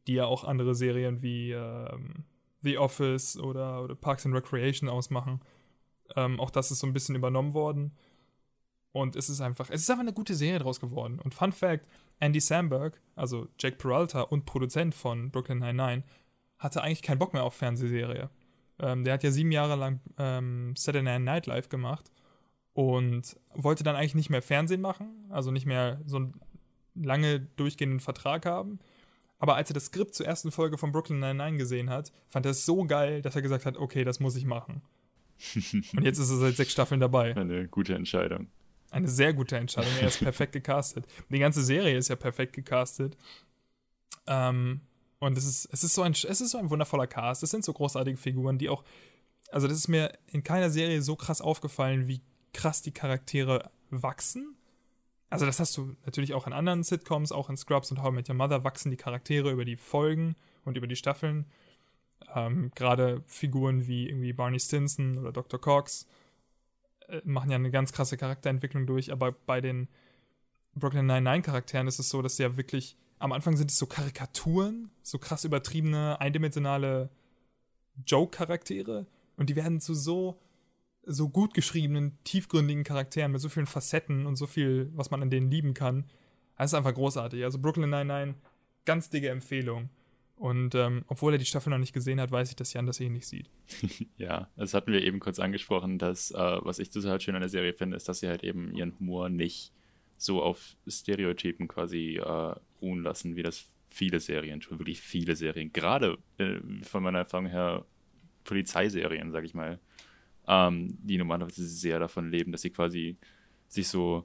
[0.07, 2.25] die ja auch andere Serien wie ähm,
[2.63, 5.41] The Office oder, oder Parks and Recreation ausmachen.
[6.17, 7.93] Ähm, auch das ist so ein bisschen übernommen worden.
[8.93, 11.19] Und es ist einfach, es ist einfach eine gute Serie draus geworden.
[11.21, 11.87] Und Fun Fact:
[12.21, 16.03] Andy Samberg, also Jack Peralta und Produzent von Brooklyn Nine-Nine,
[16.59, 18.31] hatte eigentlich keinen Bock mehr auf Fernsehserie.
[18.81, 22.11] Ähm, der hat ja sieben Jahre lang ähm, Saturday Night Live gemacht
[22.73, 26.41] und wollte dann eigentlich nicht mehr Fernsehen machen, also nicht mehr so einen
[26.95, 28.79] lange durchgehenden Vertrag haben.
[29.39, 32.53] Aber als er das Skript zur ersten Folge von Brooklyn Nine-Nine gesehen hat, fand er
[32.53, 34.83] es so geil, dass er gesagt hat: Okay, das muss ich machen.
[35.97, 37.37] Und jetzt ist er seit sechs Staffeln dabei.
[37.37, 38.49] Eine gute Entscheidung.
[38.91, 39.93] Eine sehr gute Entscheidung.
[40.01, 41.07] Er ist perfekt gecastet.
[41.29, 43.17] Die ganze Serie ist ja perfekt gecastet.
[44.27, 44.81] Ähm,
[45.19, 47.43] und es ist, es, ist so ein, es ist so ein wundervoller Cast.
[47.43, 48.85] Es sind so großartige Figuren, die auch.
[49.51, 52.21] Also, das ist mir in keiner Serie so krass aufgefallen, wie
[52.53, 54.57] krass die Charaktere wachsen.
[55.31, 58.15] Also, das hast du natürlich auch in anderen Sitcoms, auch in Scrubs und How I
[58.15, 61.47] Met Your Mother wachsen die Charaktere über die Folgen und über die Staffeln.
[62.35, 65.61] Ähm, Gerade Figuren wie irgendwie Barney Stinson oder Dr.
[65.61, 66.07] Cox
[67.09, 69.89] äh, machen ja eine ganz krasse Charakterentwicklung durch, aber bei den
[70.75, 74.91] Brooklyn Nine-Nine-Charakteren ist es so, dass sie ja wirklich, am Anfang sind es so Karikaturen,
[75.03, 77.11] so krass übertriebene, eindimensionale
[78.07, 79.07] Joke-Charaktere
[79.37, 80.41] und die werden zu so,
[81.05, 85.31] so gut geschriebenen, tiefgründigen Charakteren mit so vielen Facetten und so viel, was man an
[85.31, 86.05] denen lieben kann.
[86.57, 87.43] Das ist einfach großartig.
[87.45, 88.35] Also Brooklyn Nine-Nine,
[88.85, 89.91] ganz dicke Empfehlung.
[90.39, 93.01] Und ähm, obwohl er die Staffel noch nicht gesehen hat, weiß ich, dass Jan das
[93.01, 93.51] ähnlich sieht.
[94.17, 97.49] ja, das hatten wir eben kurz angesprochen, dass, äh, was ich total schön an der
[97.49, 99.73] Serie finde, ist, dass sie halt eben ihren Humor nicht
[100.17, 105.73] so auf Stereotypen quasi äh, ruhen lassen, wie das viele Serien tun, wirklich viele Serien.
[105.73, 107.85] Gerade äh, von meiner Erfahrung her
[108.45, 109.81] Polizeiserien, sag ich mal,
[110.47, 113.17] ähm, die normalerweise sehr davon leben, dass sie quasi
[113.67, 114.25] sich so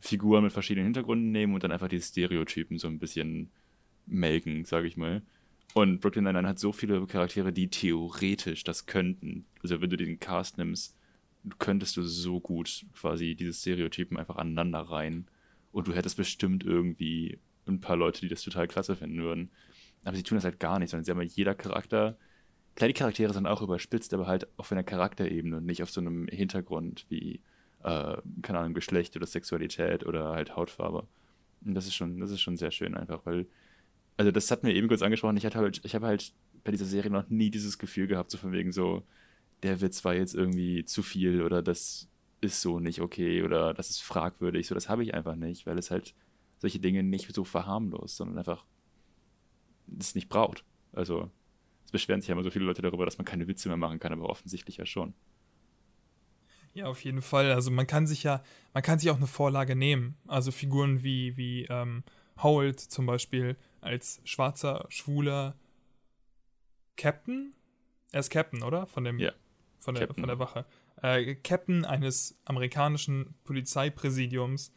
[0.00, 3.50] Figuren mit verschiedenen Hintergründen nehmen und dann einfach die Stereotypen so ein bisschen
[4.06, 5.22] melken, sag ich mal.
[5.74, 9.46] Und Brooklyn Nine-Nine hat so viele Charaktere, die theoretisch das könnten.
[9.62, 10.96] Also wenn du den Cast nimmst,
[11.58, 15.28] könntest du so gut quasi diese Stereotypen einfach aneinander rein.
[15.72, 19.50] Und du hättest bestimmt irgendwie ein paar Leute, die das total klasse finden würden.
[20.04, 22.16] Aber sie tun das halt gar nicht, sondern sie haben halt jeder Charakter.
[22.80, 26.26] Die Charaktere sind auch überspitzt, aber halt auf einer Charakterebene und nicht auf so einem
[26.28, 27.40] Hintergrund wie,
[27.82, 31.06] äh, keine Ahnung, Geschlecht oder Sexualität oder halt Hautfarbe.
[31.64, 33.46] Und das ist schon, das ist schon sehr schön einfach, weil,
[34.20, 36.84] also das hat mir eben kurz angesprochen, ich hatte halt, ich habe halt bei dieser
[36.84, 39.02] Serie noch nie dieses Gefühl gehabt, so von wegen so,
[39.62, 42.06] der Witz war jetzt irgendwie zu viel oder das
[42.42, 44.66] ist so nicht okay oder das ist fragwürdig.
[44.66, 46.14] So, das habe ich einfach nicht, weil es halt
[46.58, 48.66] solche Dinge nicht so verharmlost, sondern einfach
[49.98, 50.66] es nicht braucht.
[50.92, 51.30] Also,
[51.86, 54.00] es beschweren sich ja immer so viele Leute darüber, dass man keine Witze mehr machen
[54.00, 55.14] kann, aber offensichtlich ja schon.
[56.74, 57.52] Ja, auf jeden Fall.
[57.52, 58.42] Also man kann sich ja,
[58.74, 60.18] man kann sich auch eine Vorlage nehmen.
[60.26, 62.04] Also Figuren wie, wie ähm,
[62.42, 65.56] Howard zum Beispiel als schwarzer, schwuler
[66.96, 67.54] Captain.
[68.12, 68.86] Er ist Captain, oder?
[68.86, 69.32] Von dem, ja.
[69.78, 70.66] von, der, von der Wache.
[71.02, 74.72] Äh, Captain eines amerikanischen Polizeipräsidiums.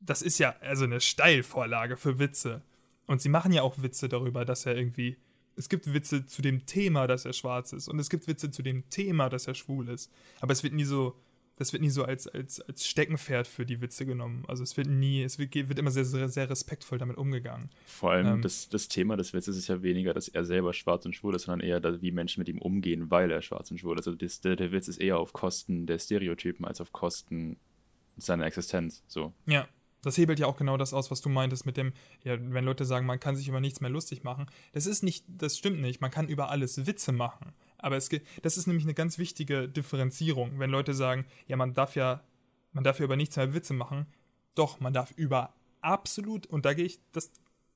[0.00, 2.62] Das ist ja also eine Steilvorlage für Witze.
[3.06, 5.16] Und sie machen ja auch Witze darüber, dass er irgendwie.
[5.58, 7.88] Es gibt Witze zu dem Thema, dass er schwarz ist.
[7.88, 10.12] Und es gibt Witze zu dem Thema, dass er schwul ist.
[10.40, 11.18] Aber es wird nie so.
[11.56, 14.44] Das wird nie so als, als, als Steckenpferd für die Witze genommen.
[14.46, 17.70] Also es wird nie, es wird, wird immer sehr, sehr, sehr respektvoll damit umgegangen.
[17.86, 21.06] Vor allem ähm, das, das Thema des Witzes ist ja weniger, dass er selber schwarz
[21.06, 23.98] und schwul ist, sondern eher, wie Menschen mit ihm umgehen, weil er schwarz und schwul
[23.98, 24.06] ist.
[24.06, 27.56] Also das, der, der Witz ist eher auf Kosten der Stereotypen als auf Kosten
[28.18, 29.02] seiner Existenz.
[29.06, 29.32] So.
[29.46, 29.66] Ja,
[30.02, 31.92] das hebelt ja auch genau das aus, was du meintest mit dem,
[32.22, 34.46] ja, wenn Leute sagen, man kann sich über nichts mehr lustig machen.
[34.72, 36.00] Das ist nicht, das stimmt nicht.
[36.00, 37.54] Man kann über alles Witze machen.
[37.78, 38.08] Aber es,
[38.42, 40.58] das ist nämlich eine ganz wichtige Differenzierung.
[40.58, 42.22] Wenn Leute sagen, ja, man darf ja,
[42.72, 44.06] man darf ja über nichts mehr Witze machen.
[44.54, 47.30] Doch, man darf über absolut, und da gehe ich, das,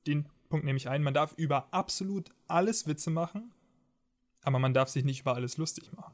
[0.07, 3.53] den Punkt nehme ich ein, man darf über absolut alles Witze machen,
[4.43, 6.13] aber man darf sich nicht über alles lustig machen.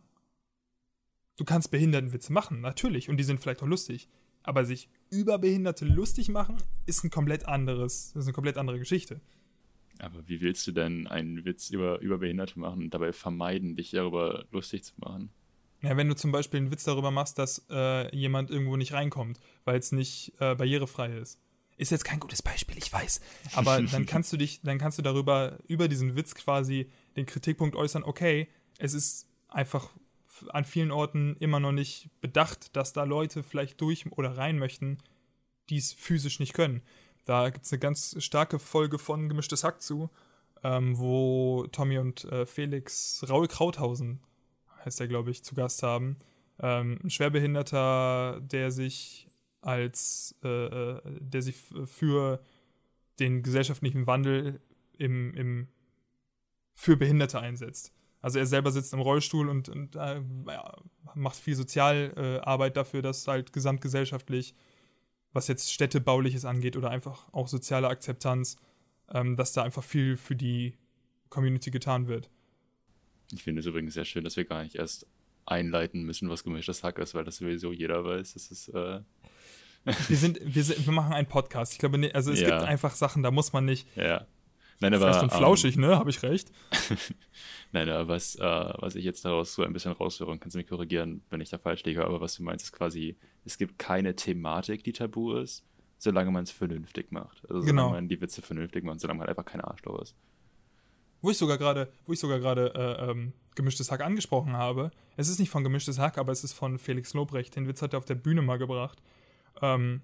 [1.37, 4.09] Du kannst Behindertenwitze machen, natürlich, und die sind vielleicht auch lustig.
[4.43, 9.21] Aber sich über Behinderte lustig machen, ist ein komplett anderes, ist eine komplett andere Geschichte.
[9.99, 13.91] Aber wie willst du denn einen Witz über, über Behinderte machen und dabei vermeiden, dich
[13.91, 15.29] darüber lustig zu machen?
[15.81, 19.39] Ja, wenn du zum Beispiel einen Witz darüber machst, dass äh, jemand irgendwo nicht reinkommt,
[19.63, 21.39] weil es nicht äh, barrierefrei ist.
[21.77, 23.21] Ist jetzt kein gutes Beispiel, ich weiß.
[23.53, 27.75] Aber dann kannst du dich, dann kannst du darüber, über diesen Witz quasi den Kritikpunkt
[27.75, 28.47] äußern, okay,
[28.79, 29.91] es ist einfach
[30.49, 34.97] an vielen Orten immer noch nicht bedacht, dass da Leute vielleicht durch oder rein möchten,
[35.69, 36.81] die es physisch nicht können.
[37.27, 40.09] Da gibt es eine ganz starke Folge von Gemischtes Hack zu,
[40.63, 44.21] ähm, wo Tommy und äh, Felix Raul Krauthausen,
[44.85, 46.15] heißt er, glaube ich, zu Gast haben.
[46.61, 49.27] Ähm, ein Schwerbehinderter, der sich
[49.59, 52.39] als, äh, äh der sich für
[53.19, 54.61] den gesellschaftlichen Wandel
[54.97, 55.67] im, im,
[56.75, 57.91] für Behinderte einsetzt.
[58.21, 60.21] Also er selber sitzt im Rollstuhl und, und äh,
[61.13, 64.55] macht viel Sozialarbeit dafür, dass halt gesamtgesellschaftlich,
[65.37, 68.57] was jetzt städtebauliches angeht oder einfach auch soziale Akzeptanz,
[69.13, 70.73] ähm, dass da einfach viel für die
[71.29, 72.29] Community getan wird.
[73.31, 75.05] Ich finde es übrigens sehr schön, dass wir gar nicht erst
[75.45, 78.33] einleiten müssen, was gemischtes Hack ist, weil das sowieso jeder weiß.
[78.33, 78.69] Das ist.
[78.69, 79.01] Äh
[79.85, 81.73] wir, sind, wir, sind, wir machen einen Podcast.
[81.73, 82.49] Ich glaube, also es ja.
[82.49, 83.87] gibt einfach Sachen, da muss man nicht.
[83.95, 84.25] Ja.
[84.79, 85.97] Nein, aber, Fest und flauschig, ähm, ne?
[85.97, 86.51] Habe ich recht?
[87.71, 90.59] Nein, aber was, äh, was ich jetzt daraus so ein bisschen raushöre, und kannst du
[90.59, 93.79] mich korrigieren, wenn ich da falsch liege, aber was du meinst, ist quasi, es gibt
[93.79, 95.65] keine Thematik, die tabu ist,
[95.97, 97.41] solange man es vernünftig macht.
[97.49, 97.89] Also solange genau.
[97.89, 100.15] man die Witze vernünftig macht, solange man einfach keine Arschloch ist.
[101.21, 105.27] Wo ich sogar gerade, wo ich sogar gerade äh, ähm, gemischtes Hack angesprochen habe, es
[105.27, 107.55] ist nicht von gemischtes Hack, aber es ist von Felix Lobrecht.
[107.55, 109.01] Den Witz hat er auf der Bühne mal gebracht.
[109.63, 110.01] Ähm,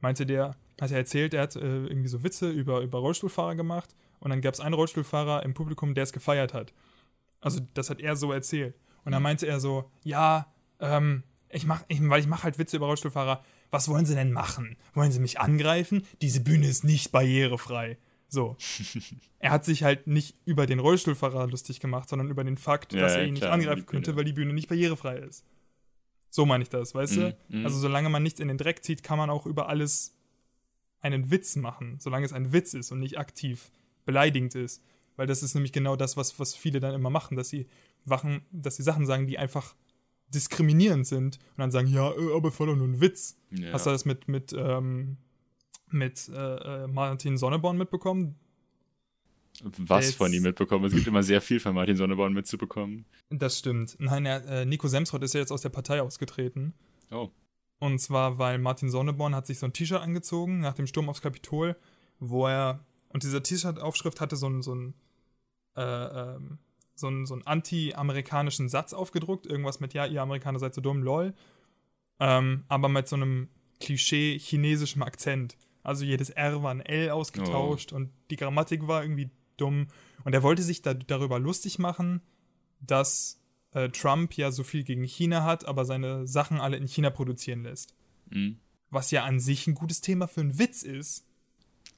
[0.00, 3.94] meinte der, hat er erzählt, er hat äh, irgendwie so Witze über, über Rollstuhlfahrer gemacht
[4.20, 6.72] und dann gab es einen Rollstuhlfahrer im Publikum, der es gefeiert hat.
[7.40, 8.74] Also das hat er so erzählt.
[9.04, 9.24] Und dann mhm.
[9.24, 13.42] meinte er so, ja, ähm, ich mach, ich, weil ich mache halt Witze über Rollstuhlfahrer.
[13.70, 14.76] Was wollen sie denn machen?
[14.94, 16.06] Wollen sie mich angreifen?
[16.20, 17.98] Diese Bühne ist nicht barrierefrei.
[18.28, 18.56] So.
[19.38, 23.00] er hat sich halt nicht über den Rollstuhlfahrer lustig gemacht, sondern über den Fakt, ja,
[23.00, 25.44] dass er ihn klar, nicht angreifen könnte, weil die Bühne nicht barrierefrei ist.
[26.30, 27.36] So meine ich das, weißt mm, du?
[27.48, 27.64] Mm.
[27.64, 30.14] Also solange man nichts in den Dreck zieht, kann man auch über alles
[31.00, 33.70] einen Witz machen, solange es ein Witz ist und nicht aktiv
[34.10, 34.82] beleidigend ist.
[35.16, 37.66] Weil das ist nämlich genau das, was, was viele dann immer machen, dass sie
[38.04, 39.74] Wachen, dass sie Sachen sagen, die einfach
[40.28, 43.36] diskriminierend sind und dann sagen, ja, äh, aber voll nur ein Witz.
[43.50, 43.72] Ja.
[43.72, 45.16] Hast du das mit, mit, ähm,
[45.90, 48.36] mit äh, äh, Martin Sonneborn mitbekommen?
[49.62, 50.84] was Jetzt- von ihm mitbekommen.
[50.86, 53.04] Es gibt immer sehr viel von Martin Sonneborn mitzubekommen.
[53.28, 53.96] Das stimmt.
[53.98, 56.72] Nein, äh, Nico Semsrott ist ja jetzt aus der Partei ausgetreten.
[57.10, 57.30] Oh.
[57.78, 61.20] Und zwar, weil Martin Sonneborn hat sich so ein T-Shirt angezogen nach dem Sturm aufs
[61.22, 61.76] Kapitol,
[62.18, 64.94] wo er, und diese T-Shirt-Aufschrift hatte so ein, so ein,
[65.76, 66.58] äh, ähm,
[66.94, 71.02] so einen, so einen anti-amerikanischen Satz aufgedruckt, irgendwas mit, ja, ihr Amerikaner seid so dumm,
[71.02, 71.34] lol.
[72.18, 73.48] Ähm, aber mit so einem
[73.80, 75.56] Klischee chinesischem Akzent.
[75.82, 79.88] Also jedes R war ein L ausgetauscht und die Grammatik war irgendwie dumm.
[80.24, 82.20] Und er wollte sich da, darüber lustig machen,
[82.80, 83.40] dass
[83.72, 87.62] äh, Trump ja so viel gegen China hat, aber seine Sachen alle in China produzieren
[87.62, 87.94] lässt.
[88.30, 88.58] Mhm.
[88.90, 91.26] Was ja an sich ein gutes Thema für einen Witz ist.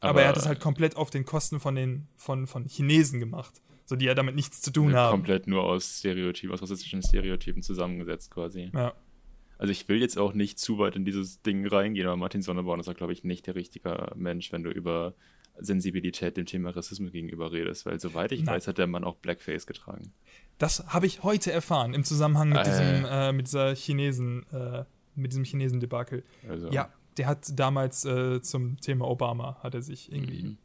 [0.02, 3.60] Aber, er hat es halt komplett auf den Kosten von den von, von Chinesen gemacht.
[3.84, 5.10] So die ja damit nichts zu tun haben.
[5.10, 8.70] komplett nur aus Stereotypen, aus rassistischen Stereotypen zusammengesetzt quasi.
[8.74, 8.94] Ja.
[9.58, 12.80] Also ich will jetzt auch nicht zu weit in dieses Ding reingehen, aber Martin Sonneborn
[12.80, 15.14] ist auch, glaube ich, nicht der richtige Mensch, wenn du über
[15.58, 18.54] Sensibilität dem Thema Rassismus gegenüber redest, weil soweit ich Nein.
[18.56, 20.12] weiß, hat der Mann auch Blackface getragen.
[20.58, 22.64] Das habe ich heute erfahren im Zusammenhang mit Äh.
[22.64, 24.84] diesem, äh, mit dieser Chinesen, äh,
[25.14, 26.24] mit diesem Chinesen-Debakel.
[26.48, 30.42] Also, Ja, der hat damals äh, zum Thema Obama, hat er sich irgendwie.
[30.42, 30.58] Mhm.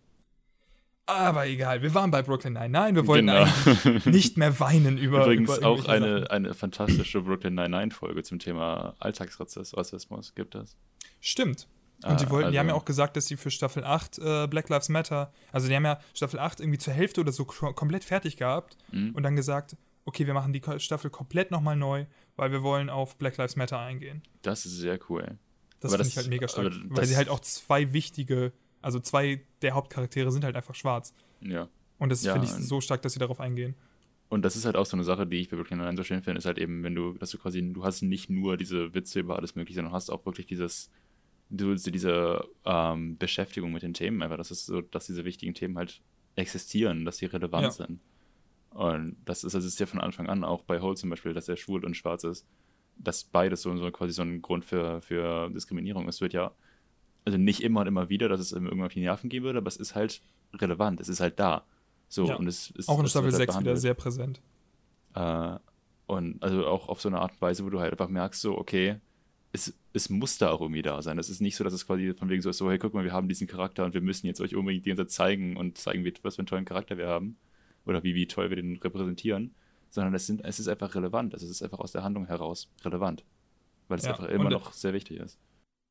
[1.09, 3.43] Aber egal, wir waren bei Brooklyn Nine-Nine, wir wollten Genau.
[3.75, 5.23] eigentlich nicht mehr weinen über.
[5.23, 6.27] Übrigens über auch eine, Sachen.
[6.27, 10.75] eine fantastische Brooklyn Nine-Nine-Folge zum Thema Alltagsrassismus gibt es.
[11.21, 11.67] Stimmt.
[12.03, 14.19] Und Ah, die, wollten, die haben ja also- auch gesagt, dass sie für Staffel 8
[14.19, 17.45] äh, Black Lives Matter, also die haben ja Staffel 8 irgendwie zur Hälfte oder so
[17.45, 19.15] ko- komplett fertig gehabt Mhm.
[19.15, 22.05] und dann gesagt, okay, wir machen die Staffel komplett nochmal neu,
[22.35, 24.21] weil wir wollen auf Black Lives Matter eingehen.
[24.43, 25.37] Das ist sehr cool.
[25.79, 28.51] Das finde ich halt mega stark, aber weil sie halt auch zwei wichtige,
[28.81, 31.13] also zwei der Hauptcharaktere sind halt einfach schwarz.
[31.41, 31.67] Ja.
[31.99, 33.75] Und das Ja, finde ich so stark, dass sie darauf eingehen.
[34.29, 36.21] Und das ist halt auch so eine Sache, die ich bei Brooklyn Nine so schön
[36.21, 39.19] finde, ist halt eben, wenn du, dass du quasi, du hast nicht nur diese Witze
[39.21, 40.89] über alles mögliche, sondern hast auch wirklich dieses,
[41.49, 45.77] du, diese ähm, Beschäftigung mit den Themen einfach, dass es so, dass diese wichtigen Themen
[45.77, 46.01] halt
[46.35, 47.71] existieren, dass sie relevant Ja.
[47.71, 47.99] sind.
[48.71, 51.47] Und das ist, das ist ja von Anfang an auch bei Hole zum Beispiel, dass
[51.47, 52.45] er schwul und schwarz ist,
[52.99, 56.15] dass beides so, so quasi so ein Grund für, für Diskriminierung ist.
[56.15, 56.51] Es wird ja,
[57.25, 59.67] also nicht immer und immer wieder, dass es irgendwann auf die Nerven gehen würde, aber
[59.67, 60.21] es ist halt
[60.53, 61.65] relevant, es ist halt da.
[62.09, 62.35] So, Ja.
[62.35, 64.41] und es ist Auch in Staffel wird halt 6 wieder sehr präsent.
[65.13, 65.57] Äh,
[66.05, 68.57] und also auch auf so eine Art und Weise, wo du halt einfach merkst, so,
[68.57, 68.95] okay,
[69.51, 71.17] es, es muss da auch irgendwie da sein.
[71.17, 73.03] Es ist nicht so, dass es quasi von wegen so ist, so, hey, guck mal,
[73.03, 75.77] wir haben diesen Charakter und wir müssen jetzt euch unbedingt die ganze Zeit zeigen und
[75.77, 77.37] zeigen, wie, was für einen tollen Charakter wir haben.
[77.85, 79.55] Oder wie, wie toll wir den repräsentieren.
[79.89, 81.33] Sondern es, sind, es ist einfach relevant.
[81.33, 83.23] Also es ist einfach aus der Handlung heraus relevant.
[83.87, 85.39] Weil es Ja, einfach immer noch sehr wichtig ist.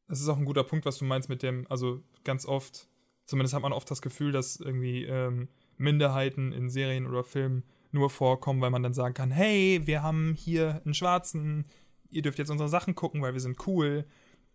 [0.09, 2.89] Das ist auch ein guter Punkt, was du meinst mit dem, also ganz oft,
[3.24, 5.48] zumindest hat man oft das Gefühl, dass irgendwie ähm,
[5.78, 10.35] Minderheiten in Serien oder Filmen nur vorkommen, weil man dann sagen kann, hey, wir haben
[10.35, 11.66] hier einen Schwarzen,
[12.10, 14.05] ihr dürft jetzt unsere Sachen gucken, weil wir sind cool.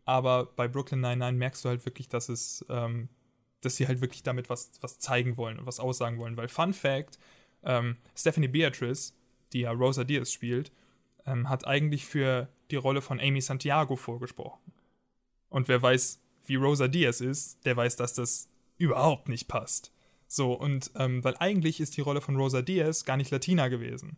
[0.05, 3.09] Aber bei Brooklyn Nine-Nine merkst du halt wirklich, dass es, ähm,
[3.61, 6.37] dass sie halt wirklich damit was, was zeigen wollen und was aussagen wollen.
[6.37, 7.19] Weil Fun Fact,
[7.63, 9.13] ähm, Stephanie Beatrice,
[9.53, 10.71] die ja Rosa Diaz spielt,
[11.25, 14.71] ähm, hat eigentlich für die Rolle von Amy Santiago vorgesprochen.
[15.49, 19.93] Und wer weiß, wie Rosa Diaz ist, der weiß, dass das überhaupt nicht passt.
[20.27, 24.17] So, und ähm, weil eigentlich ist die Rolle von Rosa Diaz gar nicht Latina gewesen,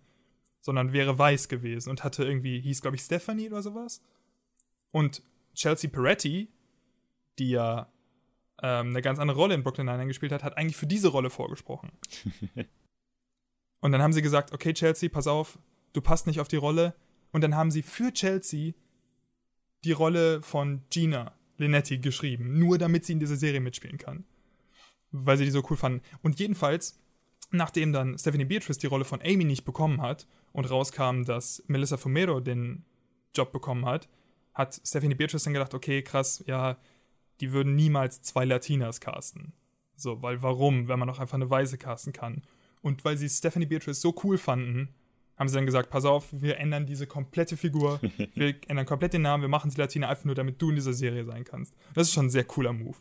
[0.61, 4.01] sondern wäre weiß gewesen und hatte irgendwie, hieß glaube ich Stephanie oder sowas.
[4.91, 5.23] Und
[5.55, 6.49] Chelsea Peretti,
[7.39, 7.91] die ja
[8.61, 11.29] ähm, eine ganz andere Rolle in Brooklyn Nine-Nine gespielt hat, hat eigentlich für diese Rolle
[11.29, 11.91] vorgesprochen.
[13.83, 15.59] und dann haben sie gesagt, okay Chelsea, pass auf,
[15.91, 16.95] du passt nicht auf die Rolle.
[17.33, 18.71] Und dann haben sie für Chelsea
[19.83, 24.23] die Rolle von Gina Linetti geschrieben, nur damit sie in dieser Serie mitspielen kann.
[25.11, 26.01] Weil sie die so cool fanden.
[26.21, 26.97] Und jedenfalls,
[27.51, 31.97] nachdem dann Stephanie Beatrice die Rolle von Amy nicht bekommen hat und rauskam, dass Melissa
[31.97, 32.85] Fumero den
[33.35, 34.07] Job bekommen hat,
[34.53, 36.77] hat Stephanie Beatrice dann gedacht, okay, krass, ja,
[37.41, 39.51] die würden niemals zwei Latinas casten.
[39.97, 42.43] So, weil warum, wenn man doch einfach eine Weiße casten kann?
[42.83, 44.89] Und weil sie Stephanie Beatrice so cool fanden,
[45.37, 47.99] haben sie dann gesagt, pass auf, wir ändern diese komplette Figur,
[48.35, 50.93] wir ändern komplett den Namen, wir machen sie Latina einfach nur, damit du in dieser
[50.93, 51.73] Serie sein kannst.
[51.95, 52.97] Das ist schon ein sehr cooler Move.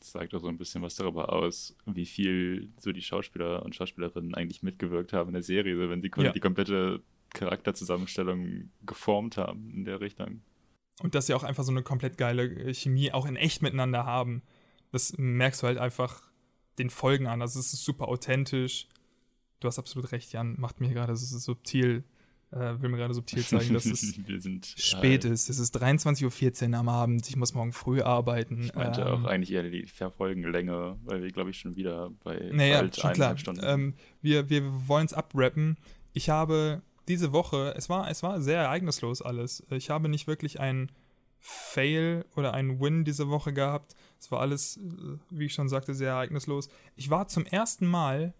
[0.00, 3.74] Das sagt auch so ein bisschen was darüber aus, wie viel so die Schauspieler und
[3.76, 6.32] Schauspielerinnen eigentlich mitgewirkt haben in der Serie, wenn sie Ja.
[6.32, 7.00] die komplette
[7.34, 10.40] Charakterzusammenstellung geformt haben in der Richtung.
[11.02, 14.42] Und dass sie auch einfach so eine komplett geile Chemie auch in echt miteinander haben.
[14.92, 16.22] Das merkst du halt einfach
[16.78, 17.42] den Folgen an.
[17.42, 18.86] Also es ist super authentisch.
[19.60, 20.54] Du hast absolut recht, Jan.
[20.58, 22.04] Macht mir gerade so subtil,
[22.50, 24.00] äh, will mir gerade subtil zeigen, dass es
[24.38, 25.48] sind spät äh, ist.
[25.48, 27.28] Es ist 23.14 Uhr am Abend.
[27.28, 28.64] Ich muss morgen früh arbeiten.
[28.64, 32.50] Ich meinte Ähm, auch eigentlich eher die Verfolgenlänge, weil wir, glaube ich, schon wieder bei
[32.52, 33.38] Naja, bald schon klar.
[33.38, 35.76] Stunden Ähm, wir wir wollen es abrappen.
[36.12, 39.62] Ich habe diese Woche, es war, es war sehr ereignislos alles.
[39.70, 40.90] Ich habe nicht wirklich einen
[41.48, 43.94] Fail oder einen Win diese Woche gehabt.
[44.18, 46.68] Es war alles, äh, wie ich schon sagte, sehr ereignislos.
[46.96, 48.34] Ich war zum ersten Mal,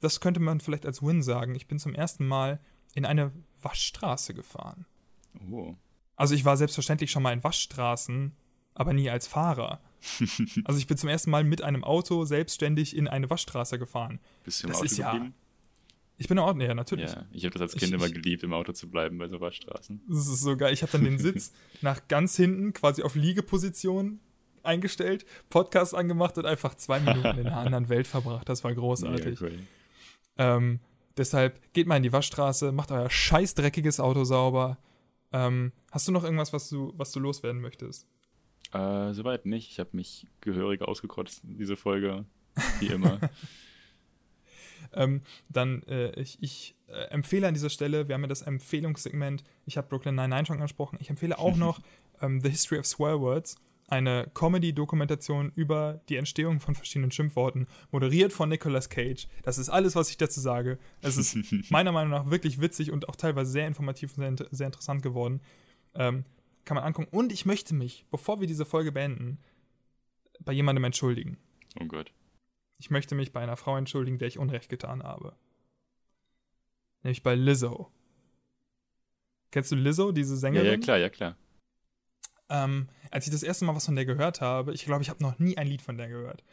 [0.00, 2.60] das könnte man vielleicht als Win sagen, ich bin zum ersten Mal
[2.94, 4.84] in eine Waschstraße gefahren.
[5.50, 5.74] Oh.
[6.16, 8.32] Also ich war selbstverständlich schon mal in Waschstraßen,
[8.74, 9.80] aber nie als Fahrer.
[10.66, 14.20] Also ich bin zum ersten Mal mit einem Auto selbstständig in eine Waschstraße gefahren.
[14.44, 15.34] Bist du im Das Auto ist ja- geblieben?
[16.16, 17.10] Ich bin in Ordnung, ja, natürlich.
[17.10, 19.28] Ja, ich habe das als Ich- Kind immer ich- geliebt, im Auto zu bleiben bei
[19.28, 20.00] so Waschstraßen.
[20.08, 20.72] Das ist so geil.
[20.72, 24.20] Ich habe dann den Sitz nach ganz hinten, quasi auf Liegeposition
[24.62, 28.48] eingestellt, Podcast angemacht und einfach zwei Minuten in einer anderen Welt verbracht.
[28.48, 29.40] Das war großartig.
[29.40, 29.58] Cool.
[30.38, 30.80] Ähm,
[31.16, 34.78] deshalb geht mal in die Waschstraße, macht euer scheiß dreckiges Auto sauber.
[35.32, 38.06] Ähm, hast du noch irgendwas, was du, was du loswerden möchtest?
[38.72, 39.70] Äh, soweit nicht.
[39.70, 42.24] Ich habe mich gehörig ausgekotzt, diese Folge.
[42.78, 43.18] Wie immer.
[44.92, 49.44] Ähm, dann, äh, ich, ich äh, empfehle an dieser Stelle, wir haben ja das Empfehlungssegment,
[49.66, 51.80] ich habe Brooklyn Nine-Nine schon angesprochen, ich empfehle auch noch
[52.20, 53.56] ähm, The History of Swear Words,
[53.88, 59.28] eine Comedy-Dokumentation über die Entstehung von verschiedenen Schimpfworten, moderiert von Nicolas Cage.
[59.42, 60.78] Das ist alles, was ich dazu sage.
[61.02, 61.36] Es ist
[61.70, 65.40] meiner Meinung nach wirklich witzig und auch teilweise sehr informativ und sehr, sehr interessant geworden.
[65.94, 66.24] Ähm,
[66.64, 67.08] kann man angucken.
[67.10, 69.38] Und ich möchte mich, bevor wir diese Folge beenden,
[70.40, 71.36] bei jemandem entschuldigen.
[71.80, 72.10] oh Gott.
[72.84, 75.34] Ich möchte mich bei einer Frau entschuldigen, der ich Unrecht getan habe.
[77.02, 77.90] Nämlich bei Lizzo.
[79.50, 80.66] Kennst du Lizzo, diese Ja, Sängerin?
[80.66, 81.34] ja, klar, ja, klar.
[82.50, 85.22] Ähm, als ich das erste Mal was von der gehört habe, ich glaube, ich habe
[85.22, 86.44] noch nie ein Lied von der gehört.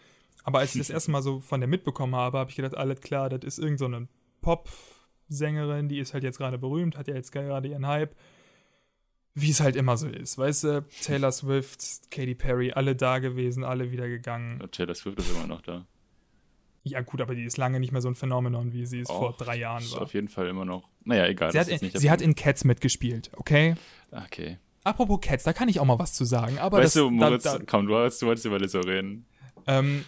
[0.46, 3.02] Aber als ich das erste Mal so von der mitbekommen habe, habe ich gedacht, alles
[3.02, 3.90] klar, das ist irgend so
[4.40, 8.16] Pop-Sängerin, die ist halt jetzt gerade berühmt, hat ja jetzt gerade ihren Hype.
[9.34, 13.66] Wie es halt immer so ist, weißt du, Taylor Swift, Katy Perry, alle da gewesen,
[13.66, 14.66] alle wieder gegangen.
[14.72, 15.86] Taylor Swift ist immer noch da.
[16.84, 19.30] Ja gut, aber die ist lange nicht mehr so ein Phänomenon, wie sie es vor
[19.30, 20.02] Och, drei Jahren Ist war.
[20.02, 20.90] auf jeden Fall immer noch.
[21.04, 21.52] Naja, egal.
[21.52, 23.76] Sie, hat, in, sie hat in Cats mitgespielt, okay?
[24.12, 24.58] Okay.
[24.84, 26.58] Apropos Cats, da kann ich auch mal was zu sagen.
[26.58, 29.26] Aber weißt das, du, Moritz, da, da, komm, du, hast, du wolltest über Lizzo reden.
[29.68, 30.06] ähm,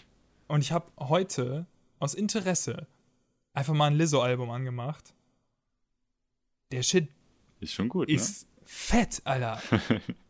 [0.47, 1.67] und ich habe heute
[1.99, 2.87] aus Interesse
[3.53, 5.13] einfach mal ein Lizzo-Album angemacht.
[6.71, 7.07] Der Shit
[7.59, 9.61] Ist schon gut, ist fett, Alter.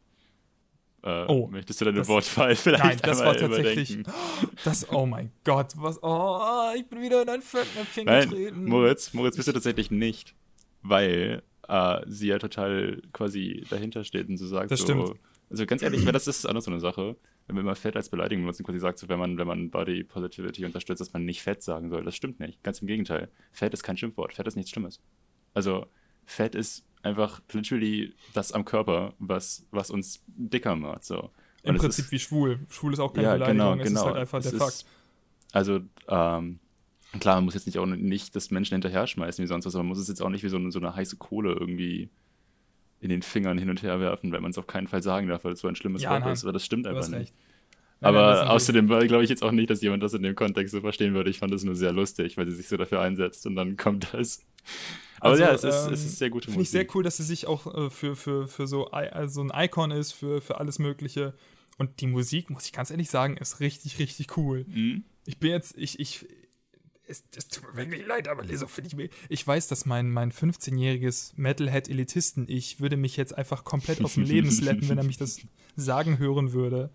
[1.04, 3.92] Äh, oh, möchtest du deine das- Wortwahl vielleicht Nein, das war tatsächlich.
[4.00, 4.14] überdenken?
[4.64, 6.00] Das, oh mein Gott, was.
[6.02, 6.40] Oh,
[6.78, 8.66] ich bin wieder in ein Fettnäpfchen getreten.
[8.66, 10.34] Moritz, Moritz bist du tatsächlich nicht,
[10.82, 15.20] weil äh, sie ja total quasi dahinter steht und so sagt Das so, stimmt.
[15.50, 17.16] also ganz ehrlich, weil das ist auch noch so eine Sache,
[17.48, 19.70] wenn man immer Fett als Beleidigung benutzt und quasi sagt, so, wenn man, wenn man
[19.70, 22.06] Body Positivity unterstützt, dass man nicht Fett sagen soll.
[22.06, 22.64] Das stimmt nicht.
[22.64, 23.30] Ganz im Gegenteil.
[23.52, 24.34] Fett ist kein Schimpfwort.
[24.34, 25.02] Fett ist nichts Schlimmes.
[25.54, 25.86] Also,
[26.26, 31.04] Fett ist einfach literally das am Körper, was, was uns dicker macht.
[31.04, 31.30] So.
[31.64, 32.60] Im Und es Prinzip ist- wie schwul.
[32.70, 34.00] Schwul ist auch keine ja, Beleidigung, genau, es genau.
[34.00, 34.86] ist halt einfach Es der ist- Fakt.
[35.52, 36.60] Also, ähm,
[37.20, 39.84] klar, man muss jetzt nicht auch nicht das Menschen hinterher schmeißen wie sonst was, aber
[39.84, 42.10] man muss es jetzt auch nicht wie so eine, so eine heiße Kohle irgendwie
[43.02, 45.44] in den Fingern hin und her werfen, weil man es auf keinen Fall sagen darf,
[45.44, 46.34] weil es so ein schlimmes Ja, Wort nein.
[46.34, 46.44] ist.
[46.44, 47.12] Aber das stimmt einfach nicht.
[47.12, 47.26] Nein,
[48.00, 50.72] nein, Aber natürlich- außerdem glaube ich jetzt auch nicht, dass jemand das in dem Kontext
[50.74, 51.30] so verstehen würde.
[51.30, 54.14] Ich fand das nur sehr lustig, weil sie sich so dafür einsetzt und dann kommt
[54.14, 54.42] das.
[55.20, 57.18] Aber Also, ja, es ist, ähm, es ist sehr gute Finde ich sehr cool, dass
[57.18, 60.80] sie sich auch äh, für, für, für so, also ein Icon ist, für, für alles
[60.80, 61.34] Mögliche.
[61.78, 64.66] Und die Musik, muss ich ganz ehrlich sagen, ist richtig, richtig cool.
[64.68, 65.04] Mhm.
[65.26, 66.26] Ich bin jetzt, ich, ich,
[67.08, 69.10] es, es tut mir wirklich leid, aber Lizzo finde ich mir.
[69.30, 74.52] Ich weiß, dass mein, mein 15-jähriges Metalhead-Elitisten-Ich würde mich jetzt einfach komplett aus dem Leben
[74.52, 75.40] slappen, wenn er mich das
[75.76, 76.92] sagen hören würde.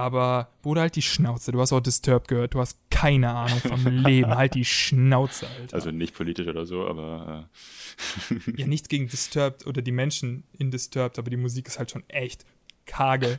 [0.00, 1.52] Aber, Bruder, halt die Schnauze.
[1.52, 2.54] Du hast auch Disturbed gehört.
[2.54, 4.34] Du hast keine Ahnung vom Leben.
[4.34, 5.74] Halt die Schnauze, Alter.
[5.74, 7.48] Also nicht politisch oder so, aber
[8.30, 11.90] äh, Ja, nichts gegen Disturbed oder die Menschen in Disturbed, aber die Musik ist halt
[11.90, 12.46] schon echt
[12.86, 13.38] karge.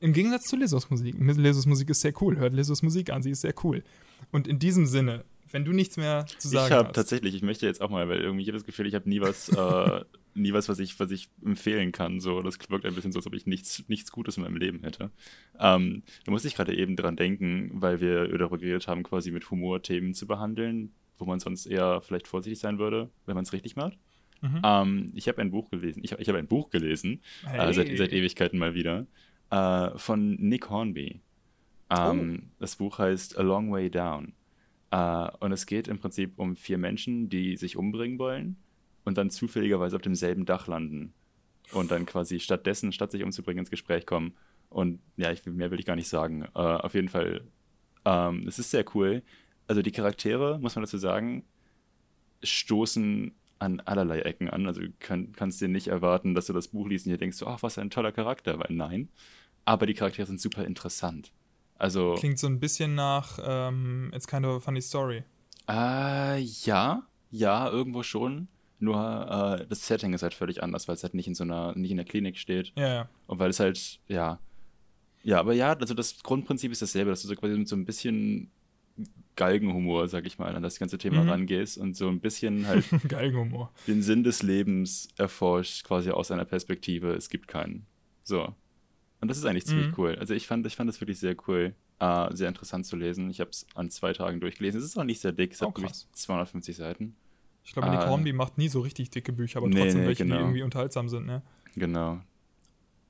[0.00, 1.16] Im Gegensatz zu Lizos Musik.
[1.18, 2.36] Lizos Musik ist sehr cool.
[2.36, 3.82] Hört Lizos Musik an, sie ist sehr cool.
[4.30, 6.94] Und in diesem Sinne, wenn du nichts mehr zu sagen ich habe hast.
[6.94, 9.20] tatsächlich, ich möchte jetzt auch mal, weil irgendwie ich habe das Gefühl, ich habe nie
[9.20, 10.04] was, äh,
[10.38, 12.20] nie was, was ich, was ich empfehlen kann.
[12.20, 14.80] So, das wirkt ein bisschen so, als ob ich nichts, nichts Gutes in meinem Leben
[14.82, 15.10] hätte.
[15.58, 19.50] Ähm, da muss ich gerade eben dran denken, weil wir darüber geredet haben, quasi mit
[19.50, 23.52] Humor Themen zu behandeln, wo man sonst eher vielleicht vorsichtig sein würde, wenn man es
[23.52, 23.98] richtig macht.
[24.40, 24.60] Mhm.
[24.64, 26.02] Ähm, ich habe ein Buch gelesen.
[26.04, 27.20] Ich, ich habe ein Buch gelesen,
[27.52, 29.06] äh, seit, seit Ewigkeiten mal wieder,
[29.50, 31.20] äh, von Nick Hornby.
[31.90, 34.32] Ähm, Das Buch heißt A Long Way Down.
[34.90, 38.56] Äh, und es geht im Prinzip um vier Menschen, die sich umbringen wollen
[39.08, 41.12] und dann zufälligerweise auf demselben Dach landen.
[41.72, 44.34] Und dann quasi stattdessen, statt sich umzubringen, ins Gespräch kommen.
[44.70, 46.44] Und ja, ich, mehr will ich gar nicht sagen.
[46.54, 47.42] Äh, auf jeden Fall,
[48.04, 49.22] ähm, es ist sehr cool.
[49.66, 51.44] Also die Charaktere, muss man dazu sagen,
[52.42, 54.66] stoßen an allerlei Ecken an.
[54.66, 57.42] Also du kann, kannst dir nicht erwarten, dass du das Buch liest und dir denkst,
[57.44, 58.58] ach, was ein toller Charakter.
[58.58, 59.08] Weil nein.
[59.64, 61.32] Aber die Charaktere sind super interessant.
[61.76, 65.24] Also, Klingt so ein bisschen nach ähm, It's kind of a funny story.
[65.68, 68.48] äh, ja, ja, irgendwo schon.
[68.80, 68.96] Nur
[69.60, 71.90] äh, das Setting ist halt völlig anders, weil es halt nicht in so einer, nicht
[71.90, 72.72] in der Klinik steht.
[72.76, 73.08] Ja, ja.
[73.26, 74.38] Und weil es halt, ja.
[75.24, 77.84] Ja, aber ja, also das Grundprinzip ist dasselbe, dass du so quasi mit so ein
[77.84, 78.50] bisschen
[79.36, 81.28] Galgenhumor, sag ich mal, an das ganze Thema Mhm.
[81.28, 83.72] rangehst und so ein bisschen halt Galgenhumor.
[83.86, 87.86] den Sinn des Lebens erforscht, quasi aus einer Perspektive, es gibt keinen.
[88.24, 88.54] So.
[89.20, 89.94] Und das ist eigentlich ziemlich Mhm.
[89.98, 90.16] cool.
[90.18, 93.30] Also ich fand, ich fand das wirklich sehr cool, äh, sehr interessant zu lesen.
[93.30, 94.78] Ich habe es an zwei Tagen durchgelesen.
[94.80, 96.08] Es ist auch nicht sehr dick, es Oh, hat wirklich krass.
[96.12, 97.16] 250 Seiten.
[97.68, 98.00] Ich glaube, Nick.
[98.06, 100.36] Hornby macht nie so richtig dicke Bücher, aber Nee, trotzdem nee, welche, genau.
[100.36, 101.42] die irgendwie unterhaltsam sind, ne?
[101.76, 102.18] Genau.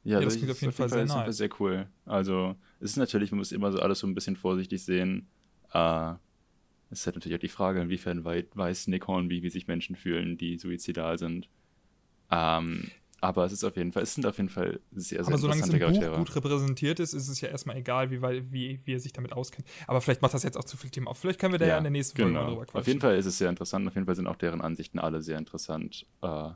[0.02, 1.36] Ja, das ich- klingt auf jeden Fall sehr ist auf nice.
[1.36, 1.86] sehr cool.
[2.04, 5.28] Also, es ist natürlich, man muss immer so alles so ein bisschen vorsichtig sehen.
[5.72, 6.12] Äh,
[6.90, 9.94] es ist halt natürlich auch die Frage, inwiefern wei weiß Nick Hornby, wie sich Menschen
[9.94, 11.48] fühlen, die suizidal sind.
[12.30, 15.38] Ähm, aber es ist auf jeden Fall, es sind auf jeden Fall sehr, sehr aber
[15.38, 16.18] solange es im interessante Buch Charaktere.
[16.18, 18.22] gut repräsentiert ist, ist es ja erstmal egal, wie,
[18.52, 19.66] wie, wie er sich damit auskennt.
[19.86, 21.18] Aber vielleicht macht das jetzt auch zu viel Thema auf.
[21.18, 22.50] Vielleicht können wir da ja, in der nächsten Folge mal genau.
[22.50, 22.80] drüber quatschen.
[22.80, 23.88] Auf jeden Fall ist es sehr interessant.
[23.88, 26.50] Auf jeden Fall sind auch deren Ansichten alle sehr interessant äh,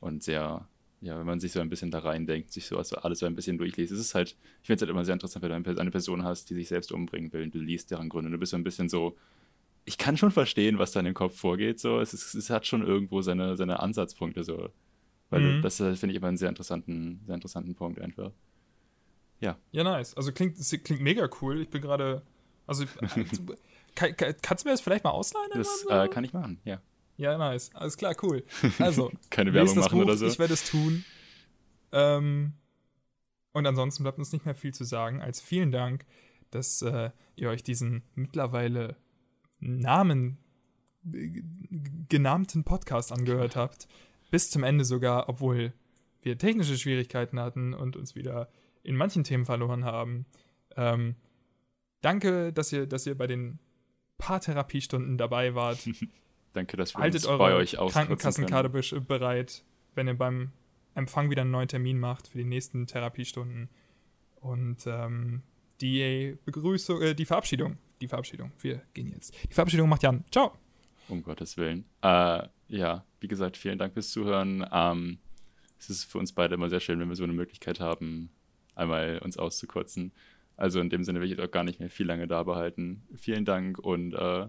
[0.00, 0.68] und sehr,
[1.00, 3.34] ja, wenn man sich so ein bisschen da reindenkt, sich so also alles so ein
[3.34, 3.92] bisschen durchliest.
[3.92, 6.50] Es ist halt, ich finde es halt immer sehr interessant, wenn du eine Person hast,
[6.50, 8.30] die sich selbst umbringen will und du liest deren Gründe.
[8.30, 9.16] Du bist so ein bisschen so,
[9.86, 11.80] ich kann schon verstehen, was da in dem Kopf vorgeht.
[11.80, 14.68] So, es, ist, es hat schon irgendwo seine, seine Ansatzpunkte so.
[15.34, 15.62] Weil Mhm.
[15.62, 18.30] das äh, finde ich immer einen sehr interessanten, sehr interessanten Punkt einfach.
[19.40, 20.14] Ja, nice.
[20.16, 21.60] Also klingt, klingt mega cool.
[21.60, 22.22] Ich bin gerade.
[22.66, 22.86] Also,
[23.94, 25.50] kann, kann, kannst du mir das vielleicht mal ausleihen?
[25.54, 26.80] Das äh, kann ich machen, ja.
[27.16, 27.70] Ja, nice.
[27.74, 28.42] Alles klar, cool.
[28.78, 30.26] Also, Keine Werbung machen Buch, oder so.
[30.26, 31.04] ich werde es tun.
[31.92, 32.54] Ähm,
[33.52, 36.06] und ansonsten bleibt uns nicht mehr viel zu sagen, als vielen Dank,
[36.50, 38.96] dass äh, ihr euch diesen mittlerweile
[39.60, 40.38] Namen
[41.12, 41.42] äh,
[42.08, 43.88] genannten Podcast angehört habt.
[44.34, 45.72] Bis zum Ende sogar, obwohl
[46.22, 48.48] wir technische Schwierigkeiten hatten und uns wieder
[48.82, 50.26] in manchen Themen verloren haben.
[50.76, 51.14] Ähm,
[52.00, 53.60] danke, dass ihr, dass ihr bei den
[54.18, 55.88] paar Therapiestunden dabei wart.
[56.52, 59.06] Danke, dass wir Haltet uns eure bei euch auskürzen Krankenkassenkarte können.
[59.06, 59.62] bereit,
[59.94, 60.50] wenn ihr beim
[60.96, 63.68] Empfang wieder einen neuen Termin macht für die nächsten Therapiestunden.
[64.34, 65.42] Und ähm,
[65.80, 69.32] die Begrüßung, äh, die Verabschiedung, die Verabschiedung, wir gehen jetzt.
[69.48, 70.24] Die Verabschiedung macht Jan.
[70.32, 70.58] Ciao.
[71.06, 71.84] Um Gottes Willen.
[72.02, 74.66] Äh, ja, wie gesagt, vielen Dank fürs Zuhören.
[74.72, 75.18] Ähm,
[75.78, 78.30] es ist für uns beide immer sehr schön, wenn wir so eine Möglichkeit haben,
[78.74, 80.12] einmal uns auszukurzen.
[80.56, 83.02] Also in dem Sinne will ich jetzt auch gar nicht mehr viel lange da behalten.
[83.16, 84.48] Vielen Dank und äh,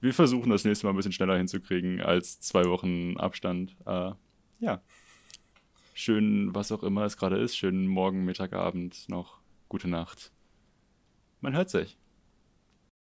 [0.00, 3.76] wir versuchen das nächste Mal ein bisschen schneller hinzukriegen als zwei Wochen Abstand.
[3.86, 4.12] Äh,
[4.58, 4.82] ja.
[5.92, 7.56] Schön, was auch immer es gerade ist.
[7.56, 9.40] Schönen Morgen, Mittag, Abend noch.
[9.68, 10.32] Gute Nacht.
[11.40, 11.99] Man hört sich.